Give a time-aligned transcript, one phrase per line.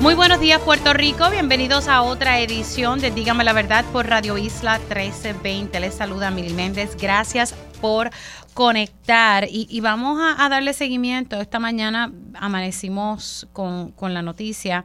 [0.00, 4.36] Muy buenos días Puerto Rico, bienvenidos a otra edición de Dígame la Verdad por Radio
[4.36, 5.80] Isla 1320.
[5.80, 8.10] Les saluda Mil Méndez, gracias por
[8.52, 11.40] conectar y, vamos a, darle seguimiento.
[11.40, 14.84] Esta mañana amanecimos con, la noticia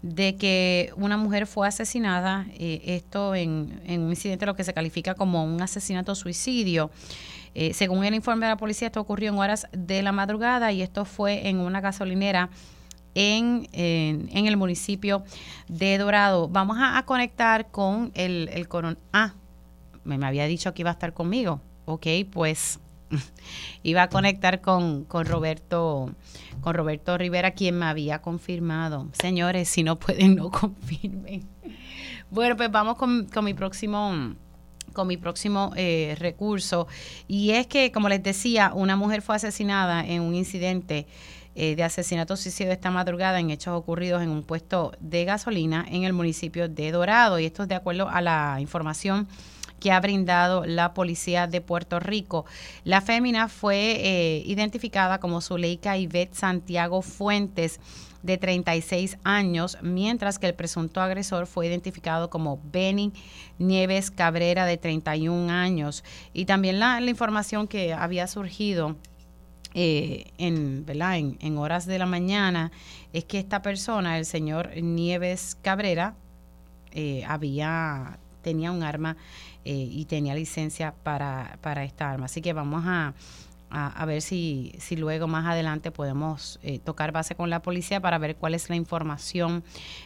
[0.00, 5.14] de que una mujer fue asesinada, eh, esto en, un incidente lo que se califica
[5.14, 6.92] como un asesinato suicidio.
[7.54, 10.82] Eh, según el informe de la policía, esto ocurrió en horas de la madrugada y
[10.82, 12.48] esto fue en una gasolinera
[13.14, 15.24] en, en, el municipio
[15.68, 16.48] de Dorado.
[16.48, 19.34] Vamos a, conectar con el, el coron Ah,
[20.04, 21.60] me, había dicho que iba a estar conmigo.
[21.84, 22.80] Ok, pues
[23.82, 26.14] iba a conectar con, con Roberto
[26.60, 29.08] con Roberto Rivera, quien me había confirmado.
[29.12, 31.48] Señores, si no pueden, no confirmen.
[32.30, 34.34] Bueno, pues vamos con, con mi próximo
[34.92, 36.86] con mi próximo eh, recurso.
[37.26, 41.06] Y es que, como les decía, una mujer fue asesinada en un incidente
[41.54, 46.04] eh, de asesinato suicidio esta madrugada en hechos ocurridos en un puesto de gasolina en
[46.04, 47.38] el municipio de Dorado.
[47.38, 49.28] Y esto es de acuerdo a la información
[49.78, 52.46] que ha brindado la policía de Puerto Rico.
[52.84, 57.80] La fémina fue eh, identificada como Zuleika Ivette Santiago Fuentes
[58.22, 63.12] de 36 años, mientras que el presunto agresor fue identificado como Benny
[63.58, 66.04] Nieves Cabrera de 31 años.
[66.32, 68.96] Y también la información que había surgido
[69.74, 71.18] eh, en, ¿verdad?
[71.18, 72.72] En, horas de la mañana
[73.12, 76.14] es que esta persona, el señor Nieves Cabrera,
[76.92, 79.16] eh, había tenía un arma
[79.64, 82.26] eh, y tenía licencia para, para esta arma.
[82.26, 83.14] Así que vamos a,
[83.74, 88.18] a, ver si, si luego más adelante podemos eh, tocar base con la policía para
[88.18, 89.64] ver cuál es la información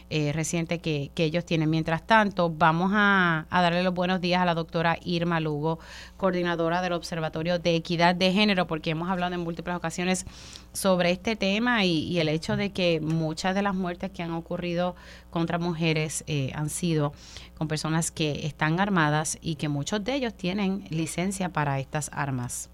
[0.09, 1.69] eh, reciente que, ellos tienen.
[1.69, 5.79] Mientras tanto, vamos a, darle los buenos días a la doctora Irma Lugo,
[6.15, 10.25] coordinadora del Observatorio de Equidad de Género, porque hemos hablado en múltiples ocasiones
[10.71, 14.95] sobre este tema y, el hecho de que muchas de las muertes que han ocurrido
[15.29, 17.11] contra mujeres eh, han sido
[17.57, 22.69] con personas que están armadas y que muchos de ellos tienen licencia para estas armas.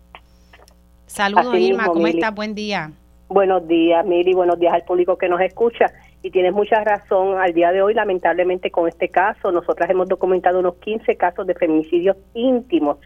[1.14, 2.34] Saludos Irma, ¿cómo estás?
[2.34, 2.90] Buen día.
[3.30, 5.86] Buenos días, Miri, buenos días al público que nos escucha.
[6.24, 10.58] Y tienes mucha razón, al día de hoy, lamentablemente, con este caso, nosotras hemos documentado
[10.58, 12.98] unos 15 casos de feminicidios íntimos,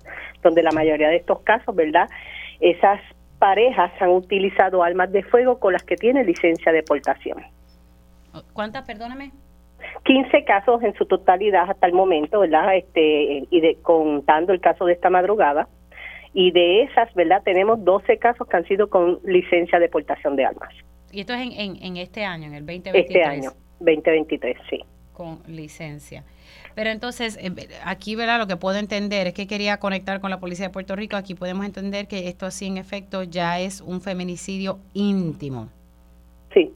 [0.42, 2.08] donde la mayoría de estos casos, ¿verdad?
[2.62, 3.02] Esas
[3.40, 7.40] parejas han utilizado armas de fuego con las que tienen licencia de portación.
[8.54, 9.34] ¿Cuántas, perdóname?
[10.06, 12.74] 15 casos en su totalidad hasta el momento, ¿verdad?
[12.74, 15.68] Este, y de, contando el caso de esta madrugada
[16.40, 17.42] y de esas, ¿verdad?
[17.44, 20.72] Tenemos 12 casos que han sido con licencia de portación de armas.
[21.12, 23.06] Y esto es en, en, este año, en el 2023.
[23.08, 23.50] Este año,
[23.80, 24.84] 2023, sí.
[25.14, 26.24] Con licencia.
[26.76, 27.50] Pero entonces, eh,
[27.84, 28.38] aquí, ¿verdad?
[28.38, 31.16] Lo que puedo entender es que quería conectar con la Policía de Puerto Rico.
[31.16, 35.70] Aquí podemos entender que esto sí, en efecto, ya es un feminicidio íntimo.
[36.54, 36.72] Sí.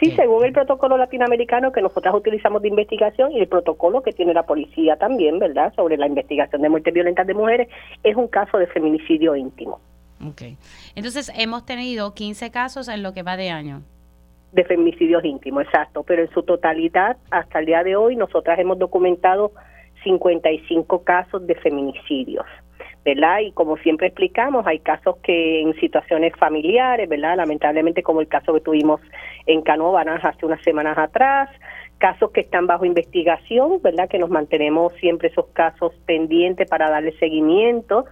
[0.00, 4.34] Sí, según el protocolo latinoamericano que nosotros utilizamos de investigación y el protocolo que tiene
[4.34, 7.68] la policía también, ¿verdad?, sobre la investigación de muertes violentas de mujeres,
[8.02, 9.80] es un caso de feminicidio íntimo.
[10.26, 10.42] Ok.
[10.96, 13.82] Entonces, hemos tenido 15 casos en lo que va de año.
[14.52, 16.02] De feminicidios íntimos, exacto.
[16.02, 19.52] Pero en su totalidad, hasta el día de hoy, nosotras hemos documentado
[20.02, 22.46] 55 casos de feminicidios.
[23.06, 23.38] ¿Verdad?
[23.38, 27.36] Y como siempre explicamos, hay casos que en situaciones familiares, ¿verdad?
[27.36, 29.00] Lamentablemente como el caso que tuvimos
[29.46, 31.48] en Canóvanas hace unas semanas atrás,
[31.98, 34.08] casos que están bajo investigación, ¿verdad?
[34.08, 38.06] Que nos mantenemos siempre esos casos pendientes para darle seguimiento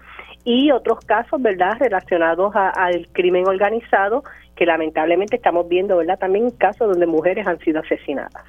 [0.44, 1.76] y otros casos, ¿verdad?
[1.80, 4.22] Relacionados al crimen organizado
[4.54, 6.20] que lamentablemente estamos viendo, ¿verdad?
[6.20, 8.44] También casos donde mujeres han sido asesinadas.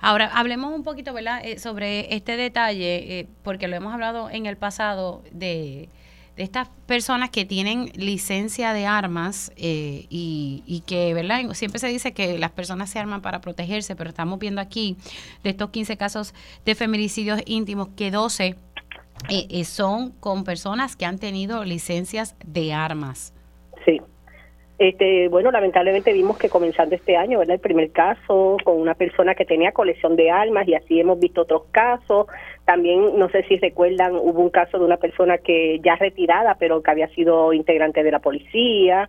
[0.00, 4.46] Ahora, hablemos un poquito, ¿verdad?, eh, sobre este detalle, eh, porque lo hemos hablado en
[4.46, 5.88] el pasado de,
[6.36, 11.40] estas personas que tienen licencia de armas eh, y, que, ¿verdad?
[11.54, 14.96] Siempre se dice que las personas se arman para protegerse, pero estamos viendo aquí
[15.42, 16.34] de estos 15 casos
[16.64, 18.54] de feminicidios íntimos que 12
[19.64, 23.32] son con personas que han tenido licencias de armas.
[23.84, 24.00] Sí.
[24.78, 27.54] Este, bueno, lamentablemente vimos que comenzando este año, ¿verdad?
[27.56, 31.42] El primer caso con una persona que tenía colección de armas y así hemos visto
[31.42, 32.26] otros casos.
[32.64, 36.80] También, no sé si recuerdan, hubo un caso de una persona que ya retirada, pero
[36.80, 39.08] que había sido integrante de la policía.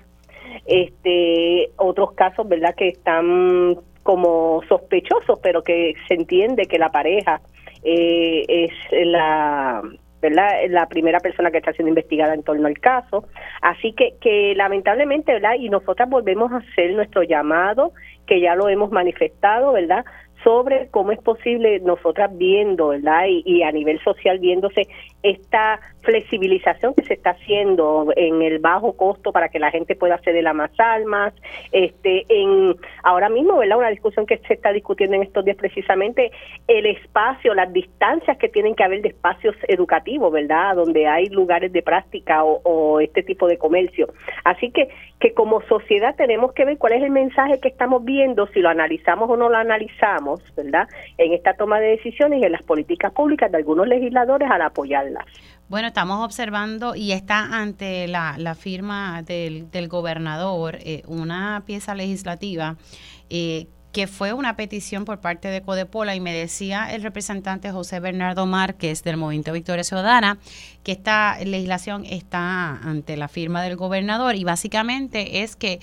[0.66, 2.74] Este, otros casos, ¿verdad?
[2.74, 7.42] Que están como sospechosos, pero que se entiende que la pareja
[7.83, 8.71] eh, es
[9.06, 9.83] la
[10.21, 10.50] ¿verdad?
[10.69, 13.25] La primera persona que está siendo investigada en torno al caso.
[13.62, 15.56] Así que, que lamentablemente, ¿verdad?
[15.60, 17.94] Y nosotras volvemos a hacer nuestro llamado,
[18.25, 20.06] que ya lo hemos manifestado, ¿verdad?
[20.44, 23.25] sobre cómo es posible nosotras viendo, ¿verdad?
[23.27, 24.88] Y, a nivel social viéndose
[25.24, 30.16] esta flexibilización que se está haciendo en el bajo costo para que la gente pueda
[30.16, 31.33] acceder a más almas,
[31.71, 33.77] este, en ahora mismo, ¿verdad?
[33.77, 36.31] Una discusión que se está discutiendo en estos días precisamente
[36.68, 40.75] el espacio, las distancias que tienen que haber de espacios educativos, ¿verdad?
[40.75, 44.07] Donde hay lugares de práctica o, o este tipo de comercio.
[44.44, 44.89] Así que
[45.19, 48.69] que como sociedad tenemos que ver cuál es el mensaje que estamos viendo, si lo
[48.69, 50.88] analizamos o no lo analizamos, ¿verdad?
[51.18, 54.62] En esta toma de decisiones y en las políticas públicas de algunos legisladores al
[55.69, 62.75] Bueno, estamos observando y está ante la, firma del, del gobernador eh, una pieza legislativa
[63.29, 68.00] eh, que fue una petición por parte de Codepola y me decía el representante José
[68.00, 70.38] Bernardo Márquez del Movimiento Victoria Ciudadana
[70.83, 75.79] que esta legislación está ante la firma del gobernador y básicamente es que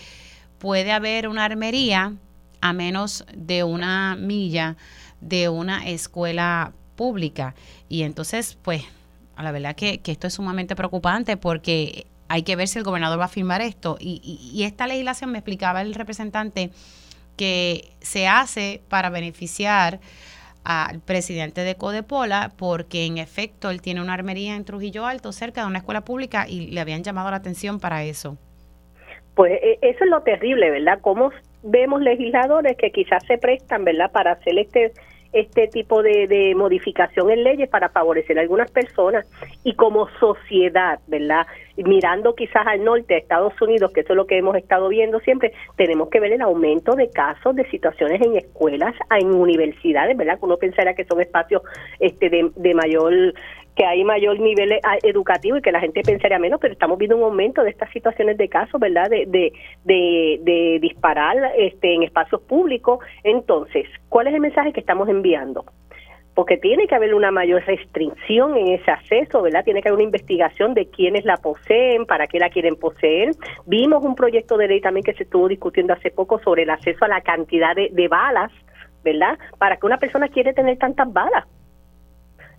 [0.59, 2.15] puede haber una armería
[2.61, 4.77] a menos de una milla
[5.21, 7.55] de una escuela pública.
[7.89, 8.85] Y entonces pues
[9.43, 13.21] la verdad que, que esto es sumamente preocupante porque hay que ver si el gobernador
[13.21, 14.21] va a firmar esto y,
[14.53, 16.71] y esta legislación me explicaba el representante
[17.37, 20.01] que se hace para beneficiar
[20.65, 25.61] al presidente de Codepola porque en efecto él tiene una armería en Trujillo Alto cerca
[25.61, 28.37] de una escuela pública y le habían llamado la atención para eso.
[29.37, 30.99] Pues e, eso es lo terrible, ¿verdad?
[31.03, 31.31] Cómo
[31.63, 34.11] vemos legisladores que quizás se prestan, ¿verdad?
[34.11, 34.93] Para hacer este
[35.33, 39.27] este tipo de, de, modificación en leyes para favorecer a algunas personas
[39.65, 41.47] y como sociedad, ¿verdad?
[41.77, 45.21] Mirando quizás al norte, a Estados Unidos, que eso es lo que hemos estado viendo
[45.21, 50.39] siempre, tenemos que ver el aumento de casos de situaciones en escuelas, en universidades, ¿verdad?
[50.41, 51.63] Uno pensaría que son espacios
[52.01, 53.35] este de, de mayor
[53.77, 57.17] que hay mayor nivel eh, educativo y que la gente pensaría menos, pero estamos viendo
[57.17, 59.09] un aumento de estas situaciones de casos, ¿verdad?
[59.11, 63.01] De, de, de, disparar este, en espacios públicos.
[63.23, 65.67] Entonces, ¿cuál es el mensaje que estamos enviando?
[66.35, 69.65] Porque tiene que haber una mayor restricción en ese acceso, ¿verdad?
[69.65, 73.33] Tiene que haber una investigación de quiénes la poseen, para qué la quieren poseer.
[73.67, 77.05] Vimos un proyecto de ley también que se estuvo discutiendo hace poco sobre el acceso
[77.05, 78.53] a la cantidad de, de balas,
[79.05, 79.39] ¿verdad?
[79.59, 81.47] Para que una persona quiere tener tantas balas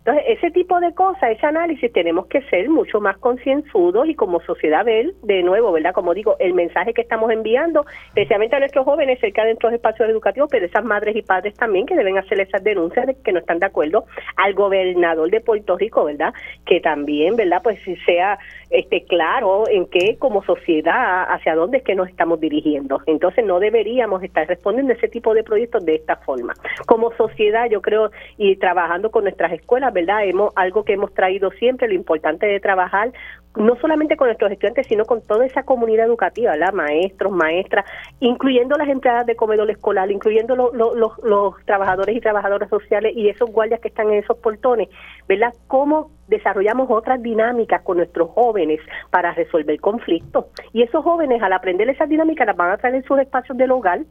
[0.08, 4.40] entonces, ese tipo de cosas, ese análisis, tenemos que ser mucho más concienzudos y como
[4.40, 5.92] sociedad ver, de nuevo, ¿verdad?
[5.92, 10.10] Como digo, el mensaje que estamos enviando, especialmente a nuestros jóvenes cerca de nuestros espacios
[10.10, 13.40] educativos, pero esas madres y padres también que deben hacer esas denuncias de que no
[13.40, 14.06] están de acuerdo
[14.38, 16.34] al gobernador de Puerto Rico, ¿verdad?
[16.66, 17.60] Que también, ¿verdad?
[17.62, 18.40] Pues sea
[18.70, 23.02] este claro en qué como sociedad hacia dónde es que nos estamos dirigiendo.
[23.08, 26.54] Entonces no deberíamos estar respondiendo a ese tipo de proyectos de esta forma.
[26.86, 30.26] Como sociedad, yo creo, y trabajando con nuestras escuelas, ¿verdad?
[30.26, 33.12] Hemos, algo que hemos traído siempre, lo importante de trabajar
[33.56, 36.74] no solamente con nuestros estudiantes, sino con toda esa comunidad educativa, ¿verdad?
[36.74, 37.86] Maestros, maestras,
[38.20, 43.30] incluyendo las empleadas de comedor escolar, incluyendo los, los, los trabajadores y trabajadoras sociales y
[43.30, 44.90] esos guardias que están en esos portones,
[45.28, 45.54] ¿verdad?
[45.68, 48.80] ¿Cómo desarrollamos otras dinámicas con nuestros jóvenes
[49.10, 50.46] para resolver conflictos?
[50.74, 53.72] Y esos jóvenes, al aprender esas dinámicas, las van a traer en sus espacios del
[53.72, 54.02] hogar,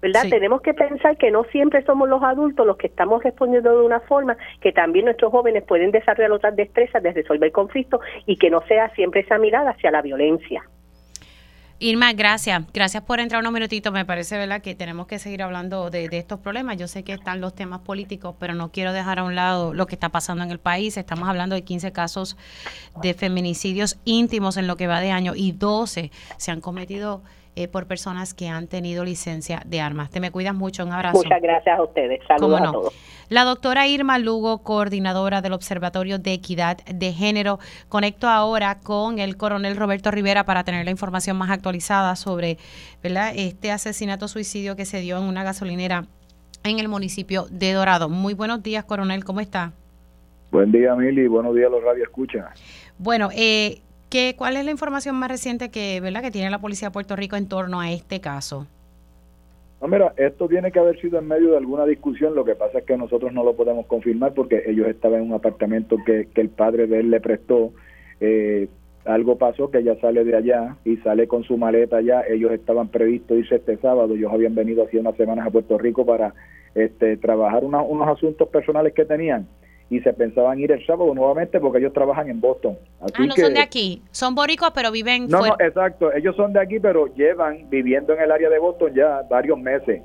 [0.00, 0.24] ¿verdad?
[0.28, 4.00] Tenemos que pensar que no siempre somos los adultos los que estamos respondiendo de una
[4.00, 8.60] forma, que también nuestros jóvenes pueden desarrollar otras destrezas de resolver conflictos y que no
[8.66, 10.62] sea siempre esa mirada hacia la violencia.
[11.78, 12.62] Irma, gracias.
[12.72, 13.92] Gracias por entrar unos minutitos.
[13.92, 16.78] Me parece, ¿verdad?, que tenemos que seguir hablando de, de, estos problemas.
[16.78, 19.86] Yo sé que están los temas políticos, pero no quiero dejar a un lado lo
[19.86, 20.96] que está pasando en el país.
[20.96, 22.38] Estamos hablando de 15 casos
[23.02, 27.20] de feminicidios íntimos en lo que va de año y 12 se han cometido
[27.56, 30.10] eh, por personas que han tenido licencia de armas.
[30.10, 31.16] Te me cuidas mucho, un abrazo.
[31.16, 32.20] Muchas gracias a ustedes.
[32.28, 32.94] Saludos a todos.
[33.28, 37.58] La doctora Irma Lugo, coordinadora del Observatorio de Equidad de Género.
[37.88, 42.58] Conecto ahora con el coronel Roberto Rivera para tener la información más actualizada sobre
[43.02, 43.32] ¿verdad?
[43.34, 46.04] este asesinato suicidio que se dio en una gasolinera
[46.62, 48.08] en el municipio de Dorado.
[48.08, 49.72] Muy buenos días, coronel, ¿cómo está?
[50.50, 52.50] Buen día, Mili, buenos días, los radio escucha.
[52.98, 56.22] Bueno, eh, ¿Qué, ¿Cuál es la información más reciente que, ¿verdad?
[56.22, 58.66] que tiene la Policía de Puerto Rico en torno a este caso?
[59.80, 62.78] No, mira, esto tiene que haber sido en medio de alguna discusión, lo que pasa
[62.78, 66.40] es que nosotros no lo podemos confirmar porque ellos estaban en un apartamento que, que
[66.40, 67.72] el padre de él le prestó.
[68.20, 68.68] Eh,
[69.04, 72.22] algo pasó que ella sale de allá y sale con su maleta allá.
[72.28, 74.14] Ellos estaban previstos irse este sábado.
[74.14, 76.34] Ellos habían venido hace unas semanas a Puerto Rico para
[76.74, 79.46] este, trabajar unos asuntos personales que tenían
[79.88, 82.76] y se pensaban ir el sábado nuevamente porque ellos trabajan en Boston.
[83.00, 86.52] Así ah, no son de aquí, son boricuas pero viven No, no, exacto, ellos son
[86.52, 90.02] de aquí pero llevan viviendo en el área de Boston ya varios meses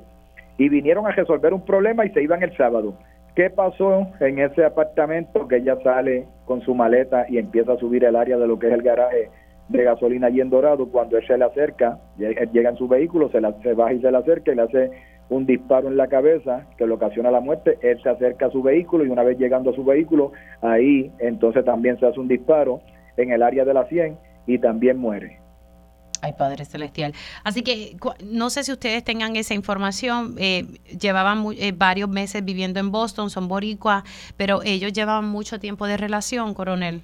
[0.58, 2.94] y vinieron a resolver un problema y se iban el sábado.
[3.34, 5.48] ¿Qué pasó en ese apartamento?
[5.48, 8.68] Que ella sale con su maleta y empieza a subir el área de lo que
[8.68, 9.30] es el garaje
[9.68, 10.86] de gasolina allí en Dorado.
[10.86, 14.10] Cuando él se le acerca, llega en su vehículo, se, la, se baja y se
[14.10, 14.90] le acerca y le hace
[15.28, 17.78] un disparo en la cabeza que le ocasiona la muerte.
[17.82, 21.64] Él se acerca a su vehículo y una vez llegando a su vehículo, ahí entonces
[21.64, 22.80] también se hace un disparo
[23.16, 25.42] en el área de la 100 y también muere.
[26.22, 27.14] Ay, Padre Celestial.
[27.42, 30.36] Así que no sé si ustedes tengan esa información.
[30.38, 30.66] Eh,
[31.00, 34.04] llevaban eh, varios meses viviendo en Boston, son boricuas,
[34.36, 37.02] pero ellos llevaban mucho tiempo de relación, coronel.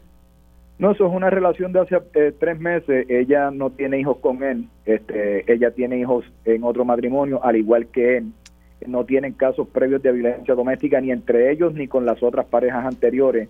[0.78, 3.06] No, eso es una relación de hace eh, tres meses.
[3.08, 4.68] Ella no tiene hijos con él.
[4.86, 8.32] Este, ella tiene hijos en otro matrimonio, al igual que él.
[8.86, 12.86] No tienen casos previos de violencia doméstica ni entre ellos ni con las otras parejas
[12.86, 13.48] anteriores.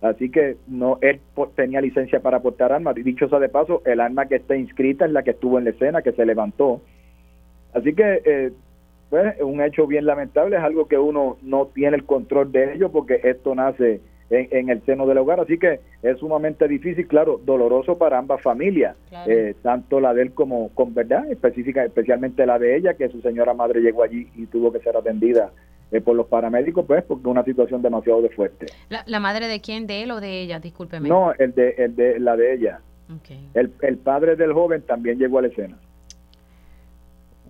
[0.00, 1.20] Así que no él
[1.56, 2.94] tenía licencia para portar armas.
[2.94, 5.70] Dicho sea de paso, el arma que está inscrita es la que estuvo en la
[5.70, 6.80] escena, que se levantó.
[7.74, 8.52] Así que, eh,
[9.10, 12.90] pues, un hecho bien lamentable, es algo que uno no tiene el control de ello
[12.90, 14.00] porque esto nace
[14.30, 15.40] en, el seno del hogar.
[15.40, 18.96] Así que es sumamente difícil, claro, doloroso para ambas familias,
[19.26, 23.20] eh, tanto la de él como con verdad, específica, especialmente la de ella, que su
[23.20, 25.50] señora madre llegó allí y tuvo que ser atendida
[25.90, 28.66] eh, por los paramédicos, pues, porque una situación demasiado de fuerte.
[28.88, 29.86] ¿La, madre de quién?
[29.86, 30.60] ¿De él o de ella?
[30.60, 31.08] Discúlpeme.
[31.08, 32.80] No, el de, el de la de ella.
[33.54, 35.76] El, el padre del joven también llegó a la escena.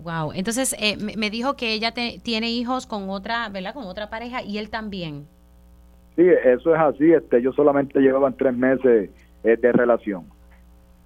[0.02, 3.74] Wow, entonces eh, me, dijo que ella tiene hijos con otra, ¿verdad?
[3.74, 5.26] Con otra pareja y él también.
[6.20, 7.12] Sí, eso es así.
[7.12, 9.08] Este, ellos solamente llevaban tres meses
[9.42, 10.26] eh, de relación.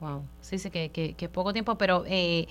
[0.00, 2.48] Wow, sí, sí, que, que, poco tiempo, pero eh,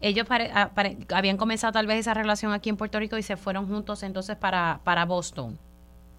[0.00, 0.70] ellos ah,
[1.12, 4.36] habían comenzado tal vez esa relación aquí en Puerto Rico y se fueron juntos entonces
[4.36, 5.58] para, para Boston.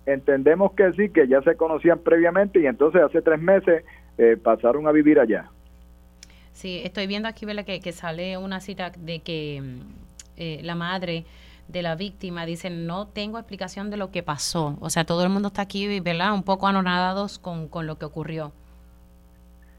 [0.05, 3.85] Entendemos que sí, que ya se conocían previamente y entonces hace tres meses
[4.17, 5.49] eh, pasaron a vivir allá.
[6.51, 7.63] Sí, estoy viendo aquí ¿verdad?
[7.63, 9.63] Que, que sale una cita de que
[10.35, 11.23] eh, la madre
[11.67, 14.77] de la víctima dice, no tengo explicación de lo que pasó.
[14.79, 16.33] O sea, todo el mundo está aquí, ¿verdad?
[16.33, 18.51] Un poco anonadados con, con lo que ocurrió.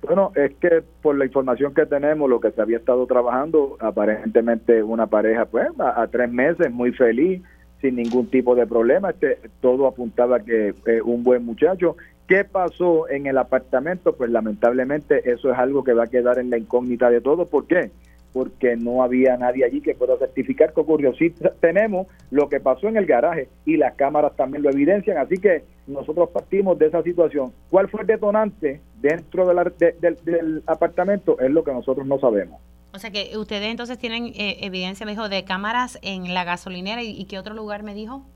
[0.03, 4.83] Bueno, es que por la información que tenemos, lo que se había estado trabajando, aparentemente
[4.83, 7.43] una pareja, pues, a, tres meses, muy feliz,
[7.81, 11.97] sin ningún tipo de problema, este, todo apuntaba que eh, un buen muchacho.
[12.29, 14.17] ¿Qué pasó en el apartamento?
[14.17, 17.49] Pues lamentablemente eso es algo que va a quedar en la incógnita de todos.
[17.49, 17.91] ¿Por qué?
[18.37, 21.15] Porque no había nadie allí que pueda certificar que ocurrió.
[21.15, 25.37] Sí tenemos lo que pasó en el garaje y las cámaras también lo evidencian, así
[25.39, 27.55] que nosotros partimos de esa situación.
[27.71, 31.41] ¿Cuál fue el detonante dentro del apartamento?
[31.41, 32.61] Es lo que nosotros no sabemos.
[32.93, 37.03] O sea que ustedes entonces tienen eh, evidencia, me dijo, de cámaras en la gasolinera
[37.03, 38.27] y, qué otro lugar me dijo?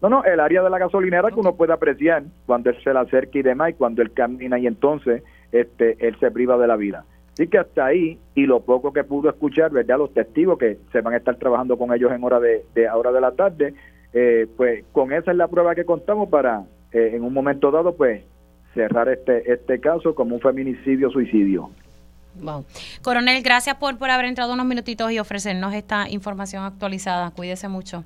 [0.00, 3.00] No, no, el área de la gasolinera que uno puede apreciar cuando él se la
[3.00, 6.76] acerca y demás, y cuando él camina y entonces este, él se priva de la
[6.76, 7.04] vida.
[7.32, 9.98] Así que hasta ahí, y lo poco que pudo escuchar, ¿verdad?
[9.98, 13.10] Los testigos que se van a estar trabajando con ellos en hora de, de hora
[13.10, 13.74] de la tarde,
[14.12, 17.96] eh, pues con esa es la prueba que contamos para, eh, en un momento dado,
[17.96, 18.22] pues
[18.74, 21.70] cerrar este, este caso como un feminicidio-suicidio.
[22.40, 22.64] Wow.
[23.02, 27.30] Coronel, gracias por, por haber entrado unos minutitos y ofrecernos esta información actualizada.
[27.30, 28.04] Cuídese mucho.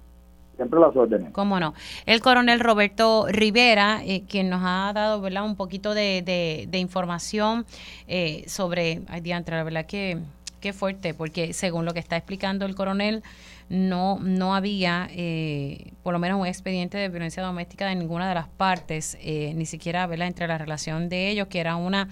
[0.57, 1.33] Siempre las órdenes.
[1.33, 1.75] Cómo no.
[2.07, 5.45] El coronel Roberto Rivera, eh, quien nos ha dado ¿verdad?
[5.45, 6.23] un poquito de,
[6.71, 7.67] de, información
[8.09, 10.19] eh, sobre, ay, diantre, la verdad que,
[10.61, 13.23] qué fuerte, porque según lo que está explicando el coronel,
[13.69, 18.35] no, no había eh, por lo menos un expediente de violencia doméstica de ninguna de
[18.35, 20.29] las partes, ni siquiera ¿verdad?
[20.29, 22.09] entre la relación de ellos, que era una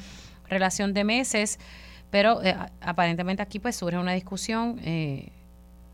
[0.50, 1.58] relación de meses,
[2.10, 2.40] pero
[2.82, 4.78] aparentemente aquí pues surge una discusión.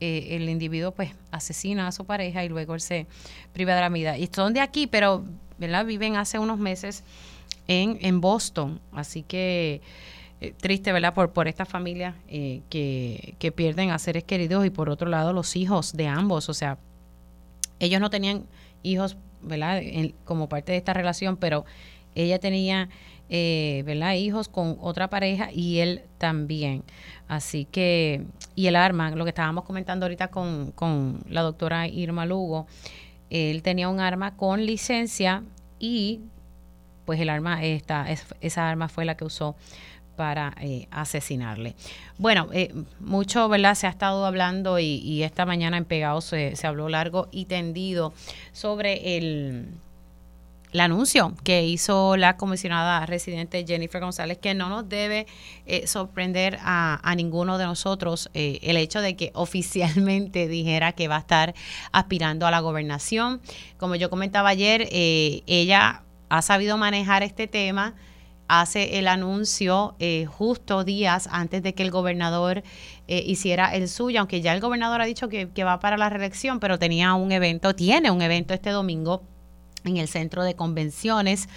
[0.00, 3.07] Eh, el individuo pues asesina a su pareja y luego él se
[3.52, 4.16] priva de la vida.
[4.16, 5.25] Y son de aquí, pero
[5.59, 5.85] ¿verdad?
[5.85, 7.04] viven hace unos meses
[7.69, 8.80] en, en Boston.
[8.92, 9.83] Así que
[10.40, 11.12] eh, triste, ¿verdad?
[11.12, 15.35] Por, por esta familia eh, que, que pierden a seres queridos y por otro lado
[15.35, 16.49] los hijos de ambos.
[16.49, 16.78] O sea,
[17.78, 18.47] ellos no tenían
[18.83, 19.83] hijos, ¿verdad?
[20.25, 21.66] como parte de esta relación, pero
[22.14, 22.88] ella tenía
[23.30, 24.14] eh, ¿verdad?
[24.14, 26.82] hijos con otra pareja y él también.
[27.28, 28.25] Así que,
[28.56, 32.66] y el arma, lo que estábamos comentando ahorita con, con la doctora Irma Lugo,
[33.30, 35.44] él tenía un arma con licencia
[35.78, 36.20] y
[37.04, 38.06] pues el arma, esta,
[38.40, 39.54] esa arma fue la que usó
[40.16, 41.75] para eh, asesinarle.
[42.18, 43.75] Bueno, eh, mucho, ¿verdad?
[43.75, 47.46] Se ha estado hablando y, y esta mañana en Pegado se, se habló largo y
[47.46, 48.12] tendido
[48.52, 49.68] sobre el
[50.72, 55.26] el anuncio que hizo la comisionada residente Jennifer González, que no nos debe
[55.66, 61.16] eh, sorprender a, ninguno de nosotros eh, el hecho de que oficialmente dijera que va
[61.16, 61.54] a estar
[61.92, 63.40] aspirando a la gobernación.
[63.78, 67.94] Como yo comentaba ayer, eh, ella ha sabido manejar este tema
[68.50, 72.64] hace el anuncio eh, justo días antes de que el gobernador
[73.06, 76.58] eh, hiciera el suyo, aunque ya el gobernador ha dicho que, va para la reelección,
[76.58, 79.22] pero tenía un evento, tiene un evento este domingo
[79.84, 81.49] en el centro de convenciones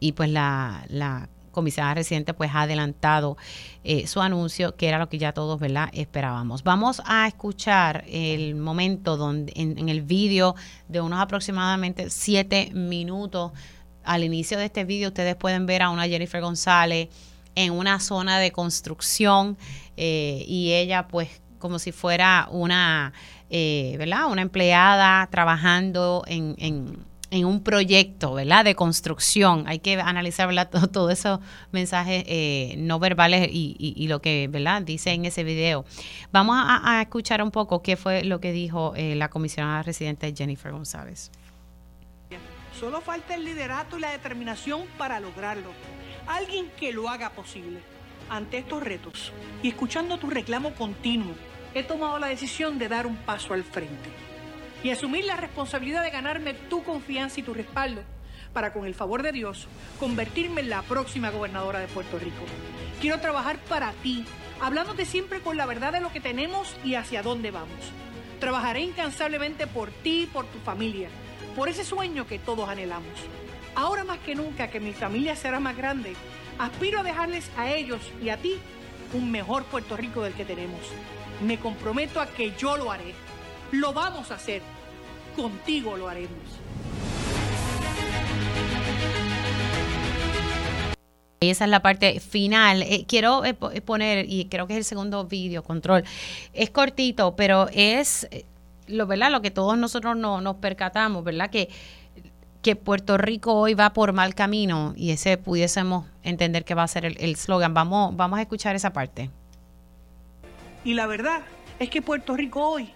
[0.00, 3.36] y pues la, la comisionada residente pues ha adelantado
[3.84, 5.88] eh, su anuncio, que era lo que ya todos ¿verdad?
[5.92, 6.64] esperábamos.
[6.64, 10.56] Vamos a escuchar el momento donde en, el vídeo
[10.88, 13.52] de unos aproximadamente siete minutos
[14.02, 17.08] al inicio de este vídeo ustedes pueden ver a una Jennifer González
[17.54, 19.56] en una zona de construcción
[19.96, 23.12] eh, y ella pues como si fuera una,
[23.48, 24.26] eh, ¿verdad?
[24.26, 28.64] Una empleada trabajando en, en, un proyecto, ¿verdad?
[28.64, 29.64] De construcción.
[29.66, 30.70] Hay que analizar, ¿verdad?
[30.92, 31.40] Todos esos
[31.72, 34.82] mensajes eh, no verbales y, lo que, ¿verdad?
[34.82, 35.84] Dice en ese video.
[36.30, 40.72] Vamos a, a, escuchar un poco qué fue lo que dijo la comisionada residente Jennifer
[40.72, 41.30] González.
[42.78, 45.70] Solo falta el liderato y la determinación para lograrlo.
[46.26, 47.80] Alguien que lo haga posible.
[48.28, 51.34] Ante estos retos y escuchando tu reclamo continuo,
[51.74, 54.31] he tomado la decisión de dar un paso al frente
[54.82, 58.02] y asumir la responsabilidad de ganarme tu confianza y tu respaldo
[58.52, 59.66] para, con el favor de Dios,
[59.98, 62.42] convertirme en la próxima gobernadora de Puerto Rico.
[63.00, 64.24] Quiero trabajar para ti,
[64.60, 67.92] hablándote siempre con la verdad de lo que tenemos y hacia dónde vamos.
[68.40, 71.08] Trabajaré incansablemente por ti y por tu familia
[71.54, 73.12] por ese sueño que todos anhelamos.
[73.74, 76.14] Ahora más que nunca que mi familia será más grande,
[76.58, 78.58] aspiro a dejarles a ellos y a ti
[79.12, 80.80] un mejor Puerto Rico del que tenemos.
[81.42, 83.14] Me comprometo a que yo lo haré.
[83.70, 84.62] Lo vamos a hacer.
[85.36, 86.62] Contigo lo haremos.
[91.42, 92.82] Y esa es la parte final.
[92.82, 96.04] Eh, quiero eh, eh, poner, y creo que es el segundo vídeo, control.
[96.52, 98.28] Es cortito, pero es
[98.86, 99.32] lo, ¿verdad?
[99.32, 101.50] lo que todos nosotros no, nos percatamos, ¿verdad?
[101.50, 101.68] Que,
[102.62, 106.88] que Puerto Rico hoy va por mal camino y ese pudiésemos entender que va a
[106.88, 107.74] ser el slogan.
[107.74, 109.30] Vamos, vamos a escuchar esa parte.
[110.84, 111.40] Y la verdad
[111.80, 112.92] es que Puerto Rico hoy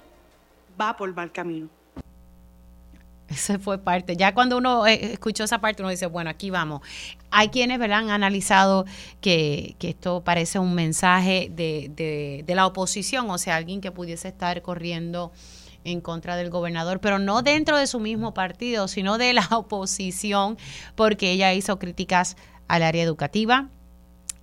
[0.80, 1.68] va por mal camino.
[3.28, 4.16] Esa fue parte.
[4.16, 6.82] Ya cuando uno eh, escuchó esa parte, uno dice, bueno, aquí vamos.
[7.30, 7.98] Hay quienes ¿verdad?
[7.98, 8.84] han analizado
[9.20, 13.90] que, que esto parece un mensaje de, de, de, la oposición, o sea, alguien que
[13.90, 15.32] pudiese estar corriendo
[15.82, 20.56] en contra del gobernador, pero no dentro de su mismo partido, sino de la oposición,
[20.94, 22.36] porque ella hizo críticas
[22.68, 23.70] al área educativa,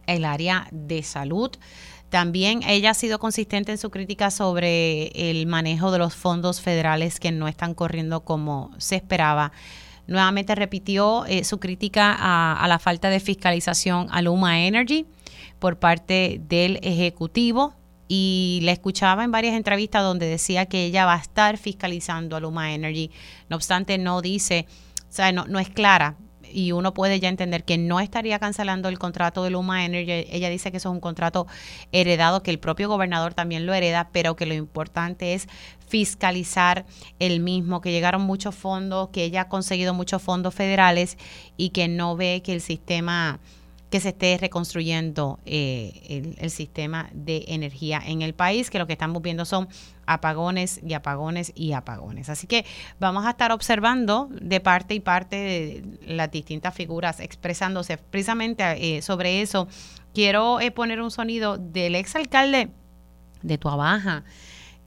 [0.07, 1.51] el área de salud.
[2.13, 7.19] También ella ha sido consistente en su crítica sobre el manejo de los fondos federales
[7.19, 9.51] que no están corriendo como se esperaba.
[10.05, 15.07] Nuevamente repitió eh, su crítica a, la falta de fiscalización a Luma Energy
[15.57, 17.73] por parte del Ejecutivo
[18.07, 22.39] y la escuchaba en varias entrevistas donde decía que ella va a estar fiscalizando a
[22.39, 23.09] Luma Energy.
[23.49, 24.67] No obstante, no dice,
[24.99, 26.15] o sea, no, no es clara
[26.53, 30.27] y uno puede ya entender que no estaría cancelando el contrato de Luma Energy.
[30.29, 31.47] Ella dice que eso es un contrato
[31.91, 35.47] heredado, que el propio gobernador también lo hereda, pero que lo importante es
[35.87, 36.85] fiscalizar
[37.19, 41.17] el mismo, que llegaron muchos fondos, que ella ha conseguido muchos fondos federales
[41.57, 43.39] y que no ve que el sistema
[43.93, 48.93] que se esté reconstruyendo eh, el, sistema de energía en el país, que lo que
[48.93, 49.67] estamos viendo son
[50.07, 52.27] apagones y apagones y apagones.
[52.27, 52.65] Así que
[52.99, 58.63] vamos a estar observando de parte y parte de las distintas figuras expresándose precisamente
[58.97, 59.67] eh, sobre eso.
[60.11, 62.71] Quiero eh, poner un sonido del exalcalde
[63.43, 64.23] de Tuabaja.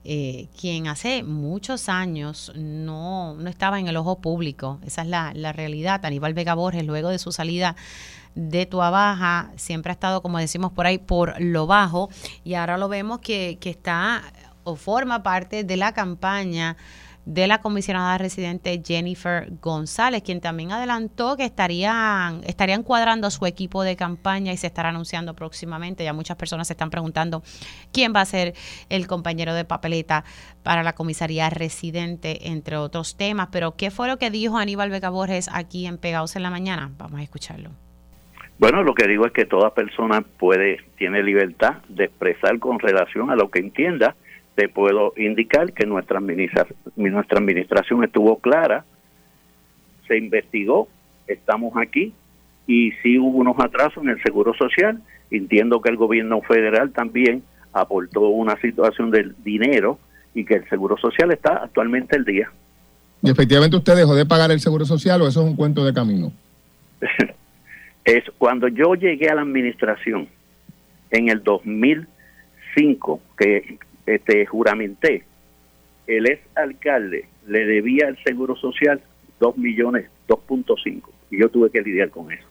[0.09, 4.79] Eh, quien hace muchos años no, no, estaba en el ojo público.
[4.85, 6.05] Esa es la, la realidad.
[6.05, 7.77] Aníbal Vega Borges, luego de su salida
[8.37, 12.09] de Tua Baja, siempre ha estado, como decimos por ahí, por lo bajo
[12.43, 14.21] y ahora lo vemos que, está
[14.63, 16.77] o forma parte de la campaña
[17.25, 23.83] de la comisionada residente Jennifer González, quien también adelantó que estarían, estarían cuadrando su equipo
[23.83, 26.05] de campaña y se estará anunciando próximamente.
[26.05, 27.43] Ya muchas personas se están preguntando
[27.91, 28.55] quién va a ser
[28.87, 30.23] el compañero de papeleta
[30.63, 33.49] para la comisaría residente, entre otros temas.
[33.51, 36.93] Pero, ¿qué fue lo que dijo Aníbal Vega Borges aquí en Pegados en la Mañana?
[36.97, 37.86] Vamos a escucharlo.
[38.59, 43.29] Bueno, lo que digo es que toda persona puede, tiene libertad de expresar con relación
[43.29, 44.15] a lo que entienda.
[44.55, 48.83] Te puedo indicar que nuestra, nuestra administración estuvo clara,
[50.07, 50.87] se investigó,
[51.27, 52.13] estamos aquí
[52.65, 55.01] y sí hubo unos atrasos en el Seguro Social.
[55.29, 57.43] Entiendo que el gobierno federal también
[57.73, 59.99] aportó una situación del dinero
[60.33, 62.51] y que el Seguro Social está actualmente el día.
[63.21, 65.93] ¿Y efectivamente usted dejó de pagar el Seguro Social o eso es un cuento de
[65.93, 66.31] camino?
[68.07, 70.29] es cuando yo llegué a la administración
[71.11, 75.23] en el 2005 que este juramenté
[76.07, 79.01] el ex alcalde le debía al seguro social
[79.41, 82.47] 2 millones 2.5 y yo tuve que lidiar con eso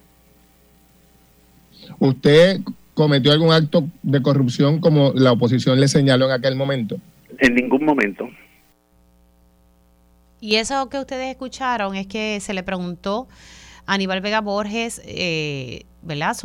[1.99, 2.61] ¿Usted
[2.95, 6.97] cometió algún acto de corrupción como la oposición le señaló en aquel momento?
[7.38, 8.29] En ningún momento.
[10.40, 13.29] Y eso que ustedes escucharon es que se le preguntó
[13.87, 16.37] Aníbal Vega Borges, eh, ¿verdad?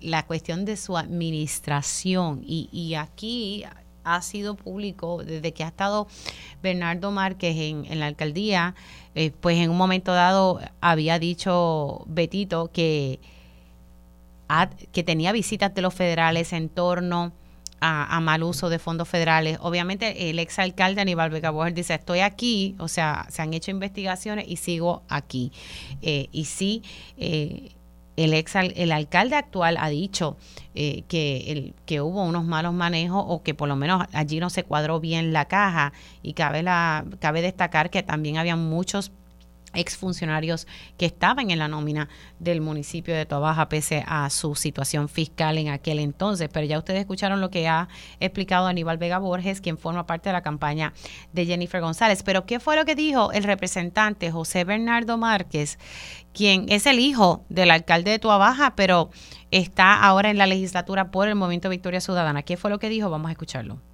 [0.00, 2.42] La cuestión de su administración.
[2.44, 3.64] Y, aquí
[4.04, 6.06] ha sido público desde que ha estado
[6.62, 8.74] Bernardo Márquez en, la alcaldía,
[9.14, 13.18] eh, pues en un momento dado había dicho Betito que,
[14.92, 17.32] que tenía visitas de los federales en torno
[17.84, 19.58] a, mal uso de fondos federales.
[19.60, 24.46] Obviamente el exalcalde Aníbal Vega Borges dice, estoy aquí, o sea, se han hecho investigaciones
[24.48, 25.52] y sigo aquí.
[26.00, 26.82] Eh, y sí,
[27.18, 27.72] eh,
[28.16, 30.36] el, ex, el alcalde actual ha dicho
[30.74, 34.50] eh, que, el, que hubo unos malos manejos o que por lo menos allí no
[34.50, 35.92] se cuadró bien la caja
[36.22, 39.12] y cabe, la, cabe destacar que también había muchos
[39.74, 42.08] exfuncionarios que estaban en la nómina
[42.38, 46.48] del municipio de Tobaja pese a su situación fiscal en aquel entonces.
[46.52, 47.88] Pero ya ustedes escucharon lo que ha
[48.20, 50.92] explicado Aníbal Vega Borges, quien forma parte de la campaña
[51.32, 52.22] de Jennifer González.
[52.22, 55.78] Pero ¿qué fue lo que dijo el representante José Bernardo Márquez,
[56.32, 59.10] quien es el hijo del alcalde de Tuabaja, pero
[59.50, 62.42] está ahora en la legislatura por el Movimiento Victoria Ciudadana?
[62.42, 63.10] ¿Qué fue lo que dijo?
[63.10, 63.93] Vamos a escucharlo.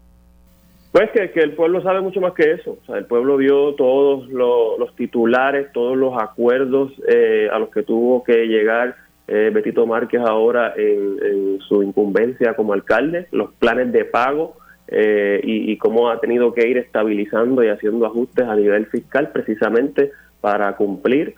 [0.93, 2.79] Pues que, el pueblo sabe mucho más que eso.
[2.83, 7.83] O sea, el pueblo vio todos los, titulares, todos los acuerdos eh, a los que
[7.83, 8.97] tuvo que llegar
[9.29, 14.57] eh, Betito Márquez ahora en, su incumbencia como alcalde, los planes de pago
[14.89, 20.11] eh, y, cómo ha tenido que ir estabilizando y haciendo ajustes a nivel fiscal precisamente
[20.41, 21.35] para cumplir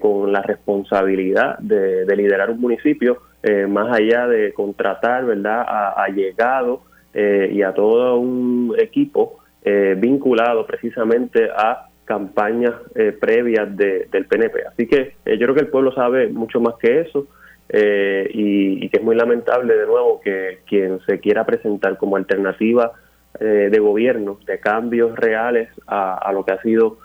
[0.00, 3.22] con la responsabilidad de, liderar un municipio
[3.68, 6.82] más allá de contratar, ¿verdad?, a, a llegado
[7.16, 14.66] eh, y a todo un equipo eh, vinculado precisamente a campañas eh, previas del PNP.
[14.66, 17.28] Así que yo creo que el pueblo sabe mucho más que eso
[17.70, 22.92] y, que es muy lamentable de nuevo que quien se quiera presentar como alternativa
[23.40, 26.98] de gobierno, de cambios reales a, lo que ha sido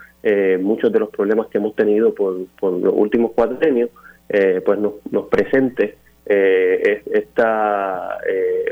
[0.59, 3.89] muchos de los problemas que hemos tenido por, los últimos cuatro años,
[4.27, 5.95] pues nos, nos presente
[6.25, 8.19] esta,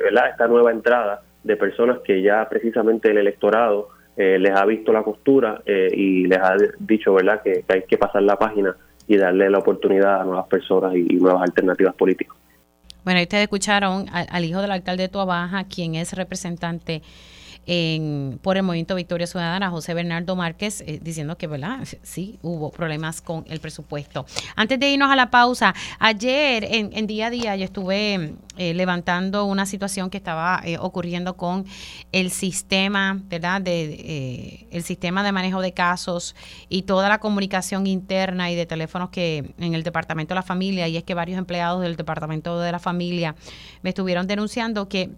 [0.03, 0.29] ¿verdad?
[0.29, 5.01] esta nueva entrada de personas que ya precisamente el electorado eh, les ha visto la
[5.01, 8.75] costura eh, y les ha dicho verdad que, hay que pasar la página
[9.07, 12.35] y darle la oportunidad a nuevas personas y, nuevas alternativas políticas.
[13.05, 17.01] Bueno, ustedes escucharon al, hijo del alcalde de Tuabaja, quien es representante
[18.41, 21.85] por el Movimiento Victoria Ciudadana, José Bernardo Márquez, eh, diciendo que, ¿verdad?
[22.01, 24.25] Sí, hubo problemas con el presupuesto.
[24.55, 29.43] Antes de irnos a la pausa, ayer en, día a día yo estuve eh, levantando
[29.43, 31.65] una situación que estaba eh, ocurriendo con
[32.13, 33.61] el sistema, ¿verdad?
[33.61, 36.35] De, el sistema de manejo de casos
[36.69, 40.87] y toda la comunicación interna y de teléfonos que en el Departamento de la Familia,
[40.87, 43.35] y es que varios empleados del Departamento de la Familia
[43.81, 45.11] me estuvieron denunciando que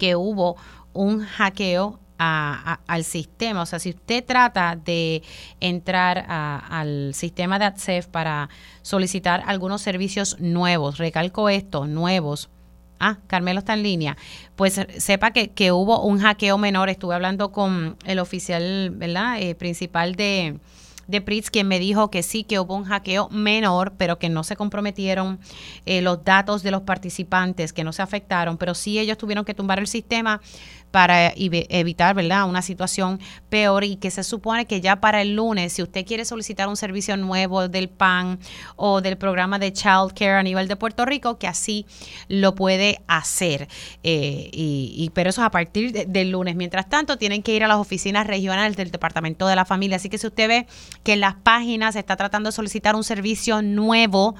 [0.00, 0.56] que hubo
[0.92, 3.62] un hackeo al sistema.
[3.62, 5.22] O sea, si usted trata de
[5.58, 8.50] entrar al sistema de ADSEF para
[8.82, 12.50] solicitar algunos servicios nuevos, recalco esto, nuevos.
[13.02, 14.18] Ah, Carmelo está en línea.
[14.56, 16.90] Pues sepa que, que hubo un hackeo menor.
[16.90, 19.40] Estuve hablando con el oficial ¿verdad?
[19.40, 20.60] Eh, principal de,
[21.10, 24.44] de Pritz, quien me dijo que sí, que hubo un hackeo menor, pero que no
[24.44, 25.40] se comprometieron
[25.84, 29.52] eh, los datos de los participantes, que no se afectaron, pero sí ellos tuvieron que
[29.52, 30.40] tumbar el sistema
[30.90, 35.72] para evitar, ¿verdad?, una situación peor y que se supone que ya para el lunes,
[35.72, 38.38] si usted quiere solicitar un servicio nuevo del PAN
[38.76, 41.86] o del programa de Child Care a nivel de Puerto Rico, que así
[42.28, 43.68] lo puede hacer.
[44.02, 46.56] Eh, y, pero eso es a partir del lunes.
[46.56, 49.96] Mientras tanto, tienen que ir a las oficinas regionales del Departamento de la Familia.
[49.96, 50.66] Así que si usted ve
[51.02, 54.34] que en las páginas se está tratando de solicitar un servicio nuevo,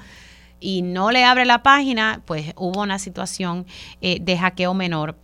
[0.63, 3.65] y no le abre la página, pues hubo una situación
[3.99, 5.17] eh, de hackeo menor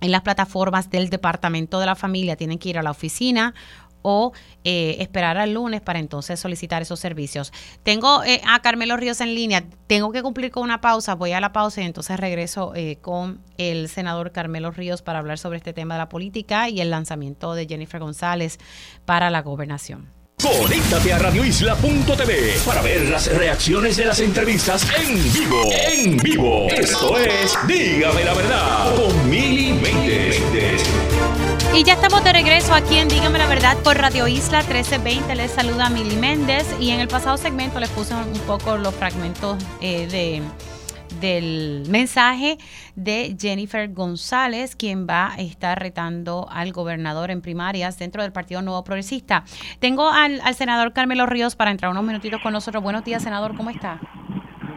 [0.00, 2.36] en las plataformas del Departamento de la Familia.
[2.36, 3.54] Tienen que ir a la oficina
[4.02, 4.32] o
[4.64, 7.52] eh, esperar al lunes para entonces solicitar esos servicios.
[7.82, 11.40] Tengo eh, a Carmelo Ríos en línea, tengo que cumplir con una pausa, voy a
[11.40, 15.72] la pausa y entonces regreso eh, con el senador Carmelo Ríos para hablar sobre este
[15.72, 18.58] tema de la política y el lanzamiento de Jennifer González
[19.04, 20.17] para la gobernación.
[20.42, 25.62] Conéctate a radioisla.tv para ver las reacciones de las entrevistas en vivo.
[25.72, 26.68] En vivo.
[26.70, 29.74] Esto es Dígame la verdad con Mili
[31.74, 35.34] Y ya estamos de regreso aquí en Dígame la verdad por Radio Isla 1320.
[35.34, 39.58] Les saluda Mili Méndez y en el pasado segmento les puse un poco los fragmentos
[39.80, 40.42] eh, de
[41.20, 42.58] del mensaje
[42.96, 48.62] de Jennifer González, quien va a estar retando al gobernador en primarias dentro del Partido
[48.62, 49.44] Nuevo Progresista.
[49.80, 52.82] Tengo al, senador Carmelo Ríos para entrar unos minutitos con nosotros.
[52.82, 54.00] Buenos días, senador, ¿cómo está?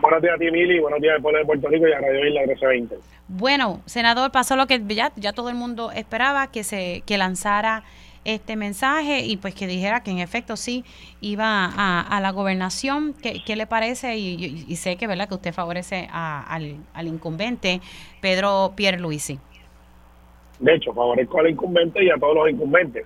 [0.02, 2.28] buenos días a ti, Mili, buenos días al pueblo de Puerto Rico y a Radio
[2.28, 2.96] Isla 1320.
[3.28, 7.84] Bueno, senador, pasó lo que ya, ya todo el mundo esperaba, que se que lanzara
[8.26, 10.84] este mensaje y pues que dijera que en efecto sí
[11.22, 13.14] iba a, la gobernación.
[13.14, 14.18] ¿Qué, qué le parece?
[14.18, 17.82] Y, sé que verdad que usted favorece al, al incumbente
[18.22, 19.40] Pedro Pierluisi.
[20.60, 23.06] De hecho, favorezco al incumbente y a todos los incumbentes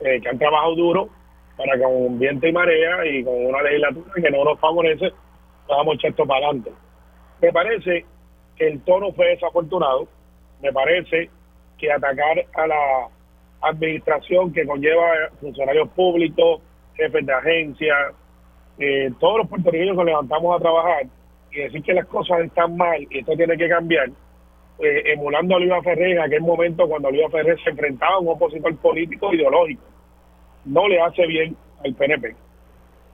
[0.00, 1.08] eh, que han trabajado duro
[1.56, 5.12] para con viento y marea y con una legislatura que no nos favorece,
[5.68, 6.72] vamos a echar esto para adelante.
[7.40, 8.04] Me parece
[8.56, 10.08] que el tono fue desafortunado,
[10.62, 11.30] me parece
[11.78, 13.08] que atacar a la
[13.68, 16.60] administración que conlleva funcionarios públicos,
[16.94, 17.94] jefes de agencia,
[18.78, 21.06] eh, todos los puertorriqueños nos levantamos a trabajar
[21.52, 24.08] y decir que las cosas están mal y esto tiene que cambiar,
[24.80, 28.28] eh, emulando a Oliva Ferrer en aquel momento cuando Oliva Ferrer se enfrentaba a un
[28.28, 29.82] opositor político ideológico.
[30.64, 32.34] No le hace bien al PNP.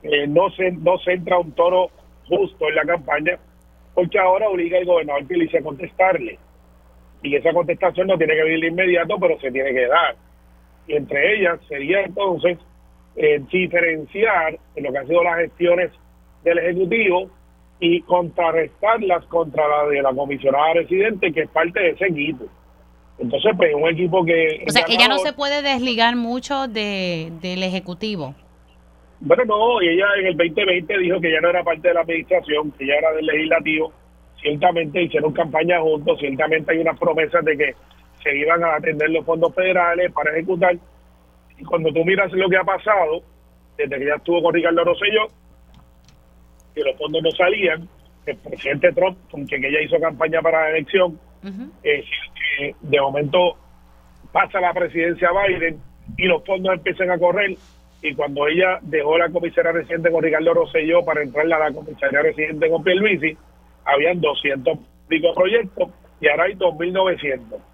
[0.03, 1.91] Eh, no, se, no centra un toro
[2.27, 3.37] justo en la campaña
[3.93, 6.39] porque ahora obliga al gobernador Pilice a contestarle.
[7.23, 10.15] Y esa contestación no tiene que venir de inmediato, pero se tiene que dar.
[10.87, 12.57] Y entre ellas sería entonces
[13.15, 15.91] eh, diferenciar en lo que han sido las gestiones
[16.43, 17.29] del Ejecutivo
[17.79, 22.45] y contrarrestarlas contra la de la comisionada residente, que es parte de ese equipo.
[23.17, 24.63] Entonces, pues, un equipo que...
[24.67, 28.33] O sea, ella no se puede desligar mucho de, del Ejecutivo.
[29.19, 32.01] Bueno, no, y ella en el 2020 dijo que ya no era parte de la
[32.01, 33.93] administración, que ya era del legislativo.
[34.41, 37.75] Ciertamente hicieron campaña juntos, ciertamente hay unas promesas de que
[38.23, 40.75] se iban a atender los fondos federales para ejecutar.
[41.57, 43.21] Y cuando tú miras lo que ha pasado,
[43.77, 45.27] desde que ya estuvo con Ricardo Rosselló,
[46.73, 47.87] que los fondos no salían,
[48.25, 51.19] el presidente Trump, con quien ella hizo campaña para la elección,
[51.83, 52.03] eh,
[52.79, 53.57] de momento
[54.31, 55.79] pasa la presidencia Biden
[56.17, 57.55] y los fondos empiezan a correr.
[58.03, 62.21] Y cuando ella dejó la comisaría residente con Ricardo Rosselló para entrar a la comisaría
[62.21, 63.37] residente con Pierluisi,
[63.85, 67.70] habían 200 pico proyectos y ahora hay 2.900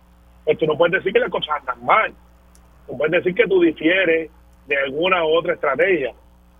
[0.47, 2.13] pues tú no puedes decir que las cosas andan mal.
[2.87, 4.31] No puedes decir que tú difieres
[4.65, 6.13] de alguna u otra estrategia.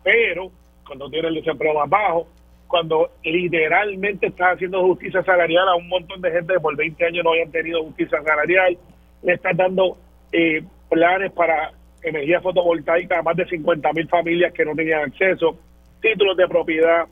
[0.03, 0.51] Pero
[0.85, 2.27] cuando tienes el desempleo más bajo,
[2.67, 7.23] cuando literalmente estás haciendo justicia salarial a un montón de gente que por 20 años
[7.23, 8.77] no hayan tenido justicia salarial,
[9.23, 9.95] le estás dando
[10.33, 11.71] eh, planes para
[12.03, 15.57] energía fotovoltaica a más de 50 mil familias que no tenían acceso,
[16.01, 17.05] títulos de propiedad.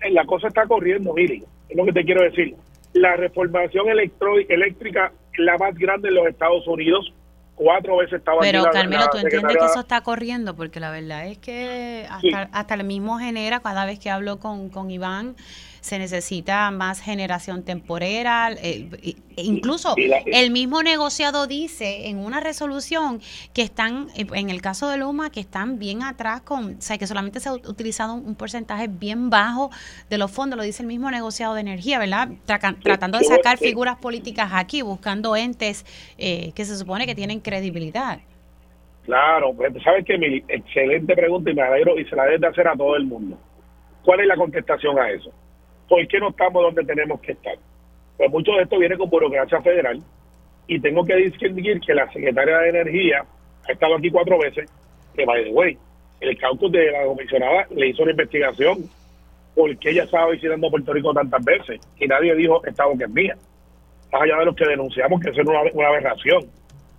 [0.00, 2.54] Eh, la cosa está corriendo, miren, es lo que te quiero decir.
[2.94, 7.12] La reformación eléctrica la más grande en los Estados Unidos.
[7.54, 10.56] Cuatro veces estaba Pero, Carmelo, ¿tú entiendes que eso está corriendo?
[10.56, 14.70] Porque la verdad es que hasta, hasta el mismo genera, cada vez que hablo con,
[14.70, 15.36] con Iván,
[15.84, 18.50] se necesita más generación temporera.
[18.52, 18.88] Eh,
[19.36, 23.20] incluso el mismo negociado dice en una resolución
[23.52, 26.96] que están, eh, en el caso de Luma, que están bien atrás con, o sea,
[26.96, 29.70] que solamente se ha utilizado un porcentaje bien bajo
[30.08, 32.30] de los fondos, lo dice el mismo negociado de energía, ¿verdad?
[32.46, 35.84] tratando de sacar figuras políticas aquí, buscando entes
[36.16, 38.20] eh, que se supone que tienen credibilidad.
[39.04, 42.68] Claro, pues sabes que mi excelente pregunta y me alegro y se la debe hacer
[42.68, 43.38] a todo el mundo.
[44.02, 45.30] ¿Cuál es la contestación a eso?
[45.88, 47.56] ¿Por qué no estamos donde tenemos que estar?
[48.16, 50.00] Pues mucho de esto viene con burocracia federal
[50.66, 53.24] y tengo que distinguir que la secretaria de Energía
[53.68, 54.70] ha estado aquí cuatro veces,
[55.14, 55.78] que by the way,
[56.20, 58.88] el caucus de la comisionada le hizo una investigación
[59.54, 63.36] porque ella estaba visitando Puerto Rico tantas veces y nadie dijo esta boca es mía.
[64.12, 66.44] Más allá de los que denunciamos que es una, una aberración,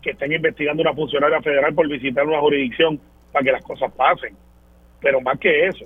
[0.01, 2.99] que estén investigando una funcionaria federal por visitar una jurisdicción
[3.31, 4.35] para que las cosas pasen.
[5.01, 5.85] Pero más que eso,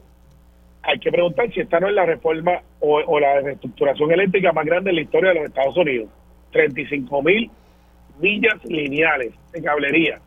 [0.83, 4.91] hay que preguntar si esta no es la reforma o, la reestructuración eléctrica más grande
[4.91, 6.09] en la historia de los Estados Unidos.
[6.51, 7.51] 35 mil
[8.19, 10.19] millas lineales de cablería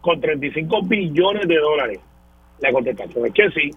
[0.00, 2.00] con 35 billones de dólares.
[2.60, 3.70] La contestación es que sí,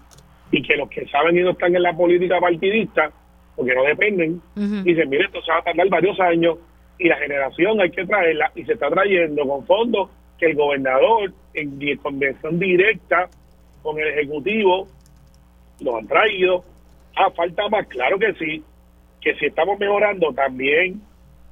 [0.50, 3.10] y que los que saben y no están en la política partidista,
[3.54, 6.58] porque no dependen, dicen, mire, esto se va a tardar varios años
[6.98, 11.32] y la generación hay que traerla y se está trayendo con fondos que el gobernador
[11.54, 13.28] en convención directa
[13.82, 14.88] con el Ejecutivo
[15.80, 16.64] lo han traído.
[17.16, 18.62] Ah, falta más, claro que sí.
[19.20, 21.00] Que si estamos mejorando también,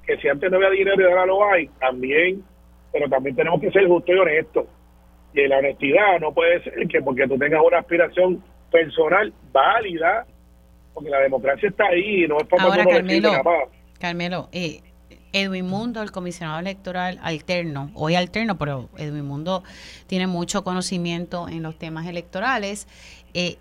[0.07, 2.43] que si antes no había dinero y ahora lo hay, también.
[2.93, 4.67] Pero también tenemos que ser justos y honestos.
[5.35, 10.27] Y la honestidad no puede ser que porque tú tengas una aspiración personal válida,
[10.93, 13.33] porque la democracia está ahí y no es para Ahora, Carmelo,
[13.99, 14.81] Carmelo, eh,
[15.33, 19.65] Edwin Mundo, el comisionado electoral alterno, hoy alterno, pero Edwin Mundo
[20.07, 22.87] tiene mucho conocimiento en los temas electorales.
[23.35, 23.57] Eh,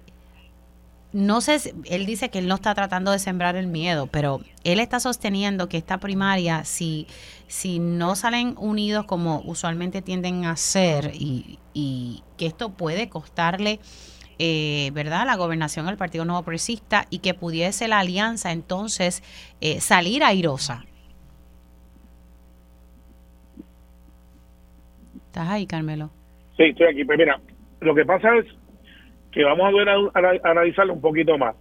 [1.13, 4.79] no sé, él dice que él no está tratando de sembrar el miedo, pero él
[4.79, 7.07] está sosteniendo que esta primaria, si,
[7.47, 11.59] si no salen unidos como usualmente tienden a ser, y,
[12.37, 13.79] que esto puede costarle
[14.39, 19.21] eh, ¿verdad?, la gobernación del Partido Nuevo Progresista y que pudiese la alianza entonces
[19.61, 20.85] eh, salir airosa.
[25.27, 26.11] ¿Estás ahí, Carmelo?
[26.57, 27.05] Sí, estoy aquí.
[27.05, 27.41] Pero mira,
[27.81, 28.45] lo que pasa es
[29.33, 29.65] que vamos
[30.13, 31.55] a, analizarlo un poquito más.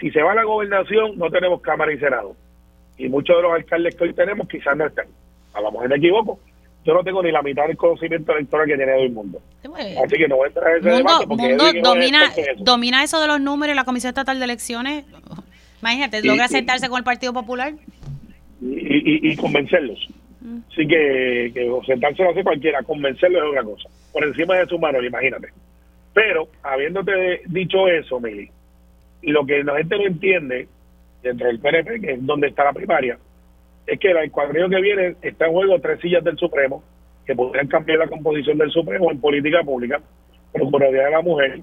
[0.00, 2.34] Si se va a la gobernación, no tenemos Cámara y Senado.
[2.98, 5.06] Y muchos de los alcaldes que hoy tenemos quizás no estén.
[5.54, 6.38] A lo mejor me equivoco.
[6.84, 9.40] Yo no tengo ni la mitad del conocimiento electoral que tiene todo el mundo.
[10.04, 12.42] Así que no voy a entrar en ese Mundo, debate porque Mundo domina, eso.
[12.64, 15.04] domina eso de los números y la Comisión Estatal de Elecciones.
[15.82, 17.72] Imagínate, logra sentarse con el Partido Popular.
[18.60, 18.66] y,
[19.28, 19.98] y- y convencerlos.
[20.70, 23.88] Así que, que sentarse lo hace cualquiera, convencerlos es otra cosa.
[24.12, 25.48] Por encima de su mano, imagínate.
[26.16, 28.50] Pero, habiéndote dicho eso, Mili,
[29.20, 30.66] lo que la gente no entiende
[31.22, 33.18] dentro del PNP, que es donde está la primaria,
[33.86, 36.82] es que el cuadrillo que viene está en juego tres sillas del Supremo,
[37.26, 40.00] que podrían cambiar la composición del Supremo en política pública,
[40.54, 41.60] Procuraduría de la Mujer,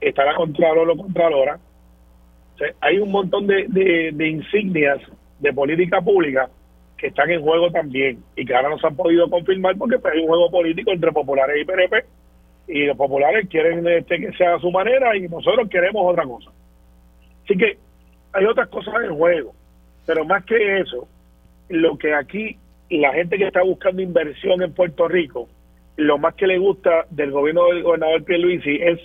[0.00, 1.56] está la Contralor o Contralora.
[1.56, 5.00] O hay un montón de, de- de insignias
[5.40, 6.48] de política pública
[6.96, 10.14] que están en juego también y que ahora no se han podido confirmar porque pues,
[10.14, 12.04] hay un juego político entre populares y PNP
[12.66, 16.50] y los populares quieren este, que sea a su manera y nosotros queremos otra cosa.
[17.44, 17.78] Así que
[18.32, 19.52] hay otras cosas en juego,
[20.06, 21.06] pero más que eso,
[21.68, 22.58] lo que aquí
[22.90, 25.48] la gente que está buscando inversión en Puerto Rico,
[25.96, 29.00] lo más que le gusta del gobierno del gobernador Pierluisi es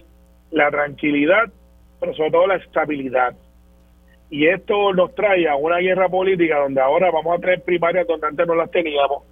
[0.51, 1.51] la tranquilidad,
[1.99, 3.35] pero sobre todo la estabilidad.
[4.29, 8.27] Y esto nos trae a una guerra política donde ahora vamos a tener primarias donde
[8.27, 9.23] antes no las teníamos,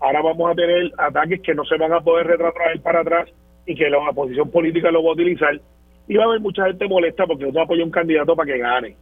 [0.00, 3.28] ahora vamos a tener ataques que no se van a poder retrotraer para atrás
[3.66, 5.60] y que la oposición política lo va a utilizar.
[6.08, 8.58] Y va a haber mucha gente molesta porque uno apoya a un candidato para que
[8.58, 8.96] gane.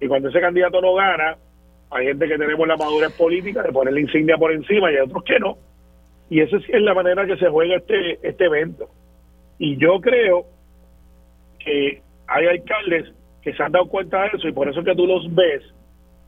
[0.00, 1.36] Y cuando ese candidato no gana,
[1.90, 5.02] hay gente que tenemos la madurez política de poner la insignia por encima y hay
[5.02, 5.56] otros que no.
[6.28, 8.88] Y esa es la manera que se juega este, este evento.
[9.58, 10.46] Y yo creo
[11.58, 15.06] que hay alcaldes que se han dado cuenta de eso y por eso que tú
[15.06, 15.62] los ves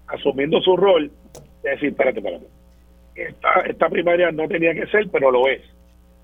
[0.07, 1.11] asumiendo su rol
[1.63, 2.47] de decir, espérate, espérate,
[3.15, 5.63] esta, esta primaria no tenía que ser, pero lo es.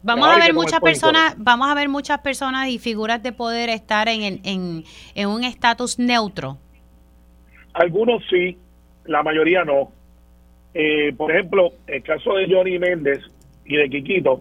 [0.03, 4.09] Vamos a ver muchas personas, vamos a ver muchas personas y figuras de poder estar
[4.09, 4.85] en, en,
[5.15, 6.57] en, un estatus neutro.
[7.75, 8.57] Algunos sí,
[9.05, 9.93] la mayoría no.
[10.75, 13.19] Eh, por ejemplo, el caso de Johnny Méndez
[13.65, 14.41] y de Quiquito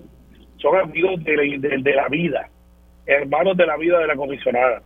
[0.58, 2.50] son amigos de la, de- de la vida,
[3.06, 4.82] hermanos de la vida de la comisionada.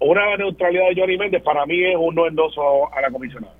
[0.00, 3.54] Una neutralidad de Johnny Méndez para mí es un no endoso a la comisionada.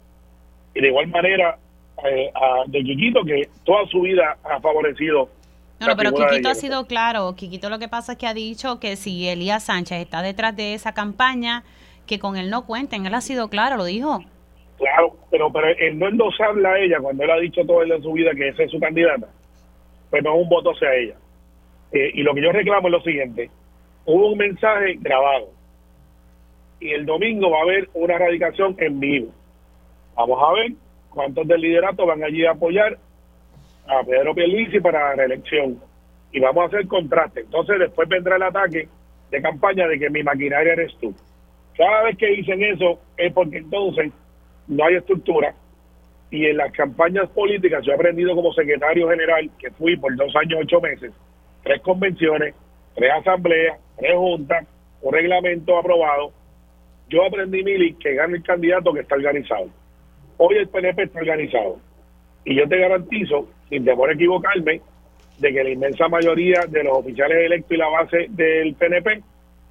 [0.75, 1.59] Y de igual manera,
[2.05, 5.29] eh, a- de Quiquito, que toda su vida ha favorecido.
[5.87, 7.35] No, pero Quiquito ha sido claro.
[7.37, 10.75] Quiquito lo que pasa es que ha dicho que si Elías Sánchez está detrás de
[10.75, 11.65] esa campaña,
[12.07, 13.07] que con él no cuenten.
[13.07, 14.21] Él ha sido claro, lo dijo.
[14.79, 18.13] Claro, pero, pero el no endosarla a ella cuando él ha dicho todo en su
[18.13, 19.29] vida que esa es su candidata,
[20.11, 21.15] pues no es un voto hacia ella.
[21.93, 23.51] Eh, y lo que yo reclamo es lo siguiente,
[24.05, 25.51] hubo un mensaje grabado
[26.81, 29.29] y el domingo va a haber una radicación en vivo.
[30.17, 30.73] Vamos a ver
[31.11, 32.99] cuántos del liderato van allí a apoyar
[33.87, 35.81] a Pedro Pierluisi para la reelección.
[36.33, 37.41] Y vamos a hacer contraste.
[37.41, 38.89] Entonces después vendrá el ataque
[39.31, 41.15] de campaña de que mi maquinaria eres tú.
[41.77, 44.13] Cada vez que dicen eso es porque entonces
[44.69, 45.55] no hay estructura.
[46.31, 50.35] Y en las campañas políticas yo he aprendido como secretario general que fui por dos
[50.37, 51.13] años ocho meses
[51.63, 52.55] tres convenciones
[52.95, 54.67] tres asambleas tres juntas
[55.05, 56.33] un reglamento aprobado.
[57.11, 59.67] Yo aprendí Mili que gana el candidato que está organizado.
[60.39, 61.79] Hoy el PNP está organizado.
[62.45, 64.81] Y yo te garantizo sin temor a equivocarme
[65.39, 69.23] de que la inmensa mayoría de los oficiales electos y la base del PNP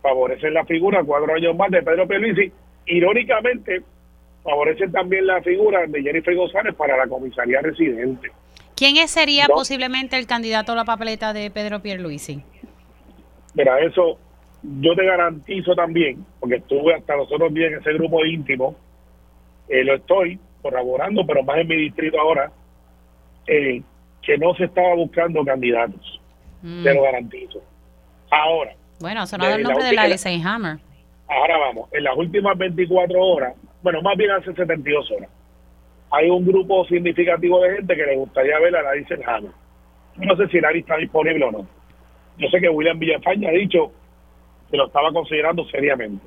[0.01, 2.51] favorecen la figura cuatro años más de Pedro Pierluisi
[2.85, 3.81] irónicamente
[4.43, 8.29] favorecen también la figura de Jennifer González para la comisaría residente.
[8.75, 9.55] ¿Quién sería No.
[9.55, 12.41] posiblemente el candidato a la papeleta de Pedro Pierluisi?
[13.53, 14.17] Mira, eso
[14.63, 18.75] yo te garantizo también, porque estuve hasta los otros días en ese grupo íntimo,
[19.69, 22.51] eh, lo estoy corroborando, pero más en mi distrito ahora,
[23.47, 23.81] eh,
[24.21, 26.21] que no se estaba buscando candidatos.
[26.61, 26.83] Mm.
[26.83, 27.61] Te lo garantizo.
[28.31, 30.77] Ahora, Bueno, sonado de el la nombre de Larry Seyhammer.
[31.27, 35.29] Ahora vamos, en las últimas 24 horas, bueno, más bien hace 72 horas,
[36.11, 39.51] hay un grupo significativo de gente que le gustaría ver a Larry Selhammer.
[40.15, 41.67] No sé si Larry está disponible o no.
[42.37, 43.91] Yo sé que William Villafaña ha dicho
[44.69, 46.25] que lo estaba considerando seriamente.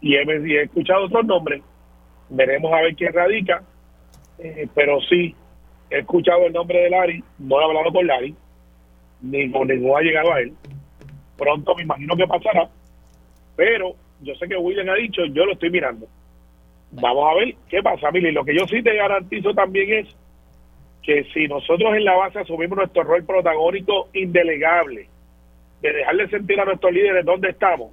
[0.00, 1.62] Y he, y he escuchado otros nombres,
[2.28, 3.62] veremos a ver quién radica,
[4.38, 5.34] eh, pero sí,
[5.90, 8.34] he escuchado el nombre de Larry, no he hablado con Larry,
[9.22, 10.52] ni con ninguno ha llegado a él.
[11.36, 12.68] Pronto me imagino que pasará,
[13.56, 16.06] pero yo sé que William ha dicho, yo lo estoy mirando.
[16.92, 18.32] Vamos a ver qué pasa, Mili.
[18.32, 20.16] Lo que yo sí te garantizo también es
[21.02, 25.08] que si nosotros en la base asumimos nuestro rol protagónico indelegable,
[25.80, 27.92] de dejarle sentir a nuestros líderes dónde estamos,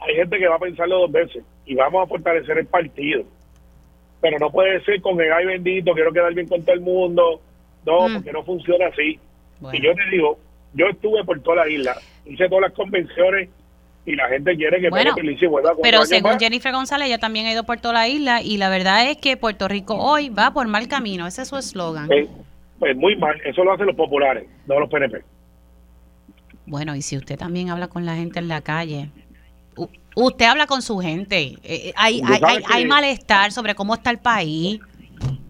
[0.00, 3.24] hay gente que va a pensarlo dos veces y vamos a fortalecer el partido.
[4.24, 7.42] Pero no puede ser con el ay bendito, quiero quedar bien con todo el mundo.
[7.84, 8.14] No, Mm.
[8.14, 9.18] porque no funciona así.
[9.60, 9.78] Bueno.
[9.78, 10.38] Y yo te digo,
[10.72, 11.94] yo estuve por toda la isla,
[12.24, 13.50] hice todas las convenciones
[14.06, 16.42] y la gente quiere que Bueno, Pierluisi vuelva cuatro Pero según más.
[16.42, 19.36] Jennifer González, ella también ha ido por toda la isla y la verdad es que
[19.36, 21.26] Puerto Rico hoy va por mal camino.
[21.26, 22.06] Ese es su eslogan.
[22.06, 22.26] Pues,
[22.78, 25.20] pues muy mal, eso lo hacen los populares, no los PNP.
[26.66, 29.10] Bueno, y si usted también habla con la gente en la calle,
[30.14, 31.40] usted habla con su gente.
[31.40, 34.80] Eh, eh, hay, malestar sobre cómo está el país.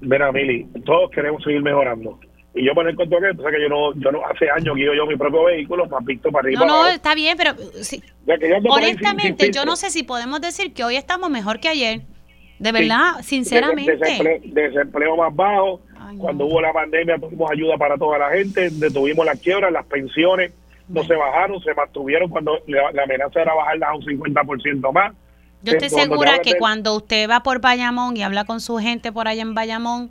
[0.00, 2.18] Mira, Mili, todos queremos seguir mejorando.
[2.54, 4.76] Y yo poner con todo que, tú sabes que yo no, yo no, hace años
[4.76, 6.60] guío yo mi propio vehículo, más visto para arriba.
[6.60, 9.64] No, para no, está bien, pero uh, sí, O sea, yo sin- sin honestamente yo
[9.64, 12.02] no sé si podemos decir que hoy estamos mejor que ayer.
[12.60, 13.96] De verdad, sinceramente.
[13.96, 15.80] Desempleo, desempleo más bajo.
[15.98, 16.22] Ay, no.
[16.22, 20.52] Cuando hubo la pandemia tuvimos ayuda para toda la gente, detuvimos las quiebras, las pensiones
[20.89, 25.14] no se bajaron, se mantuvieron cuando la, la amenaza era bajarlas a un 50% más.
[25.62, 29.28] Yo estoy segura que cuando usted va por Bayamón y habla con su gente por
[29.28, 30.11] allá en Bayamón,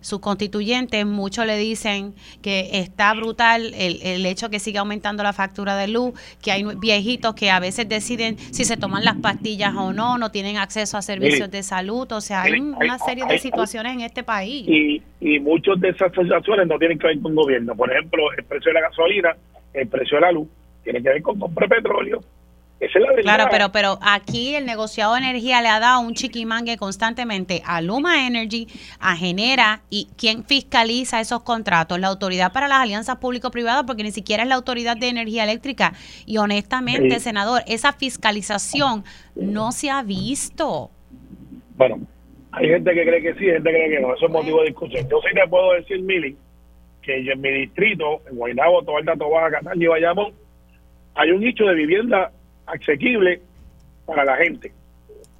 [0.00, 5.32] sus constituyentes, muchos le dicen que está brutal el, el hecho que sigue aumentando la
[5.32, 6.12] factura de luz,
[6.42, 10.30] que hay viejitos que a veces deciden si se toman las pastillas o no, no
[10.30, 14.22] tienen acceso a servicios de salud, o sea, hay una serie de situaciones en este
[14.22, 14.66] país.
[14.68, 17.76] y, y muchas de esas situaciones no tienen que ver con gobierno.
[17.76, 19.36] Por ejemplo, el precio de la gasolina,
[19.74, 20.48] el precio de la luz,
[20.84, 22.20] tiene que ver con comprar petróleo.
[22.80, 23.22] Esa es la verdad.
[23.22, 27.80] Claro, pero, pero aquí el negociado de energía le ha dado un chiquimangue constantemente a
[27.80, 28.66] Luma Energy,
[28.98, 34.10] a Genera y quién fiscaliza esos contratos, la autoridad para las alianzas público-privadas, porque ni
[34.10, 35.92] siquiera es la autoridad de energía eléctrica.
[36.26, 37.20] Y honestamente, Sí.
[37.20, 39.04] senador, esa fiscalización
[39.36, 40.90] no se ha visto.
[41.76, 42.00] Bueno,
[42.50, 44.12] hay gente que cree que sí, gente que cree que no.
[44.12, 45.08] Eso es motivo de discusión.
[45.08, 46.36] Yo sí te puedo decir, Mili,
[47.02, 50.32] que yo en mi distrito, en Guaynabo, Toalta, Tobaja, Cataño y Bayamón,
[51.14, 52.30] hay un nicho de vivienda
[52.66, 53.40] asequible
[54.06, 54.72] para la gente.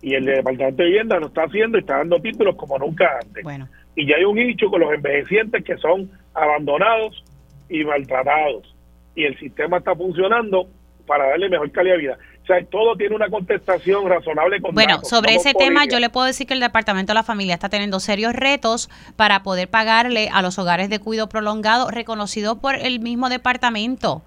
[0.03, 3.45] Y el Departamento de Vivienda lo está haciendo y está dando títulos como nunca antes.
[3.45, 7.25] Bueno, Y ya hay un nicho con los envejecientes que son abandonados
[7.69, 8.75] y maltratados.
[9.15, 10.67] Y el sistema está funcionando
[11.07, 12.19] para darle mejor calidad de vida.
[12.43, 16.11] O sea, todo tiene una contestación razonable con bueno datos, sobre ese tema yo le
[16.11, 20.29] puedo decir que el Departamento de la Familia está teniendo serios retos para poder pagarle
[20.33, 24.23] a los hogares de cuidado prolongado reconocidos por el mismo departamento.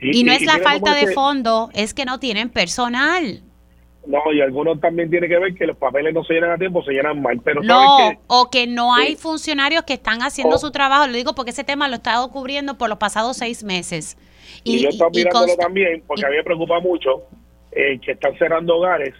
[0.00, 3.42] Y, no es la falta de ese- fondo, es que no tienen personal.
[4.06, 6.80] No, y algunos también tiene que ver que los papeles no se llenan a tiempo,
[6.84, 7.40] se llenan mal.
[7.42, 9.16] Pero No, o que no hay Sí.
[9.16, 10.58] funcionarios que están haciendo Oh.
[10.58, 11.06] su trabajo.
[11.06, 14.16] Lo digo porque ese tema lo he estado cubriendo por los pasados seis meses.
[14.64, 17.22] Y, yo estoy mirándolo también porque a mí me preocupa mucho
[17.72, 19.14] eh, que están cerrando hogares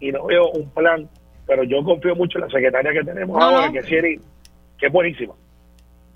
[0.00, 1.08] y no veo un plan,
[1.46, 3.72] pero yo confío mucho en la secretaria que tenemos No, ahora, no.
[3.72, 4.20] que es Siri,
[4.78, 5.34] que es buenísima.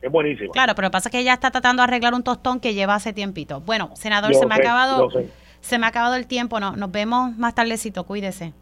[0.01, 0.53] Es buenísima.
[0.53, 3.61] Claro, pero pasa que ella está tratando de arreglar un tostón que lleva hace tiempito.
[3.61, 5.20] Bueno, senador, Yo se me ha acabado, yo
[5.61, 6.61] se me ha acabado el tiempo.
[6.61, 8.53] No, nos vemos más tardecito, cuídese.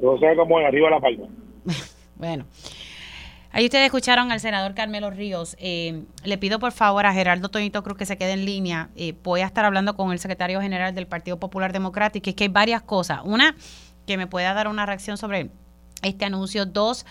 [0.00, 1.26] No sé cómo es, arriba la palma.
[2.16, 2.44] Bueno,
[3.54, 5.56] ahí ustedes escucharon al senador Carmelo Ríos.
[5.58, 8.90] Eh, le pido por favor a Gerardo Toñito Cruz que se quede en línea.
[8.96, 12.28] Eh, voy a estar hablando con el secretario general del Partido Popular Democrático.
[12.28, 13.20] Es que hay varias cosas.
[13.24, 13.56] Una,
[14.06, 15.50] que me pueda dar una reacción sobre
[16.02, 16.66] este anuncio.
[16.66, 17.06] Dos,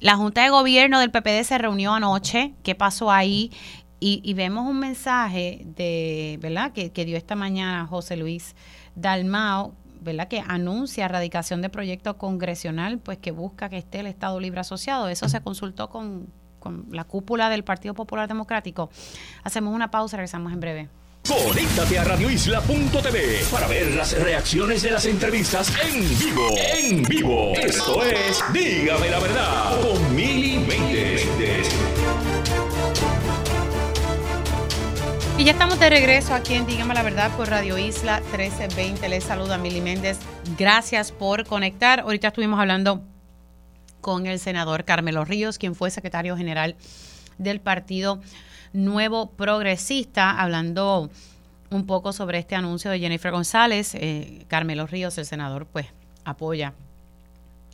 [0.00, 2.54] la Junta de Gobierno del PPD se reunió anoche.
[2.62, 3.52] ¿Qué pasó ahí?
[4.00, 6.72] Y, y vemos un mensaje de, ¿verdad?
[6.72, 8.56] Que, que dio esta mañana José Luis
[8.96, 10.28] Dalmao, ¿verdad?
[10.28, 15.08] Que anuncia erradicación de proyecto congresional, pues que busca que esté el Estado Libre Asociado.
[15.08, 16.28] Eso se consultó con,
[16.58, 18.90] con la cúpula del Partido Popular Democrático.
[19.42, 20.88] Hacemos una pausa, regresamos en breve.
[21.26, 26.48] Conéctate a radioisla.tv para ver las reacciones de las entrevistas en vivo.
[26.56, 27.52] En vivo.
[27.54, 31.28] Esto es Dígame la verdad con Mili Méndez.
[35.42, 39.08] Y ya estamos de regreso aquí en Dígame la Verdad por Radio Isla 1320.
[39.08, 40.20] Les saluda Mili Méndez.
[40.56, 41.98] Gracias por conectar.
[41.98, 43.02] Ahorita estuvimos hablando
[44.00, 46.76] con el senador Carmelo Ríos, quien fue secretario general
[47.38, 48.20] del Partido
[48.72, 51.10] Nuevo Progresista, hablando
[51.70, 53.96] un poco sobre este anuncio de Jennifer González.
[53.96, 55.86] Eh, Carmelo Ríos, el senador, pues
[56.24, 56.72] apoya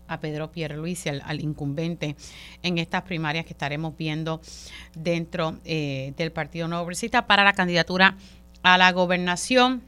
[0.09, 2.17] a Pedro Pierluisi, al, al incumbente,
[2.63, 4.41] en estas primarias que estaremos viendo
[4.95, 8.17] dentro eh, del Partido Nuevo Progresista para la candidatura
[8.63, 9.83] a la gobernación.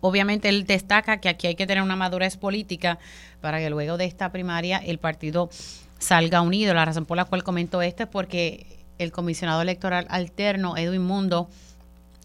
[0.00, 2.98] Obviamente él destaca que aquí hay que tener una madurez política
[3.40, 5.50] para que luego de esta primaria el partido
[5.98, 6.72] salga unido.
[6.74, 11.48] La razón por la cual comento esto es porque el comisionado electoral alterno, Edwin Mundo,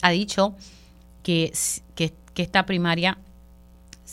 [0.02, 0.56] ha dicho
[1.24, 1.52] que,
[1.96, 3.18] que, que esta primaria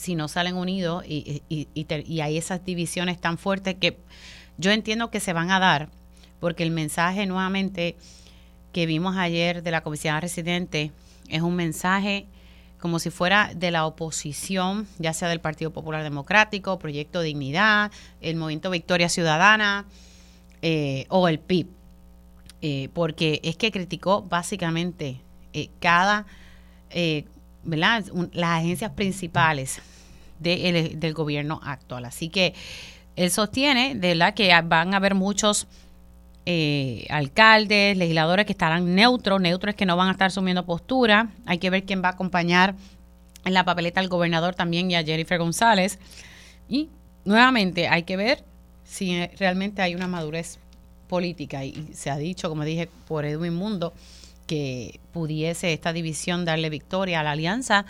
[0.03, 3.97] si no salen unidos y, y, y, y, hay esas divisiones tan fuertes que
[4.57, 5.87] yo entiendo que se van a dar,
[6.41, 7.95] porque el mensaje nuevamente
[8.73, 10.91] que vimos ayer de la comisionada residente
[11.29, 12.25] es un mensaje
[12.79, 17.89] como si fuera de la oposición, ya sea del Partido Popular Democrático, Proyecto Dignidad,
[18.19, 19.85] el Movimiento Victoria Ciudadana
[20.61, 21.67] eh, o el PIB.
[22.61, 25.21] Eh, porque es que criticó básicamente
[25.53, 26.25] eh, cada,
[27.63, 28.03] ¿verdad?
[28.33, 29.81] las agencias principales
[30.43, 32.05] del gobierno actual.
[32.05, 32.53] Así que
[33.15, 35.67] él sostiene, de verdad, que van a haber muchos
[36.45, 41.29] eh, alcaldes, legisladores que estarán neutros, neutros que no van a estar asumiendo postura.
[41.45, 42.75] Hay que ver quién va a acompañar
[43.45, 45.99] en la papeleta al gobernador también y a Jennifer González.
[46.67, 46.89] Y
[47.25, 48.43] nuevamente hay que ver
[48.83, 50.59] si realmente hay una madurez
[51.07, 51.63] política.
[51.63, 53.93] Y se ha dicho, como dije, por Edwin Mundo,
[54.47, 57.85] que pudiese esta división darle victoria a la alianza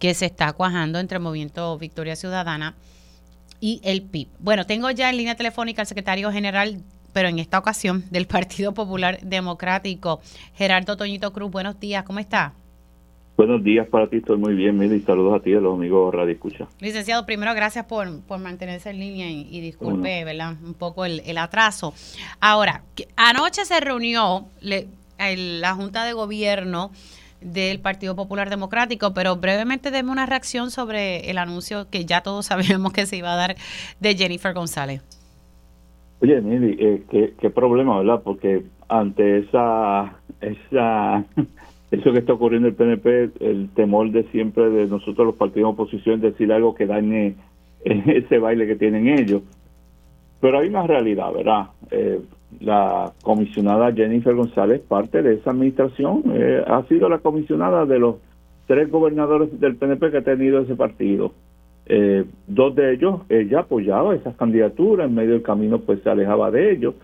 [0.00, 2.74] que se está cuajando entre el Movimiento Victoria Ciudadana
[3.60, 4.28] y el PIB.
[4.40, 6.78] Bueno, tengo ya en línea telefónica al secretario general,
[7.12, 10.20] pero en esta ocasión del Partido Popular Democrático,
[10.54, 11.50] Gerardo Toñito Cruz.
[11.52, 12.54] Buenos días, ¿cómo está?
[13.36, 16.14] Buenos días para ti, estoy muy bien, y saludos a ti y a los amigos
[16.14, 16.66] Radio Escucha.
[16.78, 18.06] Licenciado, primero gracias por,
[18.38, 20.56] mantenerse en línea y, disculpe, ¿verdad?
[20.62, 21.94] Un poco el, atraso.
[22.38, 22.82] Ahora,
[23.16, 26.90] anoche se reunió la Junta de Gobierno
[27.40, 32.46] del Partido Popular Democrático, pero brevemente deme una reacción sobre el anuncio que ya todos
[32.50, 33.56] sabíamos que se iba a dar
[34.00, 35.02] de Jennifer González.
[36.22, 37.02] Oye, Mili, eh,
[37.40, 38.20] ¿qué, problema, ¿verdad?
[38.22, 41.24] Porque ante esa, esa,
[41.90, 45.70] eso que está ocurriendo en el PNP, el temor de siempre de nosotros los partidos
[45.70, 47.36] de oposición decir algo que dañe
[47.84, 49.42] ese baile que tienen ellos.
[50.40, 51.68] Pero hay una realidad, ¿verdad?
[51.90, 52.20] Eh,
[52.58, 58.16] la comisionada Jennifer González, parte de esa administración, eh, ha sido la comisionada de los
[58.66, 61.32] tres gobernadores del PNP que ha tenido ese partido.
[61.86, 66.50] Eh, dos de ellos, ella apoyaba esas candidaturas, en medio del camino pues se alejaba
[66.50, 66.94] de ellos.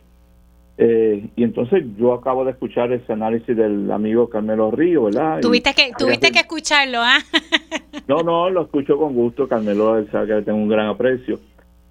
[0.78, 5.40] Eh, y entonces yo acabo de escuchar ese análisis del amigo Carmelo Río, ¿verdad?
[5.40, 7.18] Tuviste que, tuviste que escucharlo, ¿ah?
[8.06, 11.40] no, no, lo escucho con gusto, Carmelo, sabe que le tengo un gran aprecio.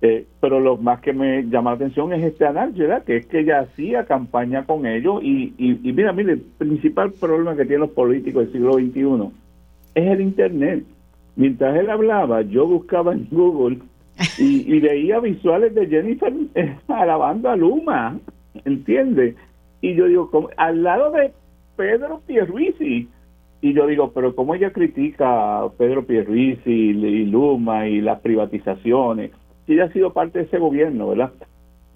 [0.08, 3.04] Eh, pero lo más que me llama la atención es este ¿verdad?
[3.04, 7.56] Que es que ella hacía campaña con ellos y, y, mira, mire, el principal problema
[7.56, 9.32] que tienen los políticos del siglo XXI
[9.96, 10.84] es el Internet.
[11.36, 13.80] Mientras él hablaba, yo buscaba en Google
[14.38, 18.20] y, y veía visuales de Jennifer eh, alabando a Luma,
[18.64, 19.36] ¿entiendes?
[19.82, 21.34] Y yo digo, al lado de
[21.76, 23.10] Pedro Pierluisi,
[23.62, 29.32] y yo digo, pero ¿cómo ella critica a Pedro Pierluisi y Luma y las privatizaciones?
[29.66, 31.32] Si ha sido parte de ese gobierno, ¿verdad?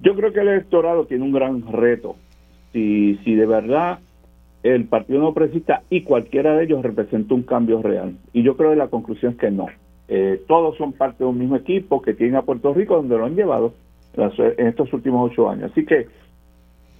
[0.02, 2.16] Yo creo que el electorado tiene un gran reto.
[2.72, 4.00] Si, si de verdad
[4.64, 8.16] el Partido No Progresista y cualquiera de ellos representa un cambio real.
[8.34, 9.68] Y yo creo que la conclusión es que no.
[10.08, 13.26] Eh, todos son parte de un mismo equipo que tiene a Puerto Rico donde lo
[13.26, 13.74] han llevado
[14.16, 15.72] en estos últimos ocho años.
[15.72, 16.08] Así que,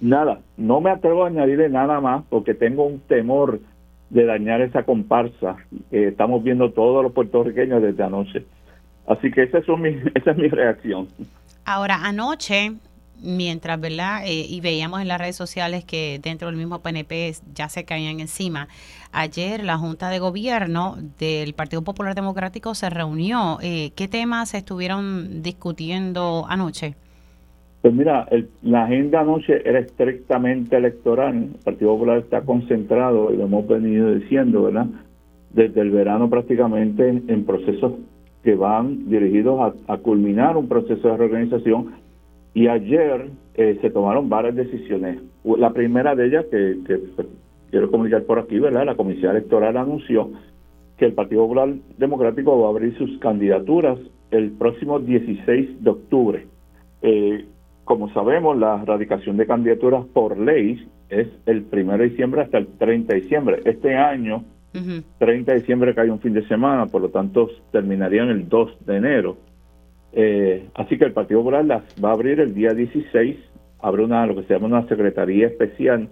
[0.00, 3.60] nada, no me atrevo a añadirle nada más porque tengo un temor
[4.10, 5.56] de dañar esa comparsa
[5.90, 8.44] que estamos viendo todos los puertorriqueños desde anoche.
[9.10, 11.08] Así que esa es, mi, esa es mi reacción.
[11.64, 12.72] Ahora, anoche,
[13.20, 14.22] mientras, ¿verdad?
[14.24, 18.20] Eh, y veíamos en las redes sociales que dentro del mismo PNP ya se caían
[18.20, 18.68] encima.
[19.12, 23.58] Ayer la Junta de Gobierno del Partido Popular Democrático se reunió.
[23.62, 26.94] Eh, ¿Qué temas estuvieron discutiendo anoche?
[27.82, 28.28] Pues mira,
[28.62, 31.34] la agenda anoche era estrictamente electoral.
[31.34, 34.86] El Partido Popular está concentrado, y lo hemos venido diciendo, ¿verdad?
[35.52, 37.94] Desde el verano prácticamente en procesos
[38.42, 41.92] que van dirigidos a, culminar un proceso de reorganización
[42.54, 45.20] y ayer eh, se tomaron varias decisiones.
[45.44, 46.76] La primera de ellas, que,
[47.16, 47.28] pues,
[47.70, 48.86] quiero comunicar por aquí, ¿verdad?
[48.86, 50.30] La Comisión Electoral anunció
[50.96, 53.98] que el Partido Popular Democrático va a abrir sus candidaturas
[54.30, 56.46] el próximo 16 de octubre.
[57.02, 57.44] Eh,
[57.84, 62.68] como sabemos, la radicación de candidaturas por ley es el 1 de diciembre hasta el
[62.78, 63.60] 30 de diciembre.
[63.64, 68.48] Este año 30 de diciembre cae un fin de semana, por lo tanto terminarían el
[68.48, 69.36] 2 de enero.
[70.12, 73.36] Eh, así que el Partido Popular las va a abrir el día 16,
[73.80, 76.08] abre una lo que se llama una secretaría especial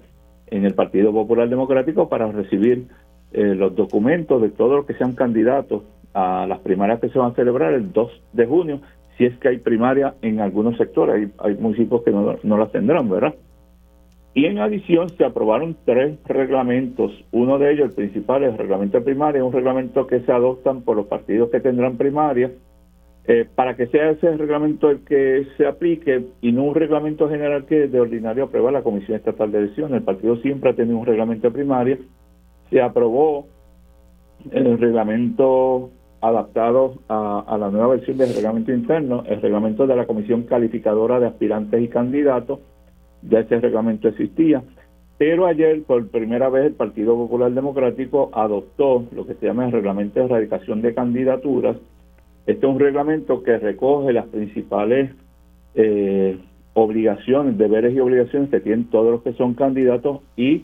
[0.47, 2.87] en el Partido Popular Democrático para recibir
[3.33, 5.83] eh, los documentos de todos los que sean candidatos
[6.15, 8.81] a las primarias que se van a celebrar el 2 de junio,
[9.17, 13.09] si es que hay primaria en algunos sectores, hay, hay municipios que no las tendrán,
[13.11, 13.35] ¿verdad?
[14.35, 17.12] Y en adición se aprobaron tres reglamentos.
[17.33, 20.97] Uno de ellos, el principal, es el reglamento primario, un reglamento que se adoptan por
[20.97, 22.53] los partidos que tendrán primaria,
[23.26, 27.66] eh, para que sea ese reglamento el que se aplique y no un reglamento general
[27.66, 29.99] que de ordinario aprueba la Comisión Estatal de Elecciones.
[29.99, 31.99] El partido siempre ha tenido un reglamento primario.
[32.70, 33.47] Se aprobó
[34.51, 40.43] el reglamento adaptado a la nueva versión del reglamento interno, el reglamento de la Comisión
[40.45, 42.61] Calificadora de Aspirantes y Candidatos,
[43.23, 44.62] ya ese reglamento existía.
[45.19, 49.73] Pero ayer, por primera vez, el Partido Popular Democrático adoptó lo que se llama el
[49.73, 51.77] Reglamento de Erradicación de Candidaturas.
[52.47, 55.11] Este es un reglamento que recoge las principales
[55.75, 56.39] eh,
[56.75, 60.62] obligaciones, deberes y obligaciones que tienen todos los que son candidatos y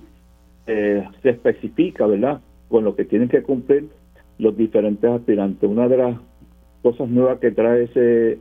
[0.66, 3.88] eh, se especifica, ¿verdad?, con lo que tienen que cumplir
[4.38, 5.68] los diferentes aspirantes.
[5.68, 6.16] Una de las
[6.82, 8.38] cosas nuevas que trae ese,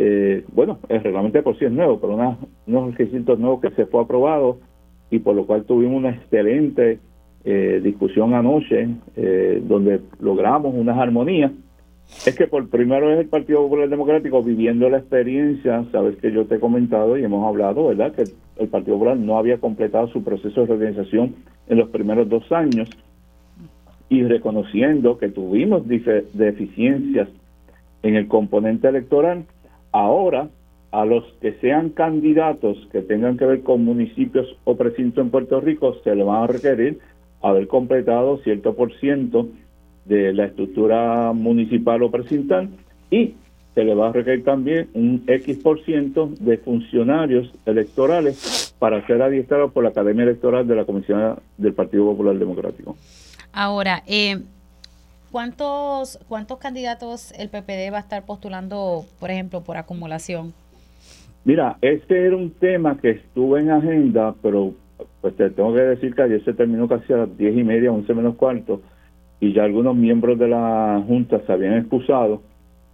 [0.00, 4.00] eh, bueno, el reglamento por sí es nuevo, pero unos requisitos nuevos que se fue
[4.00, 4.58] aprobado
[5.10, 7.00] y por lo cual tuvimos una excelente
[7.44, 11.50] eh, discusión anoche eh, donde logramos unas armonías
[12.24, 16.46] es que por primera vez el Partido Popular Democrático viviendo la experiencia, sabes que yo
[16.46, 18.12] te he comentado y hemos hablado, ¿verdad?
[18.12, 18.22] Que
[18.56, 21.34] el Partido Popular no había completado su proceso de reorganización
[21.66, 22.88] en los primeros dos años
[24.08, 27.28] y reconociendo que tuvimos deficiencias
[28.02, 29.44] en el componente electoral,
[29.92, 30.48] ahora
[30.90, 35.60] a los que sean candidatos que tengan que ver con municipios o precintos en Puerto
[35.60, 36.98] Rico se le van a requerir
[37.42, 39.48] haber completado cierto por ciento
[40.06, 42.70] de la estructura municipal o precintal
[43.10, 43.34] y
[43.74, 49.22] se le va a requerir también un X por ciento de funcionarios electorales para ser
[49.22, 52.96] adiestrados por la Academia Electoral de la Comisión del Partido Popular Democrático.
[53.52, 54.38] Ahora, eh,
[55.30, 60.52] ¿cuántos, ¿cuántos candidatos el PPD va a estar postulando, por ejemplo, por acumulación?
[61.44, 64.74] Mira, este era un tema que estuvo en agenda, pero
[65.20, 67.92] pues te tengo que decir que ayer se terminó casi a las diez y media,
[67.92, 68.82] once menos cuarto,
[69.40, 72.42] y ya algunos miembros de la Junta se habían excusado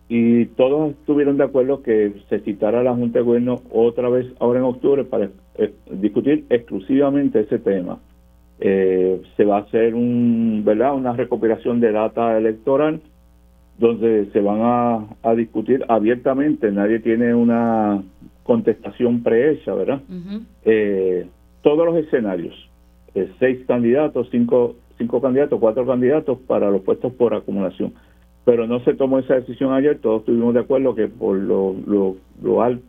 [0.09, 4.59] y todos estuvieron de acuerdo que se citara la Junta de Gobierno otra vez ahora
[4.59, 7.99] en octubre para eh, discutir exclusivamente ese tema.
[8.61, 10.95] Eh, se va a hacer un, ¿verdad?
[10.95, 13.01] una recopilación de data electoral
[13.79, 18.03] donde se van a, discutir abiertamente, nadie tiene una
[18.45, 20.01] contestación prehecha, ¿verdad?
[20.65, 21.27] Eh,
[21.63, 22.55] todos los escenarios,
[23.41, 27.95] seis candidatos, cinco cinco candidatos, cuatro candidatos para los puestos por acumulación.
[28.45, 32.17] Pero no se tomó esa decisión ayer, todos estuvimos de acuerdo que por lo, lo,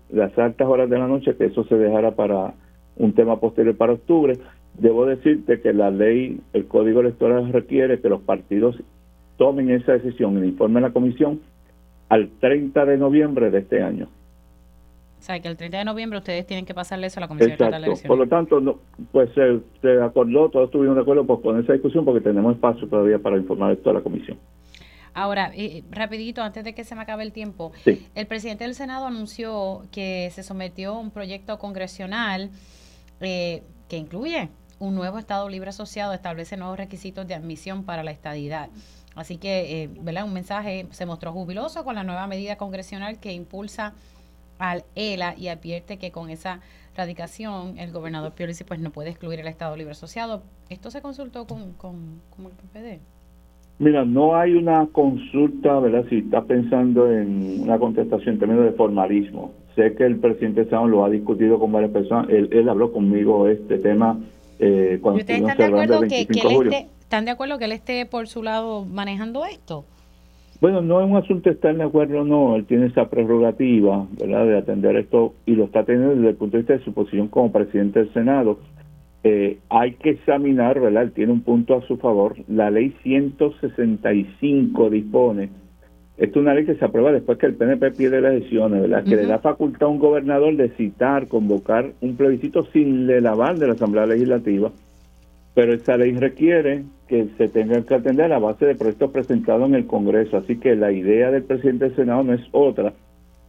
[0.10, 2.54] las altas horas de la noche, que eso se dejara para
[2.98, 4.38] un tema posterior para octubre.
[4.78, 8.76] Debo decirte que la ley, el código electoral requiere que los partidos
[9.38, 11.42] tomen esa decisión y informen a la comisión
[12.10, 14.08] al 30 de noviembre de este año.
[15.20, 17.54] O sea, que el 30 de noviembre ustedes tienen que pasarle eso a la Comisión
[17.54, 18.08] Estatal de Elecciones.
[18.08, 18.80] Por lo tanto, no,
[19.12, 23.18] pues se, acordó, todos estuvieron de acuerdo por poner esa discusión porque tenemos espacio todavía
[23.18, 24.38] para informar esto a la Comisión.
[25.16, 29.08] Ahora, eh, rapidito, antes de que se me acabe el tiempo, el presidente del Senado
[29.08, 32.52] anunció que se sometió un proyecto congresional
[33.22, 34.50] eh, que incluye
[34.80, 38.70] un nuevo Estado Libre Asociado, establece nuevos requisitos de admisión para la estadidad.
[39.16, 40.26] Así que, eh, ¿verdad?
[40.26, 43.94] Un mensaje se mostró jubiloso con la nueva medida congresional que impulsa
[44.60, 46.60] al ELA y advierte que con esa
[46.96, 50.44] radicación el gobernador Piolici pues no puede excluir el Estado Libre Asociado.
[50.70, 53.02] ¿Esto se consultó con, con, el PPD?
[53.80, 56.06] Mira, no hay una consulta, ¿verdad?
[56.10, 59.52] Si está pensando en una contestación en términos de formalismo.
[59.76, 62.30] Sé que el presidente Sánchez lo ha discutido con varias personas.
[62.30, 64.18] Él, él habló conmigo este tema
[64.60, 68.06] eh, cuando ustedes están de acuerdo que, él esté, están de acuerdo que él esté
[68.06, 69.86] por su lado manejando esto?
[70.62, 74.58] Bueno, no es un asunto estar de acuerdo no, él tiene esa prerrogativa, ¿verdad?, de
[74.58, 77.52] atender esto y lo está teniendo desde el punto de vista de su posición como
[77.52, 78.60] presidente del Senado.
[79.24, 82.36] Eh, hay que examinar, ¿verdad?, él tiene un punto a su favor.
[82.48, 85.50] La ley 165 dispone,
[86.18, 89.04] esto es una ley que se aprueba después que el PNP pierde las elecciones, ¿verdad?,
[89.04, 93.60] que le da facultad a un gobernador de citar, convocar un plebiscito sin el aval
[93.60, 94.72] de la Asamblea Legislativa
[95.56, 99.68] pero esa ley requiere que se tenga que atender a la base de proyectos presentados
[99.70, 100.38] en el Congreso.
[100.38, 102.94] Así que la idea del presidente del Senado no es otra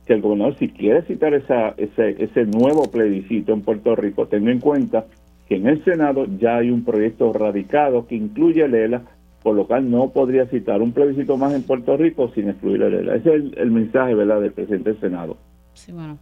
[0.06, 4.52] que el gobernador, si quiere citar esa, ese, ese nuevo plebiscito en Puerto Rico, tenga
[4.52, 5.04] en cuenta
[5.48, 9.02] que en el Senado ya hay un proyecto radicado que incluye el ELA,
[9.46, 12.94] por lo cual no podría citar un plebiscito más en Puerto Rico sin excluir el
[12.94, 13.14] ELA.
[13.14, 14.40] Ese es el, el mensaje ¿verdad?
[14.40, 15.36] del presidente del Senado.
[15.72, 16.18] Sí, bueno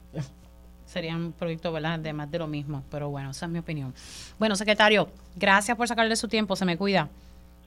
[0.85, 1.99] sería un proyecto ¿verdad?
[1.99, 3.95] de más de lo mismo, pero bueno, esa es mi opinión.
[4.39, 7.09] Bueno, secretario, gracias por sacarle su tiempo, se me cuida.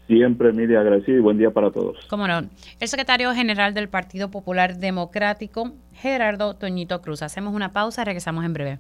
[0.06, 1.98] Siempre, Emilia, agradecido y buen día para todos.
[2.08, 2.44] Cómo no.
[2.80, 7.24] El secretario general del Partido Popular Democrático, Gerardo Toñito Cruz.
[7.24, 8.80] Hacemos una pausa, regresamos en breve.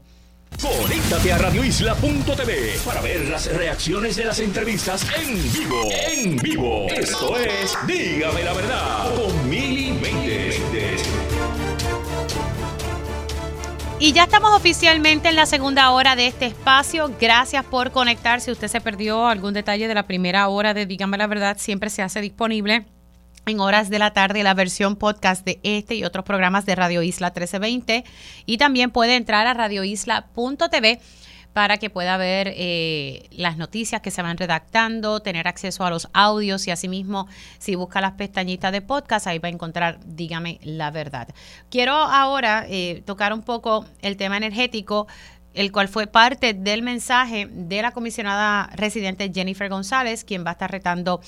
[0.61, 5.81] Conéctate a radioisla.tv para ver las reacciones de las entrevistas en vivo.
[5.91, 6.87] En vivo.
[6.89, 9.93] Esto es Dígame la verdad con Mili
[13.99, 17.11] Y ya estamos oficialmente en la segunda hora de este espacio.
[17.19, 18.45] Gracias por conectarse.
[18.45, 21.89] Si usted se perdió algún detalle de la primera hora de Dígame la Verdad, siempre
[21.89, 22.85] se hace disponible
[23.47, 27.01] en horas de la tarde la versión podcast de este y otros programas de Radio
[27.01, 28.03] Isla 1320.
[28.45, 30.99] Y también puede entrar a radioisla.tv
[31.53, 36.07] para que pueda ver eh, las noticias que se van redactando, tener acceso a los
[36.13, 37.27] audios y asimismo,
[37.57, 41.29] si busca las pestañitas de podcast, ahí va a encontrar, dígame la verdad.
[41.71, 45.07] Quiero ahora eh, tocar un poco el tema energético
[45.53, 50.53] el cual fue parte del mensaje de la comisionada residente Jennifer González, quien va a
[50.53, 51.19] estar retando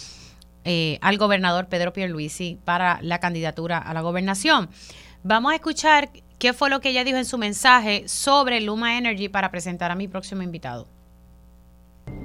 [0.65, 4.69] eh, al gobernador Pedro Pierluisi para la candidatura a la gobernación.
[5.23, 9.29] Vamos a escuchar qué fue lo que ella dijo en su mensaje sobre Luma Energy
[9.29, 10.87] para presentar a mi próximo invitado.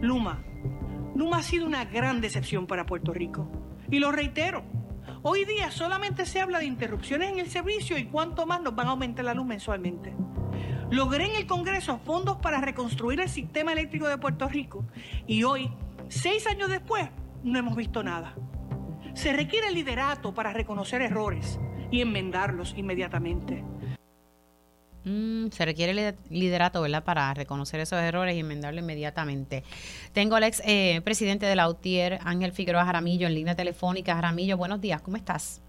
[0.01, 0.43] Luma.
[1.15, 3.49] Luma ha sido una gran decepción para Puerto Rico.
[3.91, 4.65] Y lo reitero,
[5.23, 8.89] hoy día solamente se habla de interrupciones en el servicio y cuánto más nos van
[8.89, 10.15] a aumentar la luz mensualmente.
[10.91, 14.85] Logré en el Congreso fondos para reconstruir el sistema eléctrico de Puerto Rico
[15.27, 15.71] y hoy,
[16.09, 17.09] seis años después,
[17.45, 18.35] no hemos visto nada.
[19.13, 23.63] Se requiere liderato para reconocer errores y enmendarlos inmediatamente.
[25.05, 29.63] Mm, se requiere liderato, ¿verdad?, para reconocer esos errores y enmendarlo inmediatamente.
[30.13, 34.15] Tengo al ex eh, presidente de la UTIER, Ángel Figueroa Jaramillo, en línea telefónica.
[34.15, 35.63] Jaramillo, buenos días, ¿cómo estás?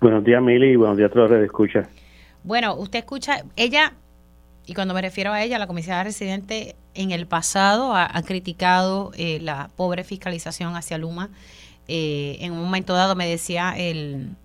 [0.00, 1.88] Buenos días, Mili, y buenos días a todos los que escuchan.
[2.42, 3.92] Bueno, usted escucha, ella
[4.66, 9.38] y cuando me refiero a ella, la comisionada residente en el pasado ha, criticado eh,
[9.40, 11.30] la pobre fiscalización hacia Luma.
[11.88, 14.36] Eh, en un momento dado me decía el,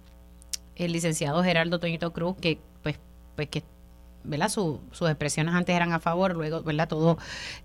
[0.75, 2.97] el licenciado Gerardo Toñito Cruz que pues,
[3.35, 3.63] pues que
[4.49, 6.87] sus expresiones antes eran a favor, luego ¿verdad?
[6.87, 7.17] todo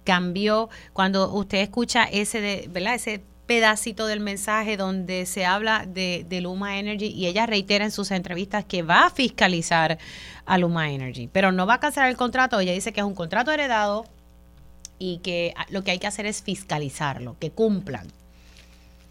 [0.05, 0.68] cambió.
[0.92, 2.94] Cuando usted escucha ese de, ¿verdad?
[2.94, 8.11] ese pedacito del mensaje donde se habla de, Luma Energy y ella reitera en sus
[8.11, 9.99] entrevistas que va a fiscalizar
[10.47, 12.59] a Luma Energy, pero no va a cancelar el contrato.
[12.61, 14.05] Ella dice que es un contrato heredado
[14.99, 18.07] y que lo que hay que hacer es fiscalizarlo, que cumplan.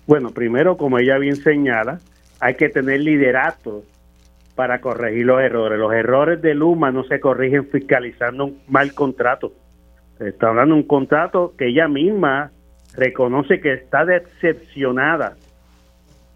[0.08, 2.00] Bueno, primero, como ella bien señala,
[2.40, 3.84] hay que tener liderato
[4.56, 5.80] para corregir los errores.
[5.80, 9.54] Los errores de Luma no se corrigen fiscalizando un mal contrato.
[10.20, 12.52] Está hablando de un contrato que ella misma
[12.96, 15.36] reconoce que está decepcionada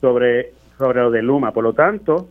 [0.02, 1.52] sobre, sobre lo de Luma.
[1.52, 2.30] Por lo tanto,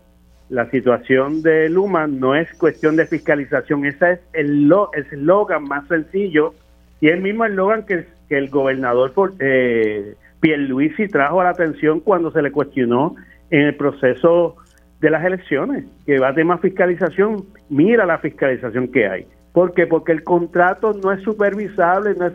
[0.48, 6.54] la situación de Luma no es cuestión de fiscalización, ese es el eslogan más sencillo
[7.00, 12.42] y el mismo eslogan que, el gobernador eh, Pierluisi trajo a la atención cuando se
[12.42, 13.14] le cuestionó
[13.50, 14.56] en el proceso
[15.00, 19.26] de las elecciones, que va a tener más fiscalización, mira la fiscalización que hay.
[19.52, 19.86] ¿Por qué?
[19.86, 22.34] Porque el contrato no es supervisable, no es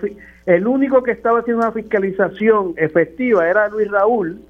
[0.49, 4.41] el único que estaba haciendo una fiscalización efectiva era Luis Raúl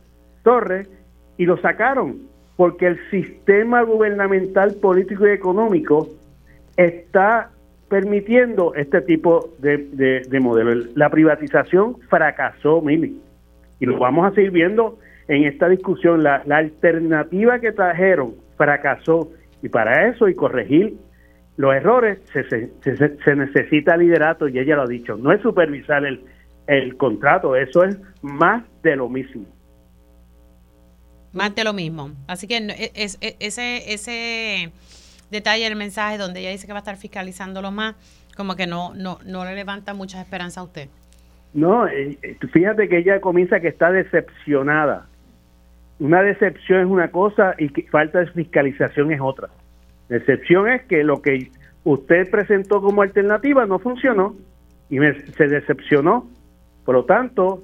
[0.43, 0.87] Torres
[1.37, 2.21] y lo sacaron
[2.55, 6.07] porque el sistema gubernamental político y económico
[6.77, 7.49] está
[7.89, 10.85] permitiendo este tipo de, de, modelo.
[10.95, 13.19] La privatización fracasó, Mili,
[13.81, 16.23] y lo vamos a seguir viendo en esta discusión.
[16.23, 19.31] La, la alternativa que trajeron fracasó
[19.61, 20.95] y para eso y corregir
[21.59, 26.23] los errores se, se, necesita liderato y ella lo ha dicho, no es supervisar el,
[26.67, 29.45] el contrato, eso es más de lo mismo.
[31.33, 32.11] Más de lo mismo.
[32.27, 34.71] Así que e, es, e, ese, ese
[35.31, 37.95] detalle del mensaje donde ella dice que va a estar fiscalizándolo más,
[38.37, 40.87] como que no, no, no le levanta mucha esperanza a usted.
[41.53, 45.07] No, eh, eh, fíjate que ella comienza que está decepcionada.
[45.99, 49.49] Una decepción es una cosa y que falta de fiscalización es otra.
[50.09, 51.49] La excepción es que lo que
[51.83, 54.35] usted presentó como alternativa no funcionó
[54.89, 56.27] y se decepcionó.
[56.83, 57.61] Por lo tanto,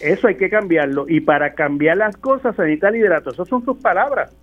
[0.00, 1.06] eso hay que cambiarlo.
[1.08, 3.30] Y para cambiar las cosas se necesita liderato.
[3.30, 4.34] Esas son sus palabras.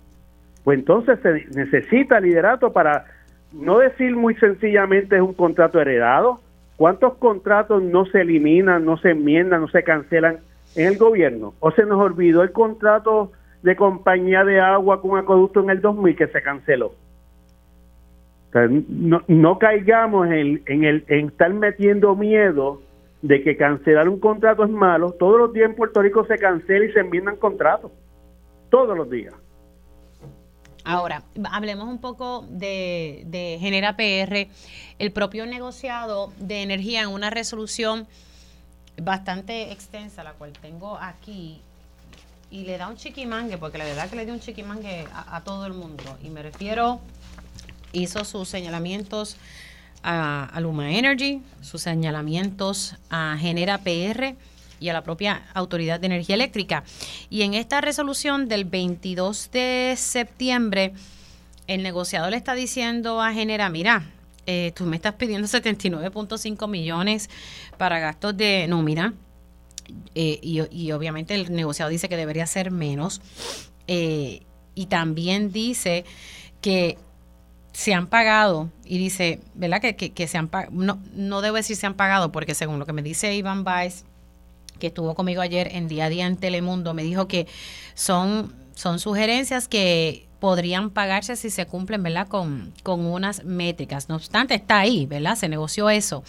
[0.64, 3.06] Pues entonces se necesita liderato para
[3.52, 6.40] no decir muy sencillamente es un contrato heredado.
[6.76, 10.38] ¿Cuántos contratos no se eliminan, no se enmiendan, no se cancelan
[10.76, 11.54] en el gobierno?
[11.60, 13.32] ¿O se nos olvidó el contrato
[13.62, 16.92] de compañía de agua con acueducto en el 2000 que se canceló?
[18.52, 22.80] No, no caigamos en, en, el, en estar metiendo miedo
[23.22, 25.12] de que cancelar un contrato es malo.
[25.12, 27.92] Todos los días en Puerto Rico se cancela y se enmiendan contratos.
[28.70, 29.34] Todos los días.
[30.84, 34.48] Ahora, hablemos un poco de, de Genera PR.
[34.98, 38.06] El propio negociado de energía en una resolución
[39.00, 41.60] bastante extensa, la cual tengo aquí,
[42.50, 45.44] y le da un chiquimangue, porque la verdad que le dio un chiquimangue a, a
[45.44, 46.02] todo el mundo.
[46.22, 47.00] Y me refiero
[47.92, 49.36] hizo sus señalamientos
[50.02, 54.34] a, Luma Energy, sus señalamientos a Genera PR
[54.80, 56.84] y a la propia Autoridad de Energía Eléctrica.
[57.28, 60.94] Y en esta resolución del 22 de septiembre,
[61.66, 64.10] el negociador le está diciendo a Genera, mira,
[64.46, 67.28] eh, tú me estás pidiendo 79.5 millones
[67.76, 69.14] para gastos de nómina.
[70.14, 73.20] Eh, y, obviamente el negociador dice que debería ser menos.
[73.86, 74.42] Eh,
[74.74, 76.04] y también dice
[76.60, 76.96] que
[77.72, 79.80] se han pagado, y dice, ¿verdad?
[79.80, 82.86] Que, que, se han pagado, no, no debo decir se han pagado, porque según lo
[82.86, 84.04] que me dice Iván Baez,
[84.78, 87.46] que estuvo conmigo ayer en Día a Día en Telemundo, me dijo que
[87.94, 92.26] son, son sugerencias que podrían pagarse si se cumplen, ¿verdad?
[92.26, 94.08] Con, con unas métricas.
[94.08, 95.36] No obstante, está ahí, ¿verdad?
[95.36, 96.24] Se negoció eso,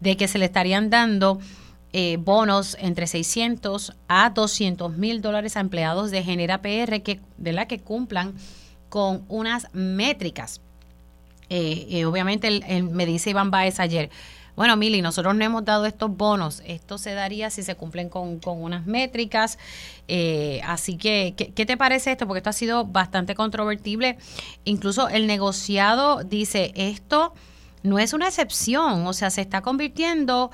[0.00, 1.38] de que se le estarían dando
[1.94, 7.66] eh, bonos entre 600 a 200 mil dólares a empleados de Genera PR que, ¿verdad?
[7.66, 8.34] que cumplan
[8.88, 10.60] con unas métricas.
[11.54, 14.08] Eh, eh, obviamente, el, me dice Iván Baez ayer,
[14.56, 16.62] bueno, Mili, nosotros no hemos dado estos bonos.
[16.64, 19.58] Esto se daría si se cumplen con, unas métricas.
[20.08, 22.26] Eh, así que, ¿qué, te parece esto?
[22.26, 24.16] Porque esto ha sido bastante controvertible.
[24.64, 27.34] Incluso el negociado dice, esto
[27.82, 30.50] no es una excepción, o sea, se está convirtiendo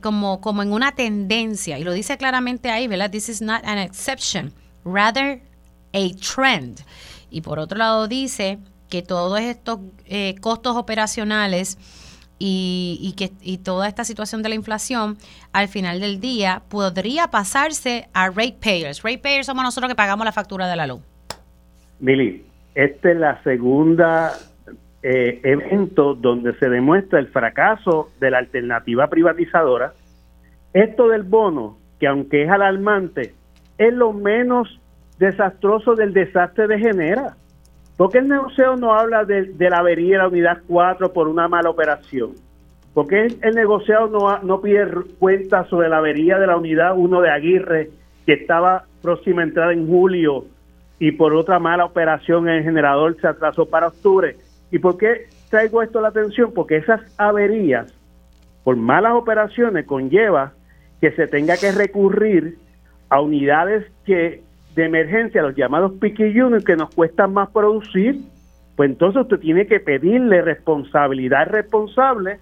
[0.00, 1.78] como, como en una tendencia.
[1.78, 3.12] Y lo dice claramente ahí, ¿verdad?
[3.12, 4.52] This is not an exception,
[4.84, 5.40] rather
[5.92, 6.80] a trend.
[7.30, 8.58] Y por otro lado dice
[8.92, 11.78] que todos estos eh, costos operacionales
[12.38, 15.16] y, que y toda esta situación de la inflación
[15.54, 19.02] al final del día podría pasarse a ratepayers.
[19.02, 21.00] Ratepayers somos nosotros que pagamos la factura de la luz.
[22.00, 24.32] Mili, este es la segunda
[25.02, 29.94] eh, evento donde se demuestra el fracaso de la alternativa privatizadora.
[30.74, 33.32] Esto del bono, que aunque es alarmante,
[33.78, 34.78] es lo menos
[35.18, 37.36] desastroso del desastre de Genera.
[37.96, 41.48] ¿Por qué el negocio no habla de, la avería de la unidad 4 por una
[41.48, 42.32] mala operación?
[42.94, 44.86] ¿Por qué el negociado no, no pide
[45.18, 47.90] cuenta sobre la avería de la unidad 1 de Aguirre
[48.26, 50.44] que estaba próxima a entrar en julio
[50.98, 54.36] y por otra mala operación el generador se atrasó para octubre?
[54.70, 56.52] ¿Y por qué traigo esto a la atención?
[56.54, 57.92] Porque esas averías
[58.64, 60.52] por malas operaciones conlleva
[61.00, 62.58] que se tenga que recurrir
[63.08, 64.42] a unidades que
[64.74, 68.20] de emergencia, los llamados picky units, que nos cuestan más producir,
[68.76, 72.38] pues entonces usted tiene que pedirle responsabilidad responsable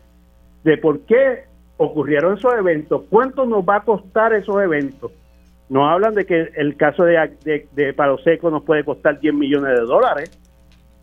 [0.62, 1.45] de por qué
[1.76, 5.12] ocurrieron esos eventos, cuánto nos va a costar esos eventos.
[5.68, 9.35] Nos hablan de que el caso de, de, de Palo Seco nos puede costar 10
[9.35, 10.39] millones de dólares.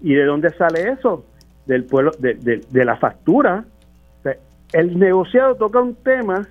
[0.02, 1.26] ¿Y de dónde sale eso?
[1.66, 3.66] Del pueblo, de, de la factura.
[4.74, 6.48] el negociado toca un tema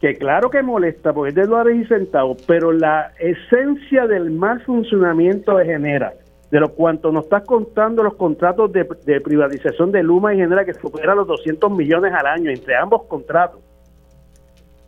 [0.00, 4.60] que claro que molesta porque es de dólares y centavos, pero la esencia del mal
[4.62, 6.14] funcionamiento de Genera,
[6.50, 10.72] de lo cuanto nos estás contando los contratos de, privatización de Luma y Genera que
[10.72, 13.60] superan los 200 millones al año entre ambos contratos,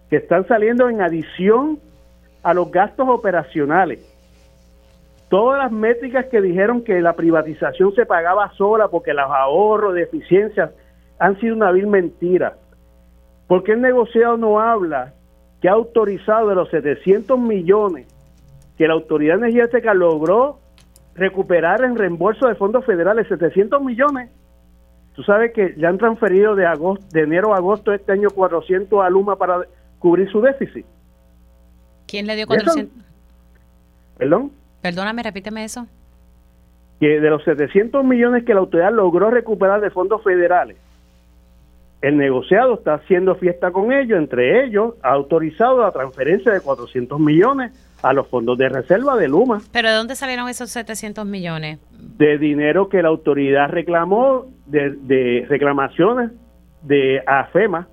[0.08, 1.78] que están saliendo en adición
[2.42, 4.08] a los gastos operacionales.
[5.28, 10.02] Todas las métricas que dijeron que la privatización se pagaba sola porque los ahorros de
[10.02, 10.72] eficiencia
[11.18, 12.56] han sido una vil mentira
[13.52, 15.12] ¿Por qué el negociado no habla
[15.60, 18.06] que ha autorizado de los 700 millones
[18.78, 20.58] que la Autoridad Energética logró
[21.14, 24.30] recuperar en reembolso de fondos federales 700 millones?
[25.14, 28.30] Tú sabes que ya han transferido de agosto, de enero a agosto de este año
[28.30, 29.66] 400 a Luma para
[29.98, 30.86] cubrir su déficit.
[32.06, 33.04] ¿Quién le dio 400?
[34.16, 34.50] ¿Perdón?
[34.80, 35.86] Perdóname, repíteme eso.
[37.00, 40.78] Que de los 700 millones que la autoridad logró recuperar de fondos federales,
[42.02, 47.18] el negociado está haciendo fiesta con ellos, entre ellos ha autorizado la transferencia de 400
[47.20, 47.72] millones
[48.02, 49.60] a los fondos de reserva de Luma.
[49.72, 51.78] ¿Pero de dónde salieron esos 700 millones?
[51.92, 56.32] De dinero que la autoridad reclamó, de, reclamaciones
[56.82, 57.86] de AFEMA.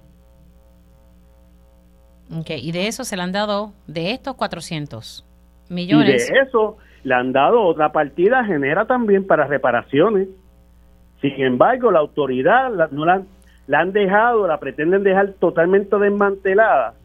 [2.36, 5.24] Ok, y de eso se le han dado, de estos 400
[5.70, 6.28] millones.
[6.30, 10.30] Y de eso le han dado otra partida, genera también para reparaciones.
[11.22, 13.22] Sin embargo, la autoridad no la,
[13.70, 16.96] la han dejado, la pretenden dejar totalmente desmantelada,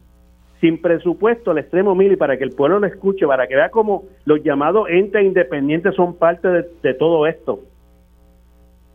[0.59, 3.69] sin presupuesto al extremo mil y para que el pueblo lo escuche, para que vea
[3.69, 7.59] cómo los llamados entes independientes son parte de, todo esto.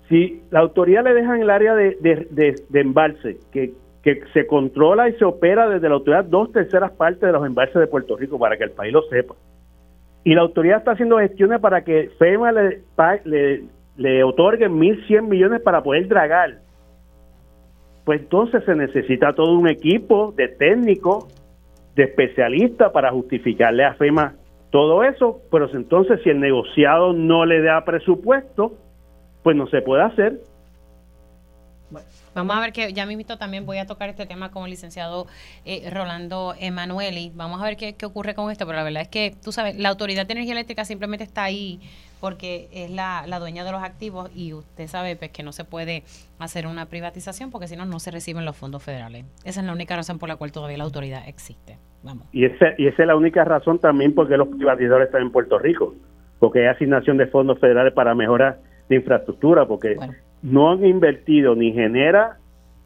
[0.08, 5.12] Si la autoridad le deja en el área de, embalse, que, que se controla y
[5.12, 8.56] se opera desde la autoridad dos terceras partes de los embalses de Puerto Rico, para
[8.56, 9.36] que el país lo sepa,
[10.24, 12.80] y la autoridad está haciendo gestiones para que FEMA le,
[13.26, 13.62] le,
[13.96, 16.68] le otorgue 1.100 millones para poder dragar
[18.10, 21.28] pues entonces se necesita todo un equipo de técnicos,
[21.94, 24.34] de especialistas para justificarle a FEMA
[24.70, 28.72] todo eso, pero entonces si el negociado no le da presupuesto,
[29.44, 30.40] pues no se puede hacer.
[32.34, 35.26] Vamos a ver que ya mismo también voy a tocar este tema con el licenciado
[35.64, 37.32] eh, Rolando Emanueli.
[37.34, 39.78] Vamos a ver qué, qué, ocurre con esto, pero la verdad es que, tú sabes,
[39.78, 41.80] la Autoridad de Energía Eléctrica simplemente está ahí
[42.20, 45.64] porque es la, la dueña de los activos y usted sabe pues, que no se
[45.64, 46.04] puede
[46.38, 49.24] hacer una privatización porque si no, no se reciben los fondos federales.
[49.44, 51.78] Esa es la única razón por la cual todavía la autoridad existe.
[52.02, 52.26] Vamos.
[52.32, 55.58] Y, ese, y esa es la única razón también porque los privatizadores están en Puerto
[55.58, 55.94] Rico,
[56.38, 59.96] porque hay asignación de fondos federales para mejorar de infraestructura, porque
[60.42, 62.38] no han invertido ni Genera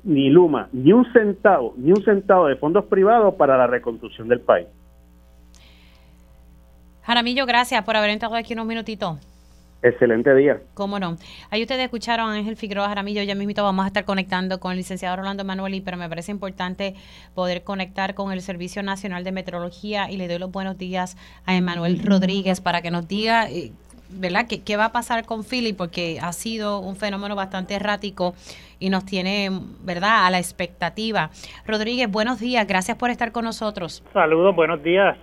[0.02, 4.40] ni Luma ni un centavo, ni un centavo de fondos privados para la reconstrucción del
[4.40, 4.66] país.
[7.02, 9.18] Jaramillo, gracias por haber entrado aquí unos minutitos.
[9.84, 10.62] Excelente día.
[10.72, 11.18] Cómo no.
[11.50, 13.22] Ahí ustedes escucharon a Ángel Figueroa Jaramillo.
[13.22, 16.94] Ya mismo vamos a estar conectando con el licenciado Rolando Manueli, pero me parece importante
[17.34, 21.54] poder conectar con el Servicio Nacional de Meteorología y le doy los buenos días a
[21.54, 23.72] Emanuel Rodríguez para que nos diga, eh,
[24.14, 28.34] ¿verdad?, ¿Qué, qué va a pasar con Philly, porque ha sido un fenómeno bastante errático
[28.78, 29.50] y nos tiene,
[29.82, 31.30] ¿verdad?, a la expectativa.
[31.66, 32.66] Rodríguez, buenos días.
[32.66, 34.02] Gracias por estar con nosotros.
[34.12, 35.16] Saludos, buenos días.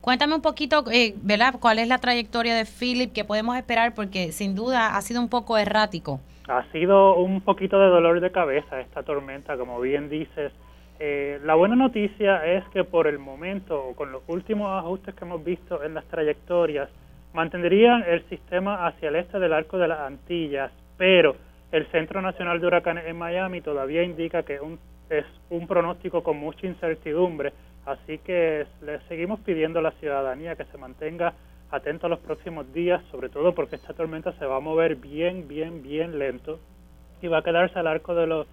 [0.00, 1.54] Cuéntame un poquito, eh, ¿verdad?
[1.60, 3.12] ¿Cuál es la trayectoria de Philip?
[3.12, 3.94] ¿Qué podemos esperar?
[3.94, 6.20] Porque sin duda ha sido un poco errático.
[6.48, 10.52] Ha sido un poquito de dolor de cabeza esta tormenta, como bien dices.
[10.98, 15.44] Eh, la buena noticia es que por el momento, con los últimos ajustes que hemos
[15.44, 16.88] visto en las trayectorias,
[17.32, 21.36] mantendrían el sistema hacia el este del arco de las Antillas, pero
[21.72, 24.60] el Centro Nacional de Huracanes en Miami todavía indica que
[25.10, 27.52] es un pronóstico con mucha incertidumbre
[27.86, 31.34] Así que le seguimos pidiendo a la ciudadanía que se mantenga
[31.70, 35.48] atento a los próximos días, sobre todo porque esta tormenta se va a mover bien,
[35.48, 36.58] bien, bien lento
[37.22, 38.46] y va a quedarse al arco de los,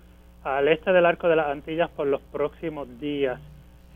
[0.43, 3.39] al este del arco de las Antillas por los próximos días.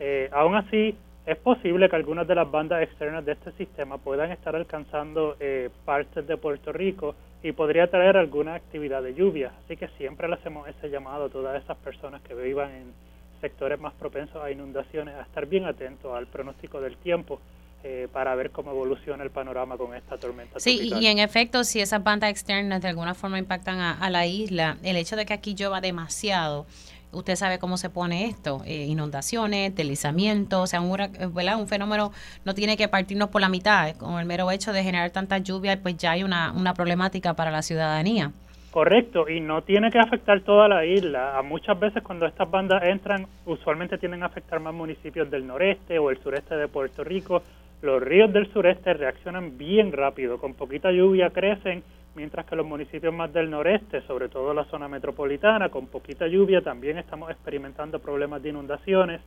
[0.00, 0.96] Eh, aún así,
[1.26, 5.70] es posible que algunas de las bandas externas de este sistema puedan estar alcanzando eh,
[5.84, 9.52] partes de Puerto Rico y podría traer alguna actividad de lluvia.
[9.64, 12.92] Así que siempre le hacemos ese llamado a todas esas personas que vivan en
[13.40, 17.40] sectores más propensos a inundaciones, a estar bien atentos al pronóstico del tiempo
[17.84, 20.60] eh, para ver cómo evoluciona el panorama con esta tormenta.
[20.60, 24.76] Sí, y en efecto, si esas bandas externas de alguna forma impactan a, la isla,
[24.84, 26.64] el hecho de que aquí llueva demasiado,
[27.12, 32.12] usted sabe cómo se pone esto, eh, inundaciones, deslizamientos, o sea, un, un fenómeno
[32.44, 35.80] no tiene que partirnos por la mitad, con el mero hecho de generar tanta lluvia,
[35.80, 38.32] pues ya hay una, una problemática para la ciudadanía.
[38.72, 41.38] Correcto, y no tiene que afectar toda la isla.
[41.44, 46.10] Muchas veces cuando estas bandas entran, usualmente tienden a afectar más municipios del noreste o
[46.10, 47.42] el sureste de Puerto Rico.
[47.82, 51.82] Los ríos del sureste reaccionan bien rápido, con poquita lluvia crecen,
[52.14, 56.62] mientras que los municipios más del noreste, sobre todo la zona metropolitana, con poquita lluvia
[56.62, 59.20] también estamos experimentando problemas de inundaciones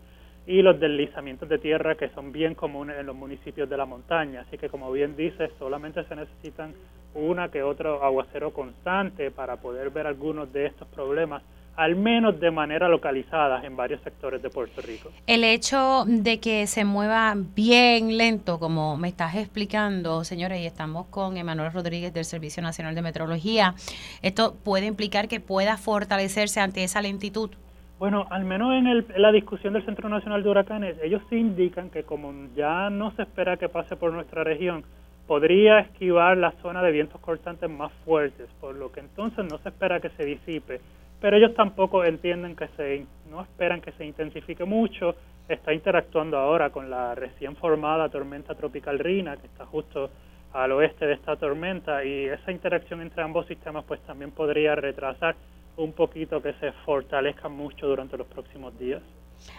[0.48, 4.42] y los deslizamientos de tierra que son bien comunes en los municipios de la montaña.
[4.42, 6.74] Así que como bien dice, solamente se necesitan
[7.16, 11.42] una que otro aguacero constante para poder ver algunos de estos problemas
[11.76, 15.10] al menos de manera localizada en varios sectores de Puerto Rico.
[15.28, 21.08] El hecho de que se mueva bien lento, como me estás explicando, señores, y estamos
[21.08, 23.76] con Emanuel Rodríguez del Servicio Nacional de Meteorología,
[24.22, 27.52] ¿esto puede implicar que pueda fortalecerse ante esa lentitud?
[27.98, 32.04] Bueno, al menos en, la discusión del Centro Nacional de Huracanes, ellos sí indican que
[32.04, 34.84] como ya no se espera que pase por nuestra región,
[35.28, 39.70] podría esquivar la zona de vientos cortantes más fuertes, por lo que entonces no se
[39.70, 40.82] espera que se disipe.
[41.26, 45.16] Pero ellos tampoco entienden que se, no esperan que se intensifique mucho.
[45.50, 50.12] Está interactuando ahora con la recién formada tormenta tropical Rina, que está justo
[50.54, 55.36] al oeste de esta tormenta, y esa interacción entre ambos sistemas pues también podría retrasar
[55.78, 59.02] un poquito que se fortalezca mucho durante los próximos días.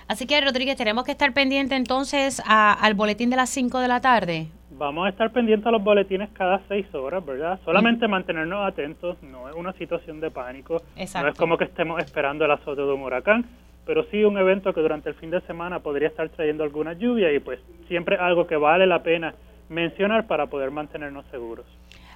[0.06, 4.00] Así que, Rodríguez, tenemos que estar pendientes entonces al boletín de las 5 de la
[4.00, 4.46] tarde.
[4.78, 7.58] Vamos a estar pendientes a los boletines cada 6 horas, ¿verdad?
[7.64, 12.44] Solamente mantenernos atentos, no es una situación de pánico, no es como que estemos esperando
[12.44, 13.46] el azote de un huracán,
[13.86, 17.32] pero sí un evento que durante el fin de semana podría estar trayendo alguna lluvia
[17.32, 17.58] y pues
[17.88, 19.34] siempre algo que vale la pena
[19.70, 21.64] mencionar para poder mantenernos seguros.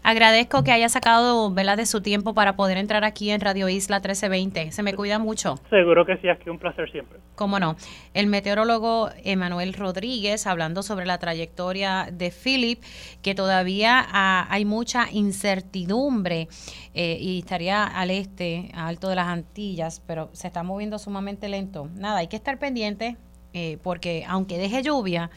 [0.03, 1.77] Agradezco que haya sacado ¿verdad?
[1.77, 4.73] de su tiempo para poder entrar aquí en Radio Isla 1320.
[4.73, 5.57] Se me cuida mucho.
[5.69, 7.19] Seguro que sí, es que un placer siempre.
[7.35, 7.77] Cómo no.
[8.15, 12.83] El meteorólogo Emanuel Rodríguez hablando sobre la trayectoria de Philip,
[13.23, 16.49] que todavía ah, hay mucha incertidumbre
[16.95, 21.89] eh, y estaría al este, alto de las Antillas, pero se está moviendo sumamente lento.
[21.95, 23.17] Nada, hay que estar pendiente
[23.53, 25.31] eh, porque aunque deje lluvia,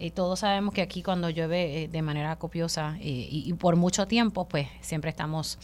[0.00, 4.06] y todos sabemos que aquí cuando llueve eh, de manera copiosa eh, y, por mucho
[4.06, 5.58] tiempo, pues siempre estamos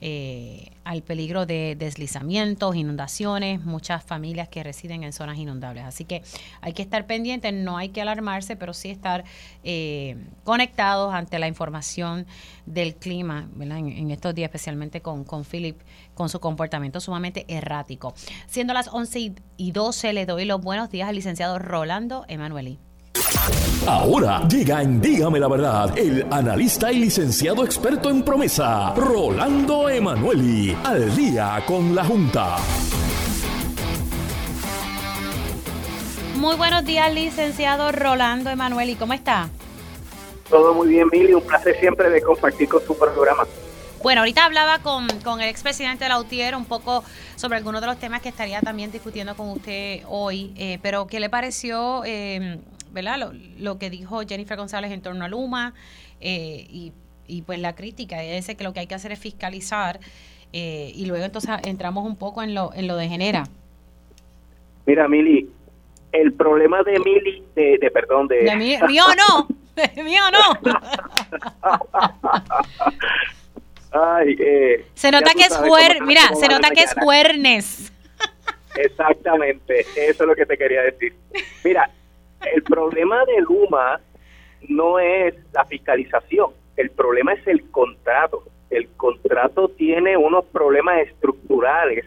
[0.00, 5.84] eh, al peligro de deslizamientos, inundaciones, muchas familias que residen en zonas inundables.
[5.84, 6.22] Así que
[6.62, 9.24] hay que estar pendientes, no hay que alarmarse, pero sí estar
[10.42, 12.26] conectados ante la información
[12.64, 15.78] del clima en, estos días, especialmente con, con Philip,
[16.14, 18.14] con su comportamiento sumamente errático.
[18.46, 22.78] Siendo las 11 y 12, le doy los buenos días al licenciado Rolando Emanueli.
[23.86, 30.76] Ahora llega en Dígame la Verdad el analista y licenciado experto en promesa, Rolando Emanueli,
[30.84, 32.56] al día con la Junta.
[36.36, 39.48] Muy buenos días, licenciado Rolando Emanueli, ¿cómo está?
[40.48, 43.44] Todo muy bien, Mili, un placer siempre de compartir con su programa.
[44.02, 47.04] Bueno, ahorita hablaba con, con el expresidente de la UTIER un poco
[47.36, 51.20] sobre algunos de los temas que estaría también discutiendo con usted hoy, eh, pero ¿qué
[51.20, 52.58] le pareció, eh,
[52.92, 55.74] verdad, lo, lo, que dijo Jennifer González en torno a Luma
[56.20, 56.92] eh, y,
[57.26, 58.22] y, pues la crítica?
[58.22, 60.00] Ella dice que lo que hay que hacer es fiscalizar
[60.54, 63.44] y luego entonces entramos un poco en lo, en lo de Genera.
[64.84, 65.48] Mira, Mili,
[66.12, 68.42] el problema de Mili, de, de perdón, de...
[68.42, 69.48] de mí, mío no,
[70.04, 70.58] mío no.
[73.92, 77.92] Ay, eh, se nota que es juer, mira, se nota que es.
[78.76, 81.14] Exactamente, eso es lo que te quería decir.
[81.62, 81.90] Mira,
[82.54, 84.00] el problema de Luma
[84.68, 88.44] no es la fiscalización, el problema es el contrato.
[88.70, 92.06] El contrato tiene unos problemas estructurales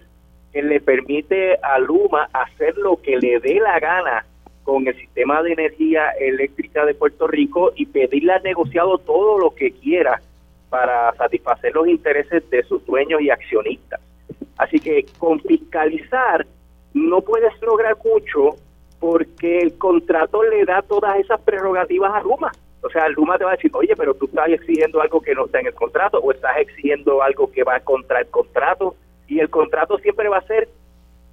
[0.52, 4.26] que le permite a Luma hacer lo que le dé la gana
[4.64, 9.54] con el sistema de energía eléctrica de Puerto Rico y pedirle al negociado todo lo
[9.54, 10.22] que quiera
[10.70, 14.02] para satisfacer los intereses de sus dueños y accionistas.
[14.58, 16.46] Así que con fiscalizar
[16.94, 18.56] no puedes lograr mucho
[19.00, 22.52] porque el contrato le da todas esas prerrogativas a Luma.
[22.82, 25.46] O sea, Luma te va a decir, oye, pero tú estás exigiendo algo que no
[25.46, 28.96] está en el contrato o estás exigiendo algo que va contra el contrato
[29.28, 30.70] y el contrato siempre va a ser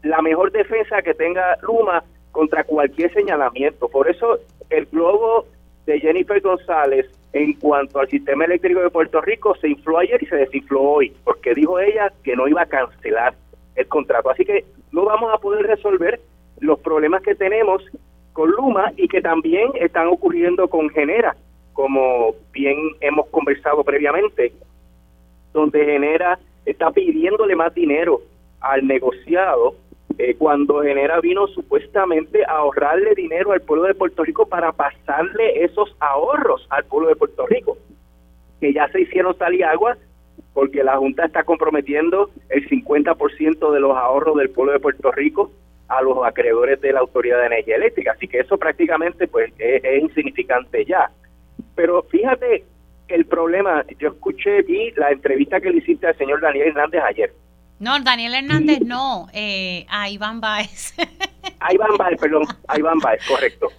[0.02, 3.88] la mejor defensa que tenga Luma contra cualquier señalamiento.
[3.88, 4.38] Por eso
[4.70, 5.46] el globo
[5.86, 10.26] de Jennifer González en cuanto al sistema eléctrico de Puerto Rico se infló ayer y
[10.26, 13.34] se desinfló hoy, porque dijo ella que no iba a cancelar
[13.74, 14.30] el contrato.
[14.30, 16.20] Así que no vamos a poder resolver
[16.62, 17.82] los problemas que tenemos
[18.32, 21.36] con Luma y que también están ocurriendo con Genera,
[21.72, 24.52] como bien hemos conversado previamente,
[25.52, 28.20] donde Genera está pidiéndole más dinero
[28.60, 29.74] al negociado
[30.18, 35.64] eh, cuando Genera vino supuestamente a ahorrarle dinero al pueblo de Puerto Rico para pasarle
[35.64, 37.76] esos ahorros al pueblo de Puerto Rico,
[38.60, 39.96] que ya se hicieron sal y agua
[40.54, 45.50] porque la Junta está comprometiendo el 50% de los ahorros del pueblo de Puerto Rico
[45.88, 49.84] a los acreedores de la Autoridad de Energía Eléctrica, así que eso prácticamente pues es,
[49.84, 51.10] es insignificante ya.
[51.74, 52.64] Pero fíjate
[53.08, 57.32] el problema, yo escuché aquí la entrevista que le hiciste al señor Daniel Hernández ayer,
[57.82, 60.94] no, Daniel Hernández no, eh, a Iván Baez.
[61.58, 63.72] a Iván Baez, perdón, a Iván Baez, correcto.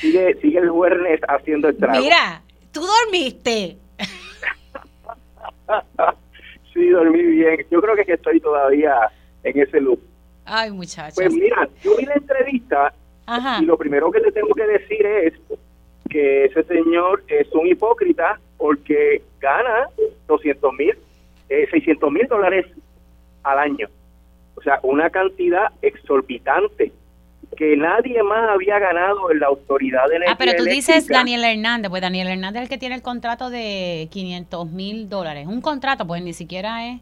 [0.00, 2.02] Sigue, sigue el jueves haciendo el trabajo.
[2.02, 2.42] Mira,
[2.72, 3.76] tú dormiste.
[6.74, 7.64] sí, dormí bien.
[7.70, 8.92] Yo creo que estoy todavía
[9.44, 10.00] en ese loop.
[10.46, 11.14] Ay, muchachos.
[11.16, 12.94] Pues mira, yo vi la entrevista
[13.60, 15.34] y lo primero que te tengo que decir es
[16.08, 19.88] que ese señor es un hipócrita porque gana
[20.28, 20.96] 200 mil,
[21.48, 22.66] eh, 600 mil dólares
[23.42, 23.88] al año.
[24.54, 26.92] O sea, una cantidad exorbitante
[27.56, 31.44] que nadie más había ganado en la autoridad de energía Ah, pero tú dices Daniel
[31.44, 35.46] Hernández, pues Daniel Hernández es el que tiene el contrato de 500 mil dólares.
[35.46, 37.00] Un contrato, pues ni siquiera es...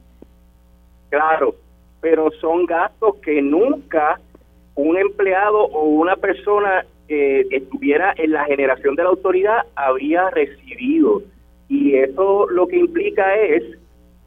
[1.10, 1.56] Claro,
[2.04, 4.20] pero son gastos que nunca
[4.74, 11.22] un empleado o una persona que estuviera en la generación de la autoridad había recibido.
[11.70, 13.62] Y eso lo que implica es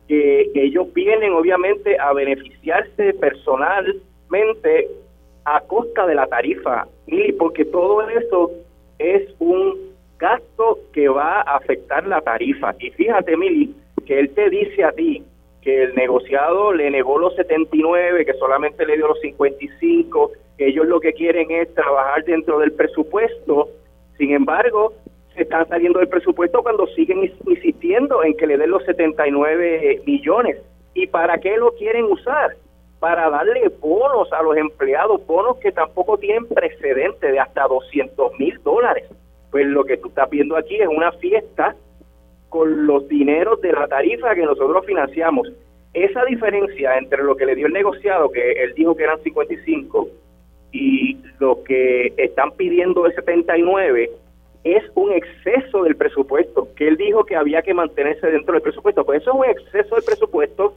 [0.07, 4.87] que ellos vienen obviamente a beneficiarse personalmente
[5.45, 8.53] a costa de la tarifa, y porque todo eso
[8.97, 9.75] es un
[10.17, 12.73] gasto que va a afectar la tarifa.
[12.79, 13.75] Y fíjate, Mili,
[14.07, 15.21] que él te dice a ti
[15.67, 20.85] que el negociado le negó los 79, que solamente le dio los 55, que ellos
[20.85, 23.67] lo que quieren es trabajar dentro del presupuesto.
[24.17, 24.93] Sin embargo,
[25.35, 30.57] están saliendo del presupuesto cuando siguen insistiendo en que le den los 79 millones.
[30.93, 32.55] ¿Y para qué lo quieren usar?
[33.01, 38.57] Para darle bonos a los empleados, bonos que tampoco tienen precedente de hasta 200 mil
[38.63, 39.03] dólares.
[39.51, 41.75] Pues lo que tú estás viendo aquí es una fiesta
[42.49, 45.51] con los dineros de la tarifa que nosotros financiamos.
[45.93, 50.07] Esa diferencia entre lo que le dio el negociado, que él dijo que eran 55,
[50.71, 54.11] y lo que están pidiendo de 79,
[54.63, 59.05] es un exceso del presupuesto, que él dijo que había que mantenerse dentro del presupuesto.
[59.05, 60.75] Pues eso es un exceso del presupuesto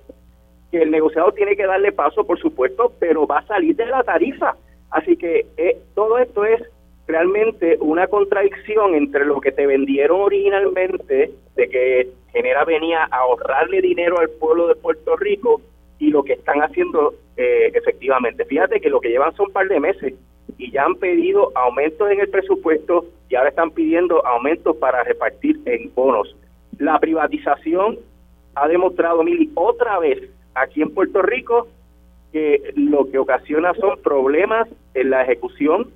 [0.71, 4.05] que el negociado tiene que darle paso, por supuesto, pero va a salir de la
[4.05, 4.57] tarifa.
[4.91, 6.63] Así que eh, todo esto es
[7.11, 13.82] realmente una contradicción entre lo que te vendieron originalmente, de que Genera venía a ahorrarle
[13.82, 15.61] dinero al pueblo de Puerto Rico,
[15.99, 18.45] y lo que están haciendo eh, efectivamente.
[18.47, 20.15] Fíjate que lo que llevan son un par de meses
[20.59, 25.61] y ya han pedido aumentos en el presupuesto y ahora están pidiendo aumentos para repartir
[25.66, 26.35] en bonos.
[26.78, 27.99] La privatización
[28.55, 30.19] ha demostrado, Mili, otra vez
[30.55, 31.69] aquí en Puerto Rico
[32.32, 35.91] que lo que ocasiona son problemas en la ejecución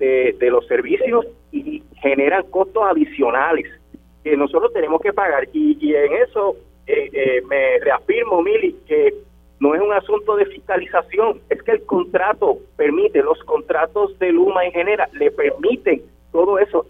[0.00, 3.66] de, los servicios y generan costos adicionales
[4.24, 5.46] que nosotros tenemos que pagar.
[5.52, 6.56] Y, y en eso
[6.86, 9.14] eh, eh, me reafirmo, Mili, que
[9.60, 14.64] no es un asunto de fiscalización, es que el contrato permite, los contratos de Luma
[14.64, 16.02] en Genera le permiten
[16.32, 16.86] todo eso.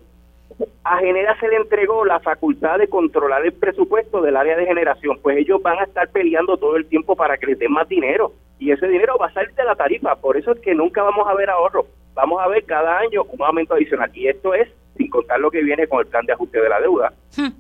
[0.85, 5.19] A Genera se le entregó la facultad de controlar el presupuesto del área de generación,
[5.23, 8.33] pues ellos van a estar peleando todo el tiempo para que les den más dinero.
[8.59, 11.27] Y ese dinero va a salir de la tarifa, por eso es que nunca vamos
[11.29, 14.11] a ver ahorro, vamos a ver cada año un aumento adicional.
[14.15, 16.81] Y esto es sin contar lo que viene con el plan de ajuste de la
[16.81, 17.13] deuda,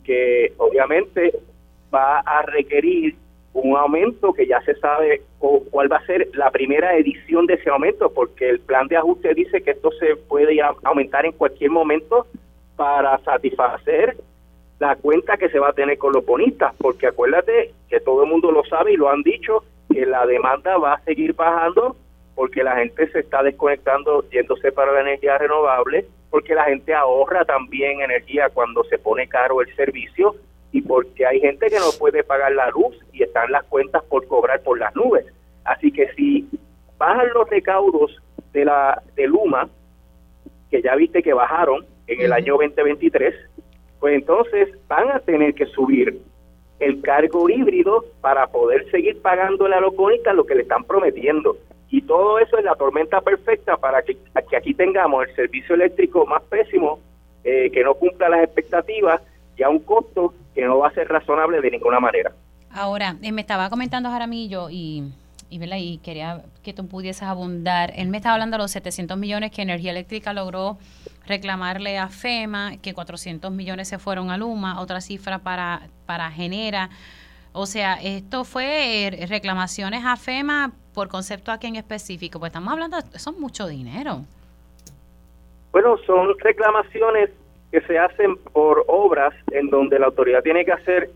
[0.05, 1.33] que obviamente
[1.95, 3.17] va a requerir
[3.53, 7.71] un aumento que ya se sabe cuál va a ser la primera edición de ese
[7.71, 12.27] aumento, porque el plan de ajuste dice que esto se puede aumentar en cualquier momento
[12.81, 14.17] para satisfacer
[14.79, 18.31] la cuenta que se va a tener con los bonistas, porque acuérdate que todo el
[18.31, 19.63] mundo lo sabe y lo han dicho,
[19.93, 21.95] que la demanda va a seguir bajando
[22.35, 27.45] porque la gente se está desconectando yéndose para la energía renovable, porque la gente ahorra
[27.45, 30.37] también energía cuando se pone caro el servicio
[30.73, 34.27] y porque hay gente que no puede pagar la luz y están las cuentas por
[34.27, 35.27] cobrar por las nubes.
[35.65, 36.49] Así que si
[36.97, 38.17] bajan los recaudos
[38.55, 39.69] de la de Luma,
[40.71, 43.35] que ya viste que bajaron en el año 2023,
[44.01, 46.21] pues entonces van a tener que subir
[46.81, 49.95] el cargo híbrido para poder seguir pagando a los
[50.35, 51.57] lo que le están prometiendo.
[51.89, 54.17] Y todo eso es la tormenta perfecta para que,
[54.49, 56.99] que aquí tengamos el servicio eléctrico más pésimo,
[57.45, 59.21] eh, que no cumpla las expectativas
[59.57, 62.33] y a un costo que no va a ser razonable de ninguna manera.
[62.73, 65.13] Ahora, eh, me estaba comentando Jaramillo y,
[65.51, 67.93] y, y quería que tú pudieses abundar.
[67.97, 70.79] Él me estaba hablando de los 700 millones que Energía Eléctrica logró
[71.27, 76.91] reclamarle a FEMA, que 400 millones se fueron a Luma, otra cifra para, para Genera.
[77.53, 82.73] O sea, esto fue eh, reclamaciones a FEMA por concepto aquí en específico, pues estamos
[82.73, 84.25] hablando, son mucho dinero.
[85.73, 87.31] Bueno, son reclamaciones
[87.71, 91.11] que se hacen por obras en donde la autoridad tiene que hacer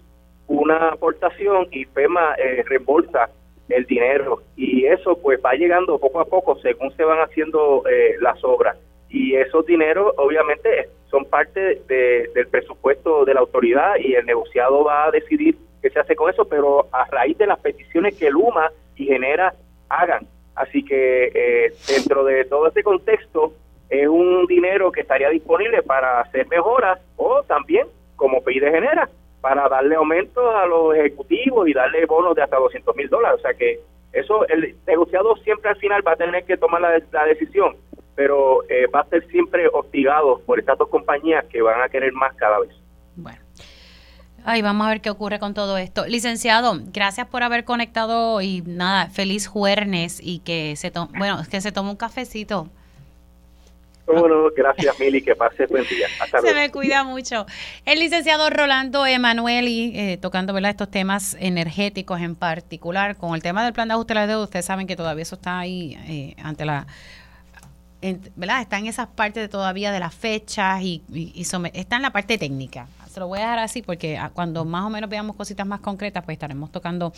[0.47, 3.31] una aportación y FEMA eh, reembolsa
[3.69, 4.43] el dinero.
[4.57, 8.77] Y eso pues va llegando poco a poco según se van haciendo eh, las obras.
[9.09, 15.05] Y esos dineros obviamente son parte del presupuesto de la autoridad y el negociado va
[15.05, 18.71] a decidir qué se hace con eso, pero a raíz de las peticiones que Luma
[18.97, 19.55] y Genera
[19.89, 20.27] hagan.
[20.57, 23.53] Así que eh, dentro de todo este contexto,
[23.91, 27.87] es un dinero que estaría disponible para hacer mejoras o también,
[28.17, 29.09] como PIDE genera,
[29.45, 33.41] para darle aumentos a los ejecutivos y darle bonos de hasta 200 mil dólares.
[33.41, 33.79] O sea que
[34.11, 37.77] eso, el negociado siempre al final va a tener que tomar la, decisión,
[38.15, 42.15] pero eh, va a ser siempre hostigado por estas dos compañías que van a querer
[42.15, 42.71] más cada vez.
[43.17, 43.39] Bueno.
[44.47, 46.07] Ay, vamos a ver qué ocurre con todo esto.
[46.07, 51.61] Licenciado, gracias por haber conectado y nada, feliz jueves y que se tome, bueno, que
[51.61, 52.71] se tome un cafecito.
[54.07, 56.07] Bueno, gracias Mili, que pase buen día.
[56.21, 57.47] Hasta Se me cuida mucho.
[57.85, 60.73] El licenciado Rolando Emanueli, eh, tocando ¿verdad?
[60.73, 64.45] estos temas energéticos en particular, con el tema del plan de ajuste de la deuda,
[64.45, 66.87] ustedes saben que todavía eso está ahí eh, ante la...
[68.37, 68.61] ¿verdad?
[68.61, 71.03] Está en esas partes todavía de las fechas y,
[71.73, 72.87] está en la parte técnica.
[73.11, 75.81] Se lo voy a dejar así porque ah, cuando más o menos veamos cositas más
[75.81, 77.13] concretas, pues estaremos tocando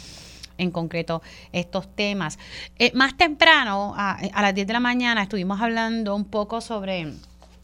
[0.58, 1.22] en concreto
[1.52, 2.38] estos temas.
[2.78, 7.12] Eh, más temprano, a, las 10 de la mañana, estuvimos hablando un poco sobre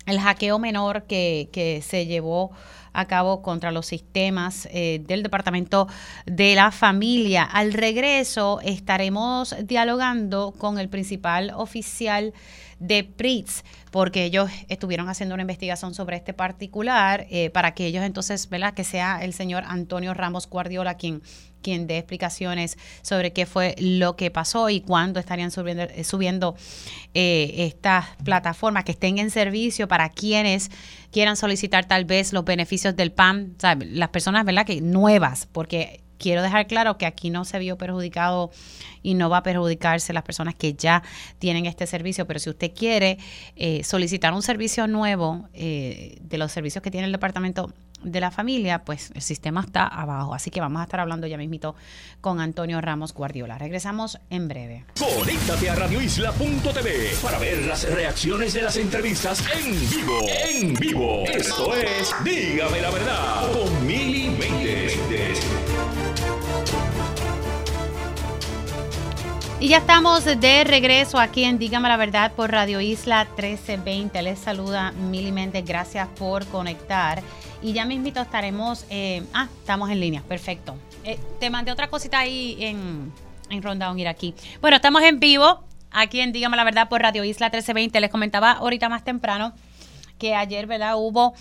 [0.07, 2.51] el hackeo menor que, que se llevó
[2.93, 5.89] a cabo contra los sistemas eh, del Departamento
[6.27, 7.45] de la Familia.
[7.45, 12.33] Al regreso estaremos dialogando con el principal oficial
[12.83, 18.05] de PRITS, porque ellos estuvieron haciendo una investigación sobre este particular, eh, para que ellos
[18.05, 18.75] entonces, ¿verdad?
[18.75, 21.23] Que sea el señor Antonio Ramos Guardiola quien
[21.63, 26.57] quien dé explicaciones sobre qué fue lo que pasó y cuándo estarían subiendo, eh, subiendo
[27.15, 30.73] eh, estas plataformas que estén en servicio para quienes
[31.13, 33.55] quieran solicitar tal vez los beneficios del PAN,
[33.87, 34.67] las personas, ¿verdad?
[34.67, 38.51] Que nuevas, porque quiero dejar claro que aquí no se vio perjudicado
[39.03, 41.03] y no va a perjudicarse las personas que ya
[41.39, 43.19] tienen este servicio, pero si usted quiere
[43.57, 47.73] eh, solicitar un servicio nuevo de los servicios que tiene el departamento
[48.05, 50.35] de la familia, pues el sistema está abajo.
[50.35, 51.75] Así que vamos a estar hablando ya mismito
[52.21, 53.59] con Antonio Ramos Guardiola.
[53.59, 54.85] Regresamos en breve.
[54.99, 60.21] Conéctate a radioisla.tv para ver las reacciones de las entrevistas en vivo.
[60.29, 61.25] En vivo.
[61.27, 64.31] Esto es Dígame la verdad con Mili
[69.63, 74.21] Y ya estamos de regreso aquí en Dígame la Verdad por Radio Isla 1320.
[74.21, 75.65] Les saluda Mili Méndez.
[75.65, 77.23] Gracias por conectar.
[77.63, 78.85] Y ya mismito estaremos.
[78.91, 80.21] Eh, ah, estamos en línea.
[80.23, 80.75] Perfecto.
[81.05, 83.13] Eh, te mandé otra cosita ahí en,
[83.51, 84.35] en Rundown aquí.
[84.61, 85.63] Bueno, estamos en vivo
[85.93, 88.01] aquí en Dígame la Verdad por Radio Isla 1320.
[88.01, 89.53] Les comentaba ahorita más temprano
[90.19, 90.95] que ayer, ¿verdad?
[90.97, 91.35] Hubo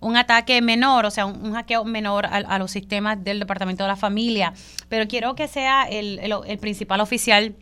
[0.00, 3.96] un ataque menor, o sea, un, hackeo menor a, los sistemas del Departamento de la
[3.96, 4.52] Familia.
[4.88, 7.54] Pero quiero que sea el, el principal oficial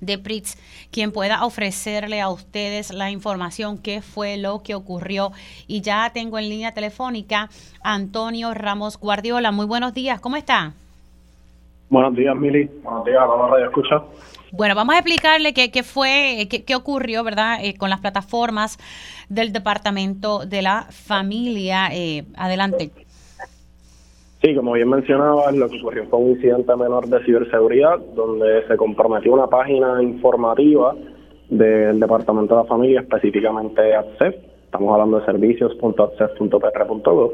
[0.00, 0.58] de PRITS
[0.90, 5.32] quien pueda ofrecerle a ustedes la información, qué fue lo que ocurrió.
[5.66, 7.48] Y ya tengo en línea telefónica
[7.82, 9.52] a Antonio Ramos Guardiola.
[9.52, 10.74] Muy buenos días, ¿cómo está?
[11.90, 12.70] Buenos días, Mili.
[12.82, 14.04] Buenos días, vamos a escuchar.
[14.50, 18.78] Bueno, vamos a explicarle qué, qué fue, qué, qué, ocurrió, ¿verdad?, eh, con las plataformas
[19.28, 21.88] del Departamento de la Familia.
[21.92, 22.92] Eh, adelante.
[24.44, 28.76] Sí, como bien mencionaba, lo que ocurrió fue un incidente menor de ciberseguridad donde se
[28.76, 30.94] comprometió una página informativa
[31.48, 34.34] del Departamento de la Familia, específicamente ACCEF.
[34.66, 37.32] Estamos hablando de servicios.accef.pr.gov.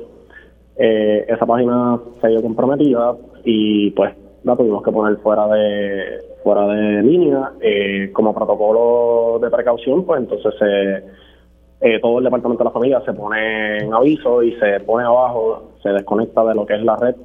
[0.76, 4.14] Eh, esa página se vio comprometida y pues
[4.44, 7.54] la tuvimos que poner fuera de fuera de línea.
[7.60, 11.02] Eh, como protocolo de precaución, pues entonces eh,
[12.02, 15.90] todo el Departamento de la Familia se pone en aviso y se pone abajo se
[15.90, 17.16] desconecta de lo que es la red.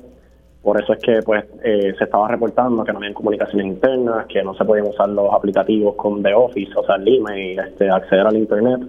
[0.61, 4.41] Por eso es que pues eh, se estaba reportando que no había comunicaciones internas, que
[4.41, 8.25] no se podían usar los aplicativos con The Office, o sea, el email, este, acceder
[8.25, 8.81] al Internet.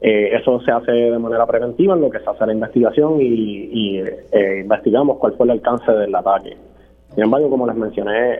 [0.00, 3.98] Eh, eso se hace de manera preventiva en lo que se hace la investigación y,
[4.00, 6.56] eh, investigamos cuál fue el alcance del ataque.
[7.14, 8.36] Sin embargo, como les mencioné,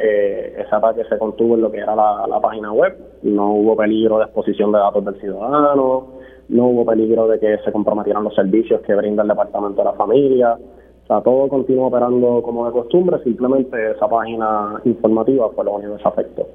[0.58, 4.24] ese ataque se contuvo en lo que era la, página web, no hubo peligro de
[4.24, 8.94] exposición de datos del ciudadano, no hubo peligro de que se comprometieran los servicios que
[8.94, 10.54] brinda el Departamento de la Familia.
[10.54, 15.96] O sea, todo continuó operando como de costumbre, simplemente esa página informativa fue lo único
[15.96, 16.46] que se afectó.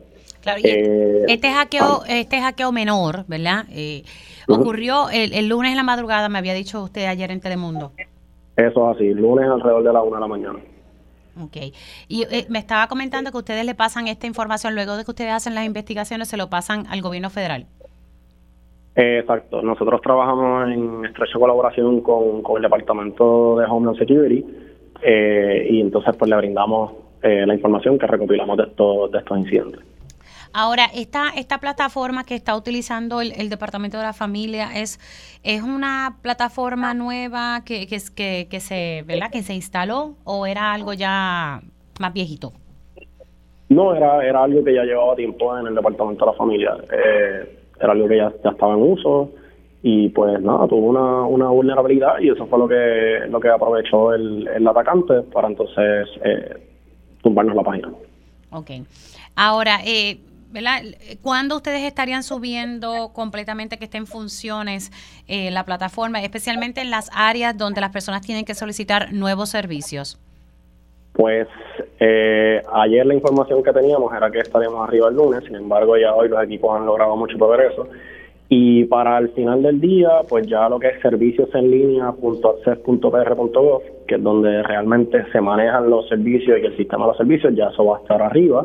[0.41, 3.65] Claro, eh, este hackeo, este hackeo menor, ¿verdad?
[3.72, 4.03] Eh,
[4.47, 7.91] ocurrió el, lunes en la madrugada, me había dicho usted ayer en Telemundo.
[8.55, 10.59] Eso es así, lunes alrededor de la una de la mañana.
[11.43, 11.57] Ok.
[12.07, 15.34] Y eh, me estaba comentando que ustedes le pasan esta información, luego de que ustedes
[15.34, 17.68] hacen las investigaciones, se lo pasan al gobierno federal.
[18.97, 19.61] Exacto.
[19.61, 24.43] Nosotros trabajamos en estrecha colaboración con, el Departamento de Homeland Security
[25.03, 29.37] eh, y entonces pues le brindamos eh, la información que recopilamos de estos, de estos
[29.37, 29.81] incidentes.
[30.51, 34.97] Ahora, esta, esta plataforma que está utilizando el, Departamento de la Familia es,
[35.43, 39.29] es una plataforma nueva que, que, que, que, se, ¿verdad?
[39.31, 41.61] que se instaló o era algo ya
[41.99, 42.53] más viejito?
[43.69, 46.77] No, era, era algo que ya llevaba tiempo en el Departamento de la Familia.
[46.91, 49.31] Eh, era algo que ya, estaba en uso
[49.83, 54.13] y pues nada, tuvo una, una vulnerabilidad y eso fue lo que lo que aprovechó
[54.13, 56.57] el, el atacante para entonces eh,
[57.21, 57.89] tumbarnos la página.
[58.51, 58.71] Ok.
[59.35, 60.81] Ahora, eh, ¿verdad?
[61.21, 64.91] ¿Cuándo ustedes estarían subiendo completamente que esté en funciones
[65.27, 70.19] eh, la plataforma, especialmente en las áreas donde las personas tienen que solicitar nuevos servicios?
[71.18, 71.48] Pues
[71.99, 76.14] eh, ayer la información que teníamos era que estaríamos arriba el lunes, sin embargo ya
[76.14, 77.88] hoy los equipos han logrado mucho para ver eso.
[78.49, 84.15] Y para el final del día, pues ya lo que es servicios en línea.access.pr.gov, que
[84.15, 87.84] es donde realmente se manejan los servicios y el sistema de los servicios, ya eso
[87.84, 88.64] va a estar arriba.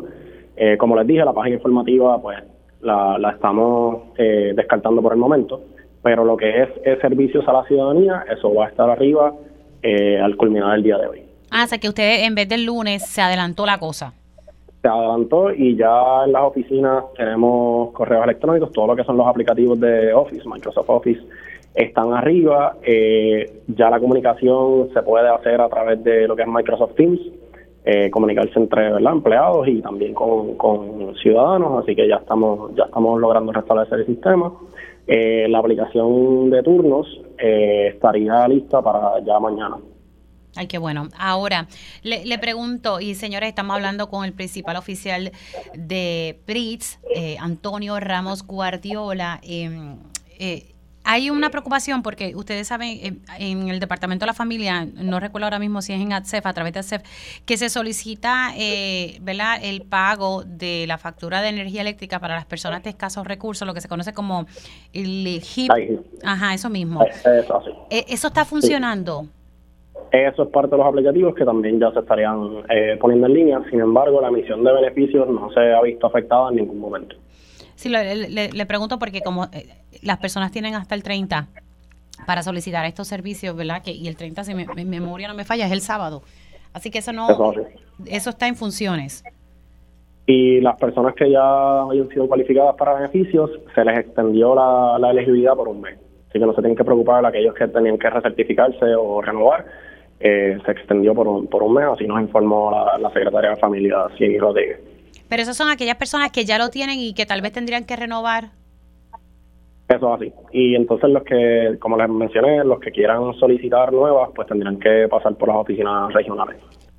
[0.55, 2.37] Eh, como les dije, la página informativa pues
[2.81, 5.61] la, la estamos eh, descartando por el momento,
[6.03, 9.33] pero lo que es, es, servicios a la ciudadanía, eso va a estar arriba
[9.81, 11.22] eh, al culminar el día de hoy.
[11.55, 14.11] Ah, que usted en vez del lunes se adelantó la cosa.
[14.81, 19.27] Se adelantó y ya en las oficinas tenemos correos electrónicos, todo lo que son los
[19.27, 21.21] aplicativos de Office, Microsoft Office,
[21.75, 22.77] están arriba.
[22.81, 27.19] Eh, ya la comunicación se puede hacer a través de lo que es Microsoft Teams,
[27.85, 33.51] eh, comunicarse entre empleados y también con, ciudadanos, así que ya estamos ya estamos logrando
[33.51, 34.51] restablecer el sistema.
[35.05, 39.77] Eh, la aplicación de turnos estaría lista para ya mañana.
[40.55, 41.09] Ay, qué bueno.
[41.17, 41.67] Ahora,
[42.03, 45.31] le, pregunto, y señores, estamos hablando con el principal oficial
[45.73, 49.39] de PRITS, eh, Antonio Ramos Guardiola.
[49.41, 49.97] Em,
[50.37, 50.73] eh,
[51.05, 55.47] hay una preocupación porque ustedes saben, em, en el Departamento de la Familia, no recuerdo
[55.47, 57.01] ahora mismo si es en ATSEF, a través de ATSEF,
[57.45, 59.59] que se solicita eh, ¿verdad?
[59.61, 63.73] el pago de la factura de energía eléctrica para las personas de escasos recursos, lo
[63.73, 64.45] que se conoce como
[64.93, 65.71] el HIP.
[66.23, 67.03] Ajá, eso mismo.
[67.89, 69.27] ¿Eso está funcionando?
[70.11, 73.61] Eso es parte de los aplicativos que también ya se estarían eh, poniendo en línea.
[73.69, 77.15] Sin embargo, la emisión de beneficios no se ha visto afectada en ningún momento.
[77.75, 79.67] Sí, le, le, pregunto porque como eh,
[80.03, 81.47] las personas tienen hasta el 30
[82.25, 83.81] para solicitar estos servicios, ¿verdad?
[83.83, 86.21] Que, y el 30, si mi, memoria no me falla, es el sábado.
[86.73, 87.27] Así que eso no...
[88.05, 89.23] Eso, está en funciones.
[90.25, 95.11] Y las personas que ya hayan sido cualificadas para beneficios, se les extendió la, la
[95.11, 95.97] elegibilidad por un mes.
[96.29, 99.65] Así que no se tienen que preocupar aquellos que tenían que recertificarse o renovar
[100.23, 104.05] eh, se extendió por un, por un mes, así nos informó la, secretaria de Familia,
[104.17, 104.79] Ciegui Rodríguez.
[105.27, 107.97] Pero esas son aquellas personas que ya lo tienen y que tal vez tendrían que
[107.97, 108.51] renovar.
[109.89, 110.33] Eso es así.
[110.53, 115.07] Y entonces los que, como les mencioné, los que quieran solicitar nuevas, pues tendrán que
[115.09, 116.55] pasar por las oficinas regionales.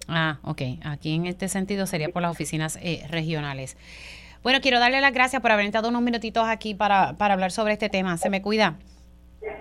[0.06, 0.60] Ah, ok.
[0.84, 3.78] Aquí en este sentido sería por las oficinas eh, regionales.
[4.42, 7.72] Bueno, quiero darle las gracias por haber entrado unos minutitos aquí para, para hablar sobre
[7.72, 8.18] este tema.
[8.18, 8.76] Se me cuida.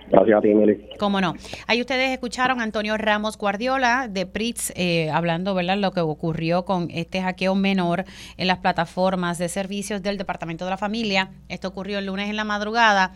[0.09, 0.89] Gracias a ti, Emily.
[0.99, 1.33] Cómo no.
[1.67, 6.65] Ahí ustedes escucharon a Antonio Ramos Guardiola de PRITS eh, hablando, ¿verdad?, lo que ocurrió
[6.65, 8.05] con este hackeo menor
[8.37, 11.31] en las plataformas de servicios del Departamento de la Familia.
[11.49, 13.13] Esto ocurrió el lunes en la madrugada.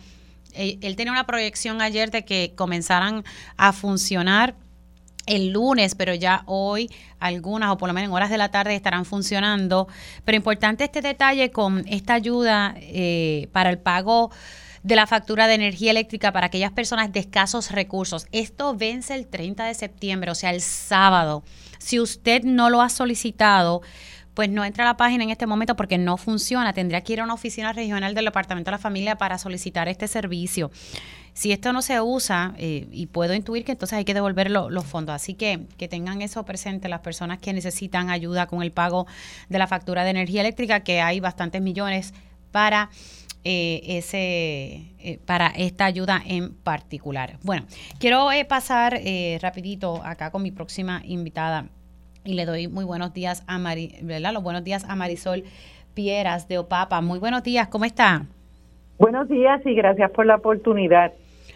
[0.54, 3.22] Eh, él tenía una proyección ayer de que comenzaran
[3.56, 4.54] a funcionar
[5.26, 6.90] el lunes, pero ya hoy
[7.20, 9.86] algunas o por lo menos en horas de la tarde estarán funcionando.
[10.24, 14.30] Pero importante este detalle con esta ayuda eh, para el pago
[14.88, 18.26] de la factura de energía eléctrica para aquellas personas de escasos recursos.
[18.32, 21.44] Esto vence el 30 de septiembre, o sea, el sábado.
[21.78, 23.82] Si usted no lo ha solicitado,
[24.32, 26.72] pues no entra a la página en este momento porque no funciona.
[26.72, 30.08] Tendría que ir a una oficina regional del Departamento de la Familia para solicitar este
[30.08, 30.70] servicio.
[31.34, 34.86] Si esto no se usa, eh, y puedo intuir que entonces hay que devolver los
[34.86, 35.14] fondos.
[35.14, 39.06] Así que que tengan eso presente las personas que necesitan ayuda con el pago
[39.50, 42.14] de la factura de energía eléctrica, que hay bastantes millones
[42.52, 42.88] para
[43.44, 47.38] eh, ese eh, para esta ayuda en particular.
[47.44, 47.64] Bueno,
[48.00, 49.00] quiero eh, pasar
[49.40, 51.66] rapidito acá con mi próxima invitada
[52.24, 54.32] y le doy muy buenos días a Mari, ¿verdad?
[54.32, 55.44] Los buenos días a Marisol
[55.94, 57.00] Pieras de Opapa.
[57.00, 58.26] Muy buenos días, ¿cómo está?
[58.98, 61.12] Buenos días y gracias por la oportunidad.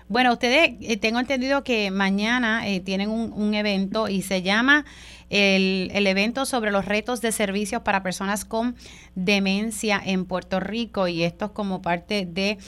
[0.08, 4.84] Bueno, ustedes tengo entendido que mañana tienen un, un, evento y se llama
[5.32, 8.76] el, el, evento sobre los retos de servicios para personas con
[9.14, 12.58] demencia en Puerto Rico y esto es como parte de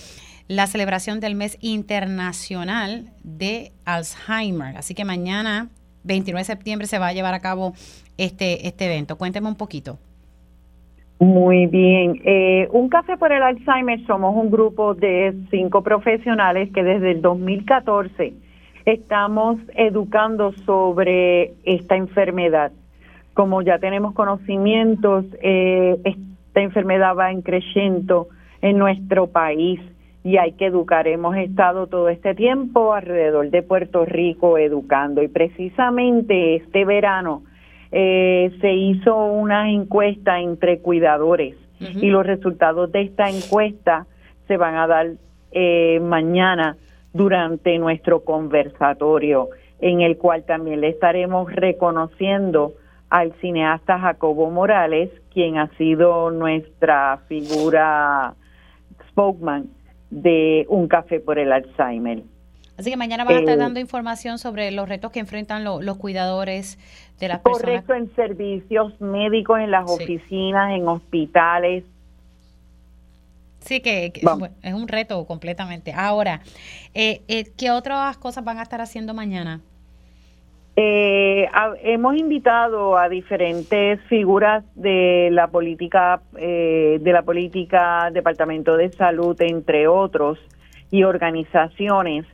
[0.49, 4.77] la celebración del mes internacional de Alzheimer.
[4.77, 5.69] Así que mañana,
[6.05, 7.73] 29 de septiembre, se va a llevar a cabo
[8.19, 9.17] este, este evento.
[9.17, 9.99] Cuénteme un poquito.
[11.21, 12.21] Muy bien.
[12.25, 17.23] Eh, un Café por el Alzheimer somos un grupo de cinco profesionales que desde el
[17.23, 18.35] 2014
[18.85, 22.73] estamos educando sobre esta enfermedad.
[23.33, 28.29] Como ya tenemos conocimientos, eh, esta enfermedad va en creciendo
[28.63, 29.81] en nuestro país
[30.23, 31.07] y hay que educar.
[31.07, 37.43] Hemos estado todo este tiempo alrededor de Puerto Rico educando y precisamente este verano
[37.93, 44.07] eh, se hizo una encuesta entre cuidadores y los resultados de esta encuesta
[44.49, 45.07] se van a dar
[45.53, 46.77] eh, mañana
[47.15, 49.49] durante nuestro conversatorio,
[49.81, 52.75] en el cual también le estaremos reconociendo
[53.09, 58.35] al cineasta Jacobo Morales, quien ha sido nuestra figura
[59.09, 59.69] spokesman
[60.11, 62.25] de Un Café por el Alzheimer.
[62.77, 65.97] Así que mañana van a estar eh, dando información sobre los retos que enfrentan los
[65.97, 66.79] cuidadores
[67.21, 67.63] de las personas.
[67.63, 71.85] Correcto, en servicios médicos, en las oficinas, en hospitales,
[73.65, 74.13] Sí, que,
[74.63, 75.95] es un reto completamente.
[75.95, 76.41] Ahora,
[76.93, 79.63] eh, eh, ¿qué otras cosas van a estar haciendo mañana?
[80.77, 81.49] Eh,
[81.83, 89.89] hemos invitado a diferentes figuras de la política, de la política, Departamento de Salud, entre
[89.89, 90.39] otros,
[90.91, 92.27] y organizaciones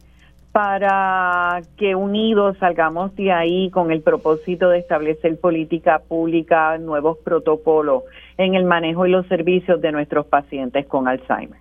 [0.52, 8.02] para que unidos salgamos de ahí con el propósito de establecer política pública, nuevos protocolos
[8.36, 11.60] en el manejo y los servicios de nuestros pacientes con Alzheimer.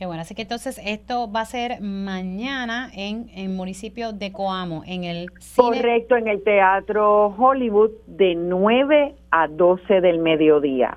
[0.00, 4.82] Qué bueno, así que entonces esto va a ser mañana en el municipio de Coamo,
[4.86, 5.68] en el cine.
[5.68, 10.96] Correcto, en el Teatro Hollywood de 9 a 12 del mediodía.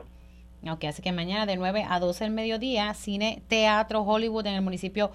[0.72, 4.61] Ok, así que mañana de 9 a 12 del mediodía, cine Teatro Hollywood en el
[4.61, 5.11] municipio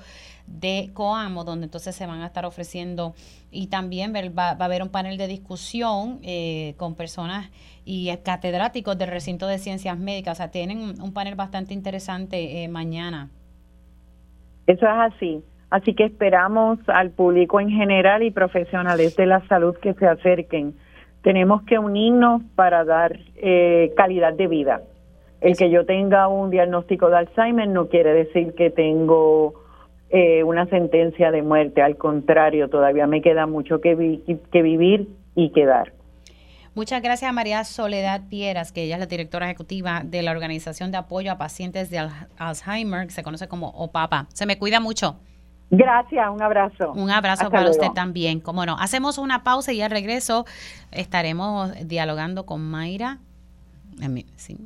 [0.47, 3.15] de Coamo, donde entonces se van a estar ofreciendo
[3.51, 7.51] y también va, a haber un panel de discusión eh, con personas
[7.85, 10.33] y catedráticos del recinto de ciencias médicas.
[10.33, 13.31] O sea, tienen un panel bastante interesante eh, mañana.
[14.67, 15.43] Eso es así.
[15.71, 20.75] Así que esperamos al público en general y profesionales de la salud que se acerquen.
[21.23, 24.83] Tenemos que unirnos para dar eh, calidad de vida.
[25.41, 29.55] El que yo tenga un diagnóstico de Alzheimer no quiere decir que tengo
[30.11, 34.21] eh, una sentencia de muerte, al contrario, todavía me queda mucho que,
[34.51, 35.93] que vivir y quedar.
[36.75, 40.93] Muchas gracias a María Soledad Pieras, que ella es la directora ejecutiva de la Organización
[40.93, 42.09] de Apoyo a Pacientes de
[42.39, 44.27] Alzheimer, que se conoce como OPAPA.
[44.33, 45.17] Se me cuida mucho.
[45.71, 46.93] Gracias, un abrazo.
[46.93, 48.77] Un abrazo para usted también, como no.
[48.79, 50.47] Hacemos una pausa y al regreso
[50.93, 53.19] estaremos dialogando con Mayra.
[54.37, 54.57] Sí,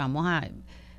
[0.00, 0.48] Vamos a...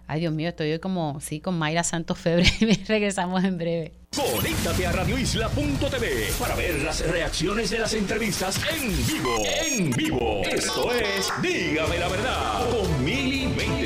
[0.06, 2.46] Ay, Dios mío, estoy hoy como, sí, con Mayra Santos Febre.
[2.88, 3.94] Regresamos en breve.
[4.16, 9.38] Conéctate a radioisla.tv para ver las reacciones de las entrevistas en vivo.
[9.66, 10.42] En vivo.
[10.44, 13.81] Esto es Dígame la verdad con Mili 20.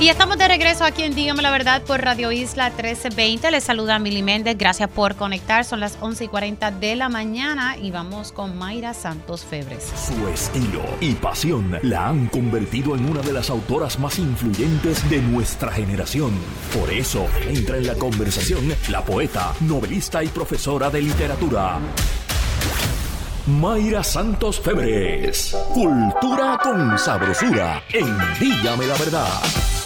[0.00, 3.50] Y estamos de regreso aquí en Dígame la Verdad por Radio Isla 1320.
[3.50, 4.56] Les saluda Mili Méndez.
[4.56, 5.64] Gracias por conectar.
[5.64, 9.92] Son las 11 y 40 de la mañana y vamos con Mayra Santos Febres.
[10.06, 15.20] Su estilo y pasión la han convertido en una de las autoras más influyentes de
[15.20, 16.30] nuestra generación.
[16.78, 21.80] Por eso entra en la conversación la poeta, novelista y profesora de literatura.
[23.48, 25.56] Mayra Santos Febres.
[25.72, 29.77] Cultura con sabrosura en Dígame la Verdad.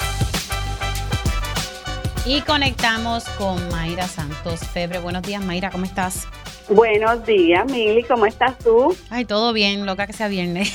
[2.24, 5.00] Y conectamos con Mayra Santos Febre.
[5.00, 6.28] Buenos días, Mayra, ¿cómo estás?
[6.68, 8.96] Buenos días, Mili, ¿cómo estás tú?
[9.10, 10.72] Ay, todo bien, loca que sea viernes.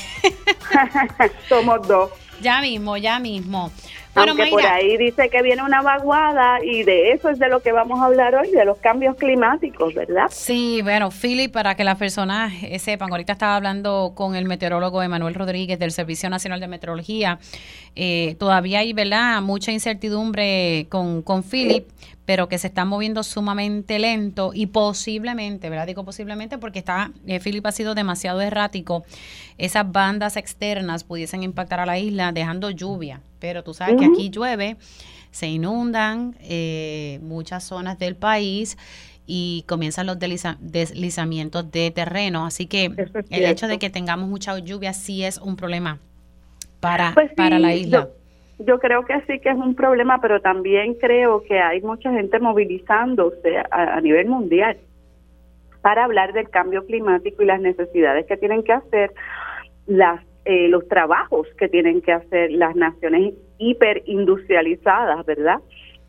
[1.50, 2.12] Somos dos.
[2.40, 3.72] Ya mismo, ya mismo.
[4.18, 7.62] Bueno, Aunque por ahí dice que viene una vaguada y de eso es de lo
[7.62, 10.26] que vamos a hablar hoy, de los cambios climáticos, ¿verdad?
[10.30, 15.04] Sí, bueno, Philip, para que las personas eh, sepan, ahorita estaba hablando con el meteorólogo
[15.04, 17.38] Emanuel Rodríguez del Servicio Nacional de Meteorología.
[17.96, 21.88] Eh, todavía hay, ¿verdad?, mucha incertidumbre con, con Philip,
[22.28, 25.88] pero que se está moviendo sumamente lento y posiblemente, ¿verdad?
[25.88, 29.06] Digo posiblemente porque está, eh, Philip ha sido demasiado errático.
[29.58, 34.30] Esas bandas externas pudiesen impactar a la isla dejando lluvia, pero tú sabes que aquí
[34.30, 34.76] llueve,
[35.32, 38.78] se inundan eh, muchas zonas del país
[39.26, 42.46] y comienzan los deslizamientos de terreno.
[42.46, 42.94] Así que
[43.30, 46.00] el hecho de que tengamos mucha lluvia sí es un problema
[46.82, 48.10] para, pues para la isla.
[48.10, 48.17] Yo
[48.80, 53.64] creo que sí que es un problema, pero también creo que hay mucha gente movilizándose
[53.72, 54.78] a, nivel mundial
[55.82, 59.14] para hablar del cambio climático y las necesidades que tienen que hacer
[59.86, 65.60] las eh, los trabajos que tienen que hacer las naciones hiperindustrializadas, ¿verdad?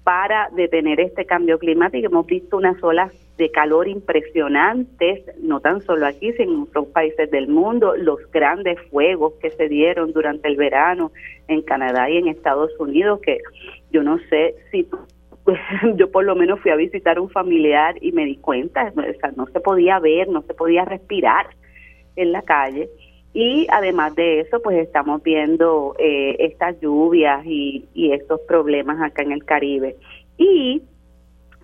[0.04, 2.06] Para detener este cambio climático.
[2.06, 7.30] Hemos visto unas olas de calor impresionantes, no tan solo aquí, sino en otros países
[7.30, 11.12] del mundo, los grandes fuegos que se dieron durante el verano
[11.46, 13.38] en Canadá y en Estados Unidos, que
[13.92, 14.88] yo no sé si
[15.96, 18.92] yo por lo menos fui a visitar un familiar y me di cuenta,
[19.36, 21.46] no se podía ver, no se podía respirar
[22.16, 22.90] en la calle.
[23.32, 29.22] Y además de eso, pues estamos viendo eh, estas lluvias y, y estos problemas acá
[29.22, 29.96] en el Caribe.
[30.38, 30.82] Y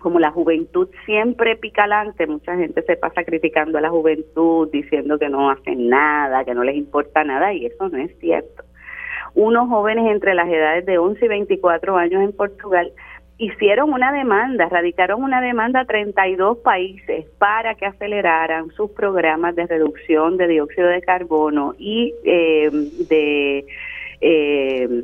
[0.05, 5.29] como la juventud siempre picalante, mucha gente se pasa criticando a la juventud, diciendo que
[5.29, 8.63] no hacen nada, que no les importa nada, y eso no es cierto.
[9.33, 12.91] Unos jóvenes entre las edades de 11 y 24 años en Portugal
[13.39, 19.65] hicieron una demanda, radicaron una demanda a 32 países para que aceleraran sus programas de
[19.65, 22.69] reducción de dióxido de carbono y eh,
[23.09, 23.65] de...
[24.21, 25.03] Eh,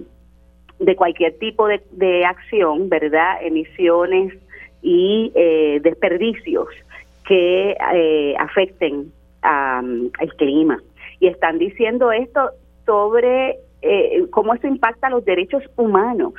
[0.98, 3.38] cualquier tipo de acción, ¿verdad?
[3.44, 4.34] Emisiones
[4.82, 6.68] y eh, desperdicios
[7.28, 10.80] que eh, afecten al clima.
[11.20, 12.52] Y están diciendo esto
[12.86, 16.34] sobre eh, cómo eso impacta los derechos humanos.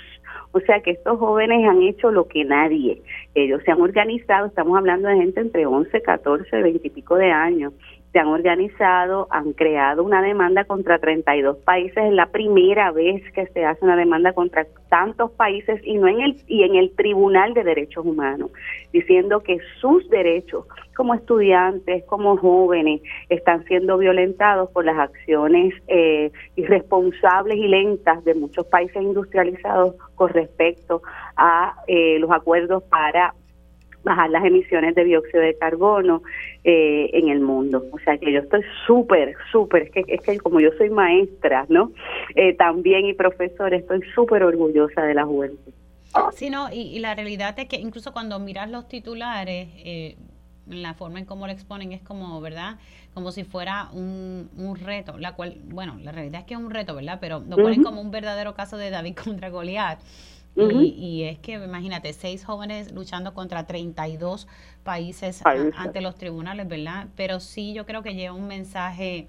[0.52, 3.02] O sea que estos jóvenes han hecho lo que nadie.
[3.34, 7.30] Ellos se han organizado, estamos hablando de gente entre 11, 14, 20 y pico de
[7.30, 7.72] años,
[8.12, 11.96] se han organizado, han creado una demanda contra 32 países.
[11.96, 16.20] Es la primera vez que se hace una demanda contra tantos países y no en
[16.20, 18.50] el y en el Tribunal de Derechos Humanos,
[18.92, 26.30] diciendo que sus derechos como estudiantes, como jóvenes, están siendo violentados por las acciones eh,
[26.56, 31.02] irresponsables y lentas de muchos países industrializados con respecto
[31.36, 33.34] a eh, los acuerdos para
[34.04, 36.22] bajar las emisiones de dióxido de carbono
[36.64, 37.84] eh, en el mundo.
[37.92, 41.66] O sea que yo estoy súper, súper, es que, es que como yo soy maestra,
[41.68, 41.92] ¿no?
[42.34, 45.72] Eh, también y profesora, estoy súper orgullosa de la juventud.
[46.32, 50.16] Sí, no, y, la realidad es que incluso cuando miras los titulares, eh,
[50.66, 52.76] la forma en cómo lo exponen es como, ¿verdad?
[53.14, 56.70] Como si fuera un, un reto, la cual, bueno, la realidad es que es un
[56.70, 57.18] reto, ¿verdad?
[57.20, 59.98] Pero lo ponen como un verdadero caso de David contra Goliat
[60.54, 64.46] y, es que, imagínate, seis jóvenes luchando contra 32
[64.82, 67.08] países ante los tribunales, ¿verdad?
[67.16, 69.28] Pero sí yo creo que lleva un mensaje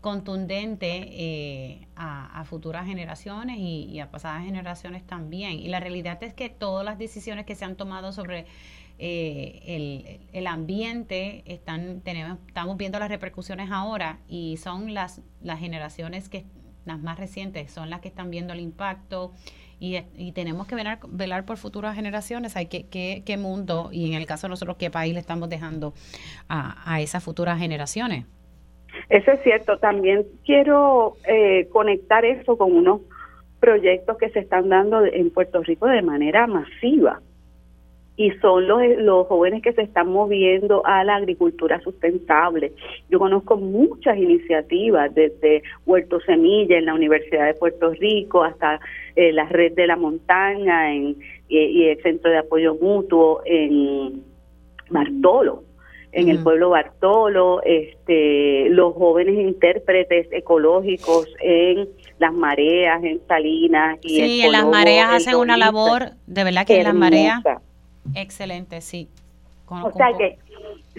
[0.00, 5.52] contundente eh, a, futuras generaciones y, a pasadas generaciones también.
[5.52, 8.46] Y la realidad es que todas las decisiones que se han tomado sobre
[8.98, 15.58] eh, el, el, ambiente están tenemos estamos viendo las repercusiones ahora y son las las
[15.58, 16.44] generaciones que
[16.84, 19.32] las más recientes son las que están viendo el impacto
[19.82, 22.56] y, tenemos que velar, por futuras generaciones.
[22.56, 25.92] Hay que, qué, mundo y en el caso de nosotros qué país le estamos dejando
[26.48, 28.26] a, esas futuras generaciones.
[29.08, 29.78] Eso es cierto.
[29.78, 33.00] También quiero eh, conectar eso con unos
[33.58, 37.20] proyectos que se están dando en Puerto Rico de manera masiva
[38.16, 42.72] y son los, los jóvenes que se están moviendo a la agricultura sustentable.
[43.08, 48.80] Yo conozco muchas iniciativas, desde Huerto Semilla en la Universidad de Puerto Rico hasta
[49.16, 51.16] eh, la Red de la Montaña en,
[51.48, 54.22] y, el Centro de Apoyo Mutuo en
[54.90, 55.64] Bartolo
[56.12, 63.98] en el pueblo Bartolo, este, los jóvenes intérpretes ecológicos en las mareas, en Salinas.
[64.02, 67.42] Y sí, en las mareas hacen una labor, de verdad que en las mareas
[68.14, 69.08] Excelente, sí.
[69.84, 70.38] O sea que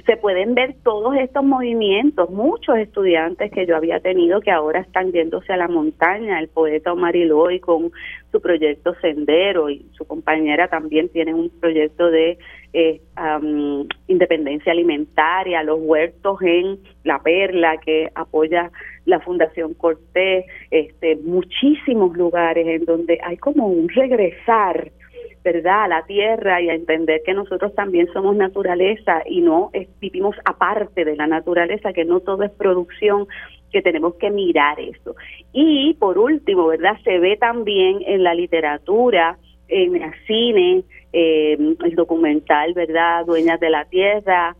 [0.05, 5.11] se pueden ver todos estos movimientos, muchos estudiantes que yo había tenido que ahora están
[5.11, 7.91] yéndose a la montaña, el poeta Omar Iloy con
[8.31, 12.39] su proyecto Sendero y su compañera también tiene un proyecto de
[12.73, 13.01] eh,
[14.07, 18.71] independencia alimentaria, los huertos en La Perla que apoya
[19.05, 24.91] la Fundación Cortés, este, muchísimos lugares en donde hay como un regresar
[25.43, 30.35] ¿verdad?, a la tierra y a entender que nosotros también somos naturaleza y no vivimos
[30.45, 33.27] aparte de la naturaleza, que no todo es producción,
[33.71, 35.15] que tenemos que mirar eso.
[35.51, 39.37] Y por último, ¿verdad?, se ve también en la literatura,
[39.67, 44.55] en el cine, eh, el documental, ¿verdad?, Dueñas de la Tierra,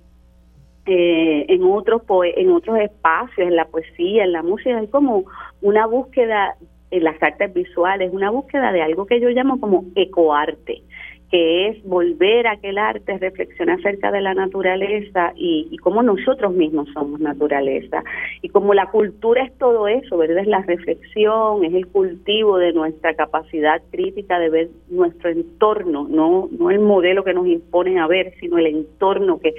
[0.85, 2.01] eh, en otros
[2.35, 5.23] en otros espacios, en la poesía, en la música, hay como
[5.61, 6.55] una búsqueda
[7.01, 10.83] las artes visuales, una búsqueda de algo que yo llamo como ecoarte,
[11.33, 16.53] que es volver a aquel arte, reflexionar acerca de la naturaleza y, y cómo nosotros
[16.53, 18.03] mismos somos naturaleza.
[18.43, 20.43] Y como la cultura es todo eso, ¿verdad?
[20.43, 26.49] Es la reflexión, es el cultivo de nuestra capacidad crítica de ver nuestro entorno, no,
[26.51, 29.55] no el modelo que nos imponen a ver, sino el entorno que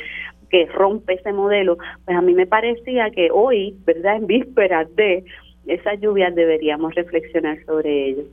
[0.54, 4.14] que rompe ese modelo, pues a mí me parecía que hoy, ¿verdad?
[4.14, 5.24] En vísperas de
[5.66, 8.24] esas lluvias deberíamos reflexionar sobre ello.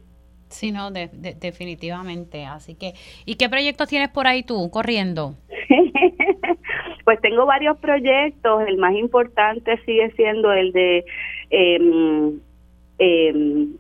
[0.52, 2.46] Sí, no, definitivamente.
[2.46, 2.94] Así que,
[3.26, 5.36] ¿y qué proyectos tienes por ahí tú corriendo?
[7.06, 8.68] pues tengo varios proyectos.
[8.68, 11.06] El más importante sigue siendo el de
[11.52, 12.40] em,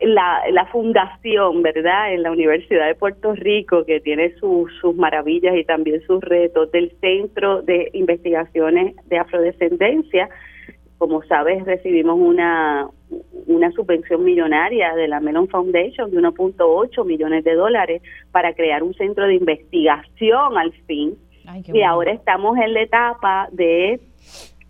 [0.00, 2.14] la, la fundación, ¿verdad?
[2.14, 6.92] En la Universidad de Puerto Rico, que tiene sus maravillas y también sus retos, del
[7.00, 10.28] Centro de Investigaciones de Afrodescendencia
[10.98, 12.88] como sabes, recibimos una,
[13.46, 18.94] una subvención millonaria de la Melon Foundation de 1.8 millones de dólares para crear un
[18.94, 21.16] centro de investigación al fin.
[21.72, 24.00] y ahora estamos en la etapa de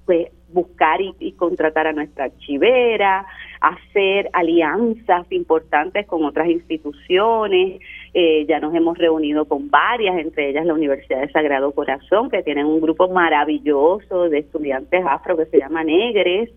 [0.07, 3.27] pues, buscar y, contratar a nuestra archivera,
[3.61, 7.81] hacer alianzas importantes con otras instituciones.
[8.16, 12.45] Eh, ya nos hemos reunido con varias, entre ellas la Universidad de Sagrado Corazón, que
[12.45, 16.51] tienen un grupo maravilloso de estudiantes afro que se llama Negres.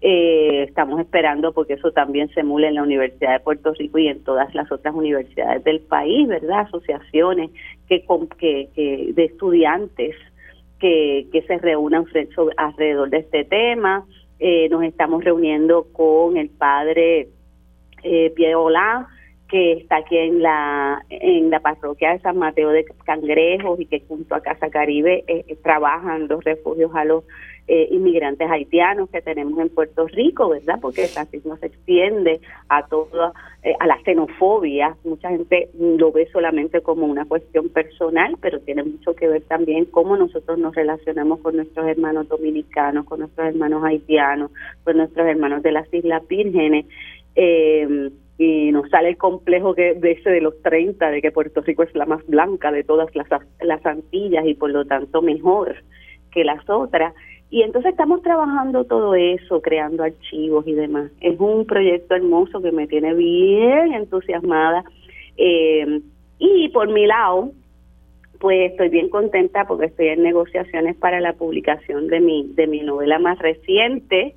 [0.00, 4.08] Eh, estamos esperando porque eso también se mule en la Universidad de Puerto Rico y
[4.08, 6.60] en todas las otras universidades del país, ¿verdad?
[6.60, 7.50] Asociaciones
[7.88, 8.04] que,
[8.38, 10.16] que, que de estudiantes
[10.82, 12.04] que, se reúnan
[12.56, 14.04] alrededor de este tema.
[14.40, 17.28] Eh, nos estamos reuniendo con el padre
[18.02, 19.06] eh, Olá,
[19.52, 24.00] que está aquí en la en la parroquia de San Mateo de Cangrejos y que
[24.08, 27.24] junto a Casa Caribe eh, eh, trabajan los refugios a los
[27.68, 30.78] eh, inmigrantes haitianos que tenemos en Puerto Rico, ¿verdad?
[30.80, 34.96] Porque el racismo se extiende a toda, eh, a la xenofobia.
[35.04, 39.84] Mucha gente lo ve solamente como una cuestión personal, pero tiene mucho que ver también
[39.84, 44.50] cómo nosotros nos relacionamos con nuestros hermanos dominicanos, con nuestros hermanos haitianos,
[44.82, 46.86] con nuestros hermanos de las Islas Vírgenes.
[47.36, 51.60] Eh, y nos sale el complejo que de ese de los 30 de que Puerto
[51.60, 53.28] Rico es la más blanca de todas las,
[53.60, 55.76] las Antillas y por lo tanto mejor
[56.30, 57.14] que las otras
[57.52, 61.12] y entonces estamos trabajando todo eso, creando archivos y demás.
[61.20, 64.84] Es un proyecto hermoso que me tiene bien entusiasmada.
[65.36, 66.00] Eh,
[66.38, 67.52] y por mi lado,
[68.40, 72.80] pues estoy bien contenta porque estoy en negociaciones para la publicación de mi, de mi
[72.80, 74.34] novela más reciente,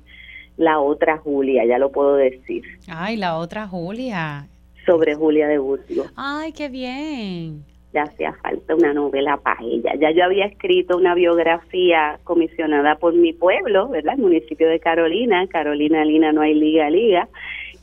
[0.56, 2.64] La otra Julia, ya lo puedo decir.
[2.88, 4.46] Ay, la otra Julia.
[4.86, 6.12] Sobre Julia de Burgos.
[6.16, 7.64] Ay, qué bien
[7.96, 9.94] ya hacía falta una novela para ella.
[9.98, 14.14] Ya yo había escrito una biografía comisionada por mi pueblo, ¿verdad?
[14.16, 17.26] El municipio de Carolina, Carolina Lina no hay liga liga,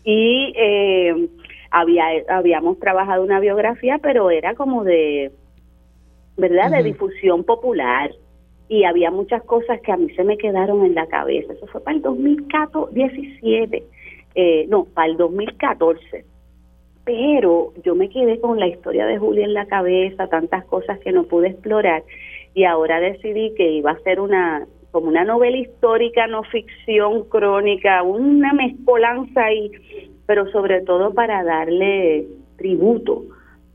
[0.04, 1.30] y eh,
[1.72, 5.32] había habíamos trabajado una biografía, pero era como de,
[6.38, 6.70] ¿verdad?
[6.70, 8.12] De difusión popular.
[8.74, 11.54] Y había muchas cosas que a mí se me quedaron en la cabeza.
[11.54, 13.84] Eso fue para el 2017,
[14.34, 16.26] eh, no, para el 2014
[17.06, 21.12] pero yo me quedé con la historia de Julia en la cabeza, tantas cosas que
[21.12, 22.02] no pude explorar
[22.54, 28.04] y ahora decidí que iba a ser una como una novela histórica, no ficción, crónica,
[28.04, 29.72] una mezcolanza ahí,
[30.28, 32.28] pero sobre todo para darle
[32.58, 33.24] tributo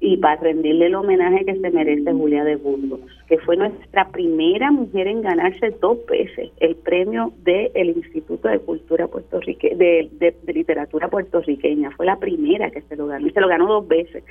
[0.01, 4.09] y, y para rendirle el homenaje que se merece Julia de Burgos, que fue nuestra
[4.11, 10.53] primera mujer en ganarse dos veces el premio del Instituto de Cultura puertorriqueña, de, de,
[10.53, 11.91] literatura puertorriqueña.
[11.93, 14.25] Fue la primera que se lo ganó y se lo ganó dos veces.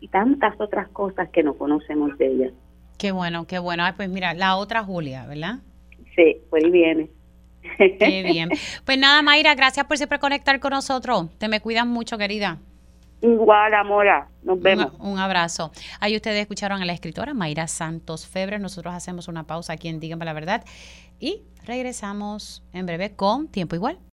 [0.00, 2.50] Y tantas otras cosas que no conocemos de ella.
[2.98, 3.84] Qué bueno, qué bueno.
[3.96, 5.56] pues mira, la otra Julia, ¿verdad?
[6.14, 7.08] Sí, por ahí viene.
[7.78, 8.50] Qué bien.
[8.84, 11.26] Pues nada, Mayra, gracias por siempre conectar con nosotros.
[11.38, 12.58] Te me cuidas mucho, querida.
[13.22, 14.28] Igual, Amora.
[14.42, 14.92] Nos vemos.
[14.98, 15.70] Un, abrazo.
[16.00, 18.58] Ahí ustedes escucharon a la escritora Mayra Santos Febre.
[18.58, 20.64] Nosotros hacemos una pausa aquí en Díganme la Verdad
[21.20, 23.98] y regresamos en breve con Tiempo Igual.